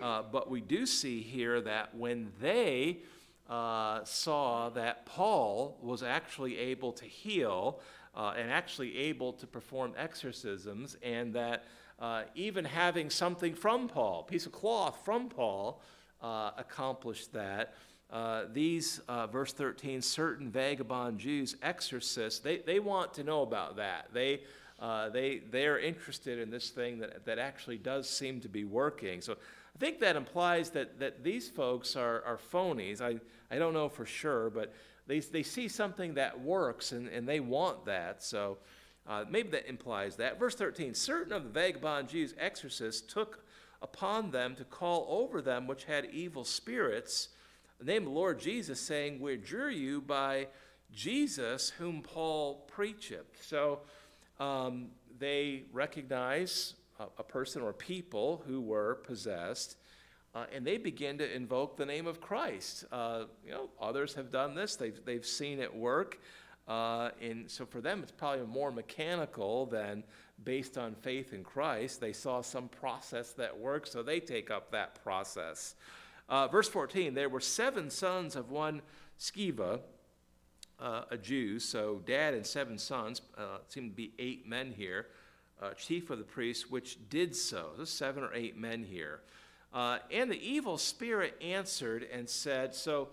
Uh, 0.00 0.22
but 0.22 0.50
we 0.50 0.60
do 0.60 0.86
see 0.86 1.20
here 1.20 1.60
that 1.60 1.94
when 1.94 2.32
they 2.40 3.00
uh, 3.48 4.02
saw 4.04 4.70
that 4.70 5.04
Paul 5.04 5.76
was 5.82 6.02
actually 6.02 6.56
able 6.56 6.92
to 6.92 7.04
heal 7.04 7.80
uh, 8.14 8.34
and 8.36 8.50
actually 8.50 8.96
able 8.96 9.32
to 9.34 9.46
perform 9.46 9.92
exorcisms, 9.96 10.96
and 11.02 11.34
that 11.34 11.64
uh, 11.98 12.22
even 12.34 12.64
having 12.64 13.10
something 13.10 13.54
from 13.54 13.88
Paul, 13.88 14.24
a 14.26 14.30
piece 14.30 14.46
of 14.46 14.52
cloth 14.52 14.98
from 15.04 15.28
Paul, 15.28 15.82
uh, 16.22 16.52
accomplished 16.56 17.32
that. 17.34 17.74
Uh, 18.12 18.42
these, 18.52 19.00
uh, 19.08 19.26
verse 19.28 19.52
13, 19.52 20.02
certain 20.02 20.50
vagabond 20.50 21.18
Jews, 21.20 21.54
exorcists, 21.62 22.40
they, 22.40 22.58
they 22.58 22.80
want 22.80 23.14
to 23.14 23.22
know 23.22 23.42
about 23.42 23.76
that. 23.76 24.08
They, 24.12 24.40
uh, 24.80 25.10
they, 25.10 25.42
they're 25.50 25.78
interested 25.78 26.40
in 26.40 26.50
this 26.50 26.70
thing 26.70 26.98
that, 26.98 27.24
that 27.26 27.38
actually 27.38 27.78
does 27.78 28.08
seem 28.08 28.40
to 28.40 28.48
be 28.48 28.64
working. 28.64 29.20
So 29.20 29.34
I 29.34 29.78
think 29.78 30.00
that 30.00 30.16
implies 30.16 30.70
that, 30.70 30.98
that 30.98 31.22
these 31.22 31.48
folks 31.48 31.94
are, 31.94 32.24
are 32.24 32.38
phonies. 32.52 33.00
I, 33.00 33.20
I 33.54 33.58
don't 33.58 33.74
know 33.74 33.88
for 33.88 34.06
sure, 34.06 34.50
but 34.50 34.74
they, 35.06 35.20
they 35.20 35.44
see 35.44 35.68
something 35.68 36.14
that 36.14 36.40
works 36.40 36.90
and, 36.90 37.06
and 37.08 37.28
they 37.28 37.38
want 37.38 37.84
that. 37.84 38.24
So 38.24 38.58
uh, 39.06 39.24
maybe 39.30 39.50
that 39.50 39.68
implies 39.68 40.16
that. 40.16 40.38
Verse 40.38 40.56
13 40.56 40.94
Certain 40.94 41.32
of 41.32 41.44
the 41.44 41.50
vagabond 41.50 42.08
Jews, 42.08 42.34
exorcists, 42.38 43.00
took 43.00 43.44
upon 43.82 44.30
them 44.30 44.56
to 44.56 44.64
call 44.64 45.06
over 45.08 45.40
them 45.40 45.66
which 45.66 45.84
had 45.84 46.06
evil 46.06 46.44
spirits 46.44 47.28
the 47.80 47.86
name 47.86 48.02
of 48.02 48.08
the 48.08 48.14
Lord 48.14 48.38
Jesus, 48.38 48.78
saying, 48.78 49.20
We 49.20 49.34
adjure 49.34 49.70
you 49.70 50.02
by 50.02 50.48
Jesus 50.92 51.70
whom 51.70 52.02
Paul 52.02 52.68
preacheth. 52.70 53.42
So 53.42 53.80
um, 54.38 54.88
they 55.18 55.64
recognize 55.72 56.74
a, 56.98 57.04
a, 57.18 57.24
person 57.24 57.62
or 57.62 57.72
people 57.72 58.42
who 58.46 58.60
were 58.60 58.96
possessed. 59.06 59.76
Uh, 60.34 60.44
and 60.54 60.64
they 60.64 60.76
begin 60.76 61.18
to 61.18 61.34
invoke 61.34 61.76
the 61.76 61.86
name 61.86 62.06
of 62.06 62.20
Christ. 62.20 62.84
Uh, 62.92 63.24
you 63.44 63.50
know, 63.50 63.70
others 63.80 64.14
have 64.14 64.30
done 64.30 64.54
this; 64.54 64.76
they've 64.76 65.04
they've 65.04 65.26
seen 65.26 65.58
it 65.58 65.74
work. 65.74 66.20
Uh, 66.68 67.10
and 67.20 67.50
so 67.50 67.66
for 67.66 67.80
them, 67.80 68.00
it's 68.02 68.12
probably 68.12 68.46
more 68.46 68.70
mechanical 68.70 69.66
than 69.66 70.04
based 70.44 70.78
on 70.78 70.94
faith 70.94 71.32
in 71.32 71.42
Christ. 71.42 72.00
They 72.00 72.12
saw 72.12 72.42
some 72.42 72.68
process 72.68 73.32
that 73.32 73.58
worked, 73.58 73.88
so 73.88 74.02
they 74.02 74.20
take 74.20 74.50
up 74.50 74.70
that 74.70 75.02
process. 75.02 75.74
Uh, 76.30 76.46
verse 76.46 76.68
14 76.68 77.12
there 77.12 77.28
were 77.28 77.40
seven 77.40 77.90
sons 77.90 78.36
of 78.36 78.50
one 78.50 78.80
Sceva, 79.18 79.80
uh, 80.78 81.02
a 81.10 81.18
Jew, 81.18 81.58
so 81.58 82.00
dad 82.06 82.32
and 82.32 82.46
seven 82.46 82.78
sons, 82.78 83.20
uh, 83.36 83.58
seem 83.68 83.90
to 83.90 83.94
be 83.94 84.12
eight 84.18 84.48
men 84.48 84.72
here, 84.74 85.08
uh, 85.60 85.74
chief 85.74 86.08
of 86.08 86.18
the 86.18 86.24
priests, 86.24 86.70
which 86.70 86.98
did 87.10 87.36
so. 87.36 87.70
There's 87.76 87.90
seven 87.90 88.22
or 88.22 88.32
eight 88.32 88.56
men 88.56 88.84
here. 88.84 89.20
Uh, 89.74 89.98
and 90.10 90.30
the 90.30 90.40
evil 90.40 90.78
spirit 90.78 91.36
answered 91.42 92.06
and 92.10 92.28
said, 92.28 92.74
So 92.74 93.08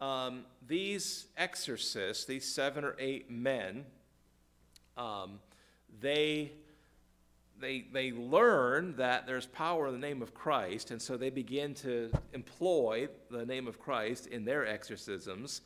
um, 0.00 0.44
these 0.66 1.26
exorcists, 1.36 2.24
these 2.24 2.50
seven 2.50 2.84
or 2.84 2.96
eight 2.98 3.30
men, 3.30 3.84
um, 4.96 5.38
they, 6.00 6.52
they, 7.62 7.84
they 7.92 8.12
learn 8.12 8.96
that 8.96 9.26
there's 9.26 9.46
power 9.46 9.86
in 9.86 9.94
the 9.94 10.06
name 10.06 10.20
of 10.20 10.34
Christ, 10.34 10.90
and 10.90 11.00
so 11.00 11.16
they 11.16 11.30
begin 11.30 11.74
to 11.76 12.10
employ 12.32 13.08
the 13.30 13.46
name 13.46 13.68
of 13.68 13.78
Christ 13.78 14.26
in 14.26 14.44
their 14.44 14.66
exorcisms. 14.66 15.62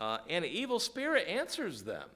Uh, 0.00 0.18
and 0.28 0.44
an 0.44 0.50
evil 0.50 0.80
spirit 0.80 1.28
answers 1.28 1.82
them. 1.82 2.08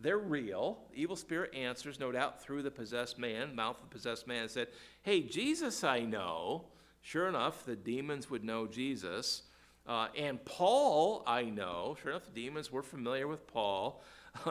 They're 0.00 0.18
real. 0.18 0.78
The 0.90 1.00
evil 1.00 1.16
spirit 1.16 1.54
answers, 1.54 2.00
no 2.00 2.12
doubt, 2.12 2.42
through 2.42 2.62
the 2.62 2.70
possessed 2.70 3.18
man, 3.18 3.54
mouth 3.54 3.76
of 3.76 3.88
the 3.88 3.94
possessed 3.94 4.26
man, 4.26 4.42
and 4.42 4.50
said, 4.50 4.68
Hey, 5.02 5.22
Jesus 5.22 5.84
I 5.84 6.00
know. 6.00 6.64
Sure 7.02 7.28
enough, 7.28 7.64
the 7.64 7.76
demons 7.76 8.28
would 8.30 8.42
know 8.42 8.66
Jesus. 8.66 9.42
Uh, 9.86 10.08
and 10.18 10.44
Paul, 10.44 11.22
I 11.26 11.44
know, 11.44 11.96
sure 12.02 12.10
enough, 12.10 12.24
the 12.24 12.40
demons 12.40 12.72
were 12.72 12.82
familiar 12.82 13.28
with 13.28 13.46
Paul. 13.46 14.02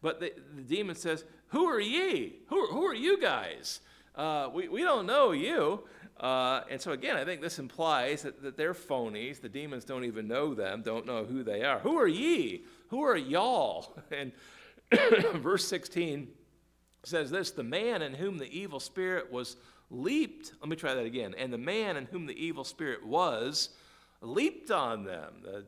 but 0.00 0.20
the, 0.20 0.32
the 0.56 0.62
demon 0.62 0.96
says, 0.96 1.24
Who 1.50 1.66
are 1.66 1.80
ye? 1.80 2.36
Who, 2.48 2.66
who 2.66 2.84
are 2.84 2.94
you 2.94 3.20
guys? 3.20 3.80
Uh, 4.14 4.48
we, 4.52 4.68
we 4.68 4.82
don't 4.82 5.06
know 5.06 5.32
you. 5.32 5.84
Uh, 6.18 6.62
and 6.70 6.80
so, 6.80 6.92
again, 6.92 7.16
I 7.16 7.24
think 7.24 7.40
this 7.40 7.58
implies 7.58 8.22
that, 8.22 8.42
that 8.42 8.56
they're 8.56 8.74
phonies. 8.74 9.40
The 9.40 9.48
demons 9.48 9.84
don't 9.84 10.04
even 10.04 10.28
know 10.28 10.54
them, 10.54 10.82
don't 10.82 11.06
know 11.06 11.24
who 11.24 11.42
they 11.42 11.64
are. 11.64 11.78
Who 11.78 11.98
are 11.98 12.06
ye? 12.06 12.64
Who 12.88 13.02
are 13.02 13.16
y'all? 13.16 13.96
And 14.12 14.32
verse 15.42 15.66
16 15.68 16.28
says 17.04 17.30
this 17.30 17.52
The 17.52 17.62
man 17.62 18.02
in 18.02 18.14
whom 18.14 18.38
the 18.38 18.50
evil 18.50 18.80
spirit 18.80 19.32
was 19.32 19.56
leaped, 19.90 20.52
let 20.60 20.68
me 20.68 20.76
try 20.76 20.94
that 20.94 21.06
again. 21.06 21.34
And 21.38 21.52
the 21.52 21.58
man 21.58 21.96
in 21.96 22.06
whom 22.06 22.26
the 22.26 22.34
evil 22.34 22.64
spirit 22.64 23.04
was 23.04 23.70
leaped 24.20 24.70
on 24.70 25.04
them. 25.04 25.34
The 25.42 25.64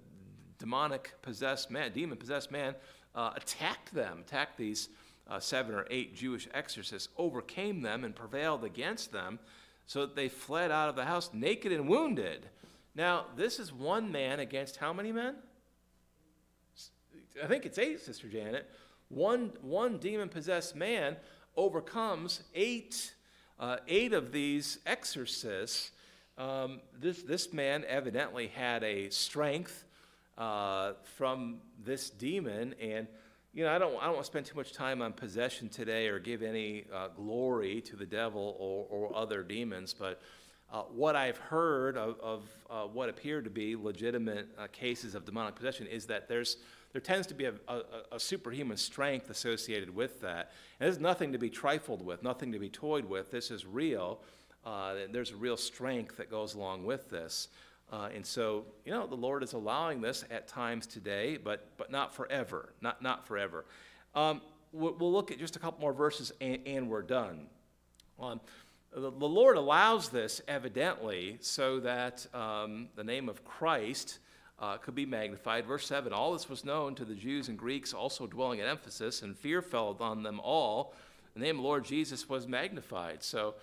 demonic 0.59 1.14
possessed 1.22 1.70
man, 1.70 1.93
demon 1.93 2.18
possessed 2.18 2.51
man, 2.51 2.74
uh, 3.14 3.30
attacked 3.37 3.95
them, 3.95 4.20
attacked 4.26 4.59
these 4.59 4.89
uh, 5.29 5.41
seven 5.41 5.75
or 5.75 5.87
eight 5.91 6.14
Jewish 6.14 6.49
exorcists, 6.53 7.09
overcame 7.16 7.83
them 7.83 8.05
and 8.05 8.14
prevailed 8.14 8.64
against 8.64 9.12
them, 9.12 9.39
so 9.87 10.03
that 10.03 10.16
they 10.16 10.29
fled 10.29 10.70
out 10.70 10.89
of 10.89 10.97
the 10.97 11.05
house 11.05 11.31
naked 11.33 11.73
and 11.73 11.89
wounded. 11.89 12.49
Now, 12.95 13.27
this 13.37 13.59
is 13.59 13.73
one 13.73 14.12
man 14.12 14.41
against 14.41 14.77
how 14.77 14.93
many 14.93 15.12
men? 15.12 15.37
I 17.43 17.47
think 17.47 17.64
it's 17.64 17.79
eight, 17.79 18.01
Sister 18.01 18.29
Janet. 18.29 18.68
One, 19.09 19.53
one 19.62 19.99
demon 19.99 20.29
possessed 20.29 20.77
man 20.77 21.16
overcomes 21.57 22.43
eight, 22.55 23.14
uh, 23.59 23.79
eight 23.89 24.12
of 24.12 24.33
these 24.33 24.79
exorcists 24.87 25.91
um, 26.39 26.81
this, 26.99 27.23
this 27.23 27.53
man 27.53 27.85
evidently 27.87 28.49
had 28.49 28.83
a 28.85 29.11
strength 29.11 29.85
uh, 30.39 30.93
from 31.16 31.59
this 31.85 32.11
demon. 32.11 32.75
And, 32.81 33.07
you 33.55 33.64
know, 33.64 33.70
I 33.70 33.78
don't, 33.78 33.94
I 34.00 34.07
don't 34.07 34.14
want 34.14 34.24
to 34.24 34.30
spend 34.30 34.46
too 34.46 34.57
much 34.57 34.72
time 34.72 35.03
on 35.03 35.12
possession 35.12 35.68
today 35.68 36.09
or 36.09 36.18
give 36.18 36.42
any 36.42 36.84
uh, 36.92 37.09
glory 37.09 37.82
to 37.82 37.96
the 37.96 38.07
devil 38.07 38.57
or, 38.59 38.86
or 38.88 39.16
other 39.16 39.42
demons, 39.42 39.94
but 39.94 40.20
uh, 40.72 40.82
what 40.84 41.14
I've 41.16 41.36
heard 41.36 41.98
of, 41.98 42.18
of 42.20 42.44
uh, 42.70 42.84
what 42.84 43.11
appear 43.11 43.42
to 43.42 43.50
be 43.50 43.76
legitimate 43.76 44.48
uh, 44.59 44.68
cases 44.72 45.14
of 45.14 45.26
demonic 45.26 45.55
possession 45.55 45.86
is 45.86 46.07
that 46.07 46.28
there's, 46.28 46.57
there 46.92 47.00
tends 47.03 47.26
to 47.26 47.34
be 47.34 47.44
a, 47.44 47.53
a, 47.68 47.82
a 48.12 48.18
superhuman 48.18 48.78
strength 48.78 49.28
associated 49.28 49.94
with 49.94 50.22
that. 50.22 50.53
And 50.80 50.86
there's 50.86 50.98
nothing 50.98 51.30
to 51.32 51.38
be 51.38 51.50
trifled 51.50 52.03
with, 52.03 52.22
nothing 52.22 52.53
to 52.53 52.59
be 52.59 52.70
toyed 52.70 53.05
with. 53.05 53.30
This 53.30 53.50
is 53.50 53.66
real. 53.66 54.20
Uh, 54.64 54.94
there's 55.11 55.32
a 55.32 55.36
real 55.36 55.59
strength 55.59 56.16
that 56.16 56.30
goes 56.30 56.55
along 56.55 56.86
with 56.86 57.11
this. 57.11 57.48
Uh, 57.93 58.09
and 58.14 58.24
so, 58.24 58.64
you 58.86 58.90
know, 58.90 59.07
the 59.07 59.14
Lord 59.14 59.43
is 59.43 59.53
allowing 59.53 60.01
this 60.01 60.24
at 60.30 60.49
times 60.49 60.86
today, 60.86 61.36
but, 61.36 61.68
but 61.76 61.93
not 61.93 62.14
forever. 62.14 62.72
Not, 62.80 63.03
not 63.03 63.26
forever. 63.26 63.66
Um, 64.14 64.40
we'll, 64.72 64.95
we'll, 64.95 65.12
look 65.12 65.30
at 65.30 65.38
just 65.38 65.57
a 65.57 65.59
couple 65.59 65.78
more 65.80 65.93
verses 65.93 66.32
and, 66.40 66.61
and 66.66 66.88
we're 66.88 67.03
done. 67.03 67.49
Um, 68.18 68.40
the, 68.95 69.11
the, 69.11 69.28
Lord 69.28 69.59
allows 69.59 70.09
this 70.09 70.40
evidently 70.49 71.36
so 71.40 71.80
that 71.80 72.26
um, 72.34 72.88
the 72.97 73.05
name 73.05 73.28
of 73.28 73.45
Christ 73.45 74.20
uh, 74.59 74.78
could 74.78 74.95
be 74.95 75.05
magnified. 75.05 75.66
Verse 75.66 75.86
7 75.86 76.14
All 76.14 76.32
this 76.32 76.49
was 76.49 76.64
known 76.64 76.95
to 76.95 77.05
the 77.05 77.14
Jews 77.14 77.49
and 77.49 77.59
Greeks 77.59 77.93
also 77.93 78.26
dwelling 78.26 78.61
at 78.61 78.72
Ephesus, 78.72 79.20
and 79.20 79.36
fear 79.36 79.61
fell 79.61 79.95
on 80.01 80.22
them 80.22 80.40
all. 80.40 80.95
The 81.34 81.40
name 81.40 81.57
of 81.57 81.62
the 81.62 81.68
Lord 81.68 81.84
Jesus 81.84 82.28
was 82.28 82.47
magnified. 82.47 83.22
So, 83.22 83.55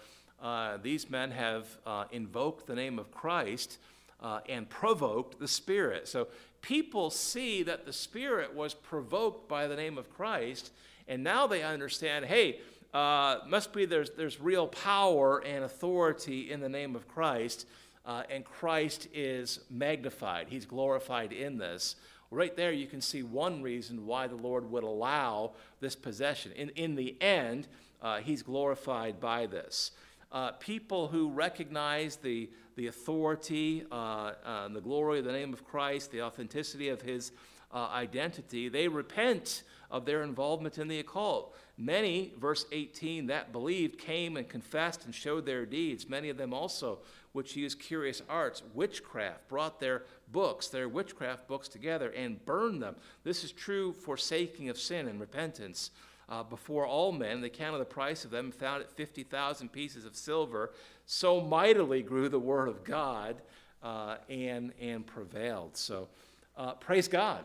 uh, 0.41 0.77
these 0.77 1.09
men 1.09 1.31
have 1.31 1.67
uh, 1.85 2.05
invoked 2.11 2.65
the 2.65 2.75
name 2.75 2.97
of 2.97 3.11
Christ 3.11 3.77
uh, 4.21 4.39
and 4.47 4.69
provoked 4.69 5.39
the 5.39 5.47
Spirit. 5.47 6.07
So 6.07 6.27
people 6.61 7.09
see 7.09 7.63
that 7.63 7.85
the 7.85 7.93
Spirit 7.93 8.53
was 8.53 8.73
provoked 8.73 9.47
by 9.47 9.67
the 9.67 9.75
name 9.75 9.97
of 9.97 10.09
Christ, 10.09 10.71
and 11.07 11.23
now 11.23 11.47
they 11.47 11.63
understand 11.63 12.25
hey, 12.25 12.59
uh, 12.93 13.39
must 13.47 13.71
be 13.71 13.85
there's, 13.85 14.11
there's 14.11 14.39
real 14.39 14.67
power 14.67 15.43
and 15.45 15.63
authority 15.63 16.51
in 16.51 16.59
the 16.59 16.69
name 16.69 16.95
of 16.95 17.07
Christ, 17.07 17.67
uh, 18.05 18.23
and 18.29 18.43
Christ 18.43 19.07
is 19.13 19.59
magnified. 19.69 20.47
He's 20.49 20.65
glorified 20.65 21.31
in 21.31 21.57
this. 21.57 21.95
Right 22.31 22.55
there, 22.55 22.71
you 22.71 22.87
can 22.87 23.01
see 23.01 23.23
one 23.23 23.61
reason 23.61 24.05
why 24.05 24.27
the 24.27 24.35
Lord 24.35 24.69
would 24.71 24.83
allow 24.83 25.51
this 25.79 25.95
possession. 25.95 26.51
In, 26.53 26.69
in 26.69 26.95
the 26.95 27.15
end, 27.21 27.67
uh, 28.01 28.19
he's 28.19 28.43
glorified 28.43 29.19
by 29.19 29.45
this 29.45 29.91
uh, 30.31 30.51
people 30.53 31.07
who 31.07 31.29
recognize 31.29 32.17
the, 32.17 32.49
the 32.75 32.87
authority, 32.87 33.83
uh, 33.91 34.33
uh, 34.45 34.67
the 34.69 34.81
glory 34.81 35.19
of 35.19 35.25
the 35.25 35.31
name 35.31 35.53
of 35.53 35.65
Christ, 35.65 36.11
the 36.11 36.21
authenticity 36.21 36.89
of 36.89 37.01
his 37.01 37.31
uh, 37.73 37.87
identity, 37.91 38.69
they 38.69 38.87
repent 38.87 39.63
of 39.91 40.05
their 40.05 40.23
involvement 40.23 40.77
in 40.77 40.87
the 40.87 40.99
occult. 40.99 41.55
Many, 41.77 42.33
verse 42.39 42.65
18, 42.71 43.27
that 43.27 43.51
believed 43.51 43.97
came 43.97 44.37
and 44.37 44.47
confessed 44.47 45.05
and 45.05 45.13
showed 45.13 45.45
their 45.45 45.65
deeds. 45.65 46.09
Many 46.09 46.29
of 46.29 46.37
them 46.37 46.53
also, 46.53 46.99
which 47.31 47.55
used 47.55 47.79
curious 47.79 48.21
arts, 48.29 48.63
witchcraft, 48.73 49.47
brought 49.47 49.79
their 49.79 50.03
books, 50.31 50.67
their 50.67 50.89
witchcraft 50.89 51.47
books 51.47 51.67
together 51.67 52.09
and 52.11 52.43
burned 52.45 52.81
them. 52.81 52.95
This 53.23 53.43
is 53.43 53.51
true 53.51 53.93
forsaking 53.93 54.69
of 54.69 54.77
sin 54.77 55.07
and 55.07 55.19
repentance 55.19 55.91
uh, 56.29 56.43
before 56.43 56.85
all 56.85 57.11
men. 57.11 57.41
They 57.41 57.49
counted 57.49 57.79
the 57.79 57.85
price 57.85 58.23
of 58.23 58.31
them 58.31 58.51
found 58.51 58.81
it 58.81 58.91
50,000 58.91 59.69
pieces 59.71 60.05
of 60.05 60.15
silver. 60.15 60.71
So 61.05 61.41
mightily 61.41 62.03
grew 62.03 62.29
the 62.29 62.39
word 62.39 62.69
of 62.69 62.83
God 62.83 63.41
uh, 63.81 64.17
and, 64.29 64.71
and 64.79 65.05
prevailed. 65.05 65.75
So 65.75 66.07
uh, 66.55 66.73
praise 66.73 67.07
God. 67.07 67.43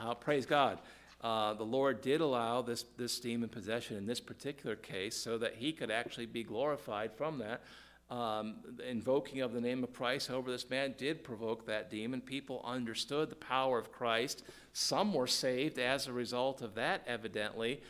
Uh, 0.00 0.14
praise 0.14 0.44
God. 0.44 0.78
Uh, 1.20 1.54
the 1.54 1.64
Lord 1.64 2.02
did 2.02 2.20
allow 2.20 2.60
this, 2.60 2.84
this 2.98 3.18
demon 3.18 3.48
possession 3.48 3.96
in 3.96 4.06
this 4.06 4.20
particular 4.20 4.76
case 4.76 5.16
so 5.16 5.38
that 5.38 5.54
he 5.54 5.72
could 5.72 5.90
actually 5.90 6.26
be 6.26 6.42
glorified 6.42 7.12
from 7.12 7.38
that. 7.38 7.62
Um, 8.10 8.56
invoking 8.86 9.40
of 9.40 9.52
the 9.52 9.60
name 9.60 9.82
of 9.82 9.92
Christ 9.92 10.30
over 10.30 10.50
this 10.50 10.68
man 10.68 10.94
did 10.98 11.24
provoke 11.24 11.66
that 11.66 11.90
demon. 11.90 12.20
People 12.20 12.60
understood 12.64 13.30
the 13.30 13.36
power 13.36 13.78
of 13.78 13.90
Christ. 13.90 14.42
Some 14.72 15.14
were 15.14 15.26
saved 15.26 15.78
as 15.78 16.06
a 16.06 16.12
result 16.12 16.60
of 16.60 16.74
that, 16.74 17.02
evidently. 17.06 17.80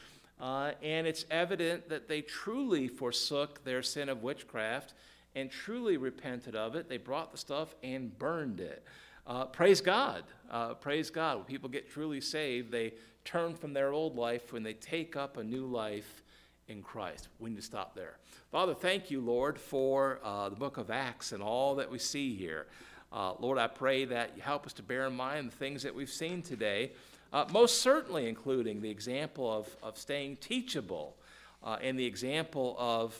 Uh, 0.40 0.72
and 0.82 1.06
it's 1.06 1.24
evident 1.30 1.88
that 1.88 2.08
they 2.08 2.20
truly 2.20 2.88
forsook 2.88 3.64
their 3.64 3.82
sin 3.82 4.08
of 4.08 4.22
witchcraft 4.22 4.94
and 5.34 5.50
truly 5.50 5.96
repented 5.96 6.54
of 6.54 6.76
it. 6.76 6.88
They 6.88 6.96
brought 6.96 7.32
the 7.32 7.38
stuff 7.38 7.74
and 7.82 8.16
burned 8.18 8.60
it. 8.60 8.84
Uh, 9.26 9.46
praise 9.46 9.80
God. 9.80 10.24
Uh, 10.50 10.74
praise 10.74 11.10
God. 11.10 11.38
When 11.38 11.44
people 11.46 11.68
get 11.68 11.90
truly 11.90 12.20
saved, 12.20 12.70
they 12.70 12.94
turn 13.24 13.54
from 13.54 13.72
their 13.72 13.92
old 13.92 14.16
life 14.16 14.52
when 14.52 14.62
they 14.62 14.74
take 14.74 15.16
up 15.16 15.36
a 15.36 15.44
new 15.44 15.66
life 15.66 16.22
in 16.68 16.82
Christ. 16.82 17.28
We 17.38 17.50
need 17.50 17.56
to 17.56 17.62
stop 17.62 17.94
there. 17.94 18.16
Father, 18.50 18.74
thank 18.74 19.10
you, 19.10 19.20
Lord, 19.20 19.58
for 19.58 20.20
uh, 20.24 20.48
the 20.48 20.56
book 20.56 20.76
of 20.76 20.90
Acts 20.90 21.32
and 21.32 21.42
all 21.42 21.74
that 21.76 21.90
we 21.90 21.98
see 21.98 22.34
here. 22.34 22.66
Uh, 23.12 23.34
Lord, 23.38 23.58
I 23.58 23.66
pray 23.66 24.04
that 24.06 24.32
you 24.36 24.42
help 24.42 24.66
us 24.66 24.72
to 24.74 24.82
bear 24.82 25.06
in 25.06 25.14
mind 25.14 25.50
the 25.50 25.56
things 25.56 25.82
that 25.82 25.94
we've 25.94 26.10
seen 26.10 26.42
today, 26.42 26.92
uh, 27.32 27.44
most 27.52 27.80
certainly 27.80 28.28
including 28.28 28.80
the 28.80 28.90
example 28.90 29.52
of, 29.52 29.76
of 29.82 29.98
staying 29.98 30.36
teachable 30.36 31.16
uh, 31.62 31.76
and 31.80 31.98
the 31.98 32.04
example 32.04 32.76
of 32.78 33.16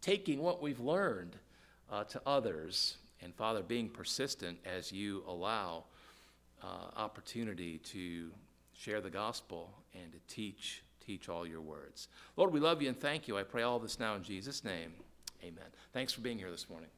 taking 0.00 0.40
what 0.40 0.60
we've 0.62 0.80
learned 0.80 1.36
uh, 1.90 2.04
to 2.04 2.20
others. 2.26 2.96
And 3.22 3.34
Father, 3.34 3.62
being 3.62 3.88
persistent 3.88 4.58
as 4.64 4.92
you 4.92 5.22
allow 5.28 5.84
uh, 6.62 6.66
opportunity 6.96 7.78
to 7.78 8.30
share 8.74 9.00
the 9.00 9.10
gospel 9.10 9.70
and 9.94 10.12
to 10.12 10.18
teach 10.32 10.82
teach 11.06 11.28
all 11.28 11.46
your 11.46 11.60
words. 11.60 12.08
Lord, 12.36 12.52
we 12.52 12.60
love 12.60 12.82
you 12.82 12.88
and 12.88 12.98
thank 12.98 13.28
you. 13.28 13.38
I 13.38 13.42
pray 13.42 13.62
all 13.62 13.78
this 13.78 14.00
now 14.00 14.14
in 14.14 14.22
Jesus' 14.22 14.64
name. 14.64 14.92
Amen. 15.42 15.64
Thanks 15.92 16.12
for 16.12 16.20
being 16.20 16.38
here 16.38 16.50
this 16.50 16.68
morning. 16.68 16.88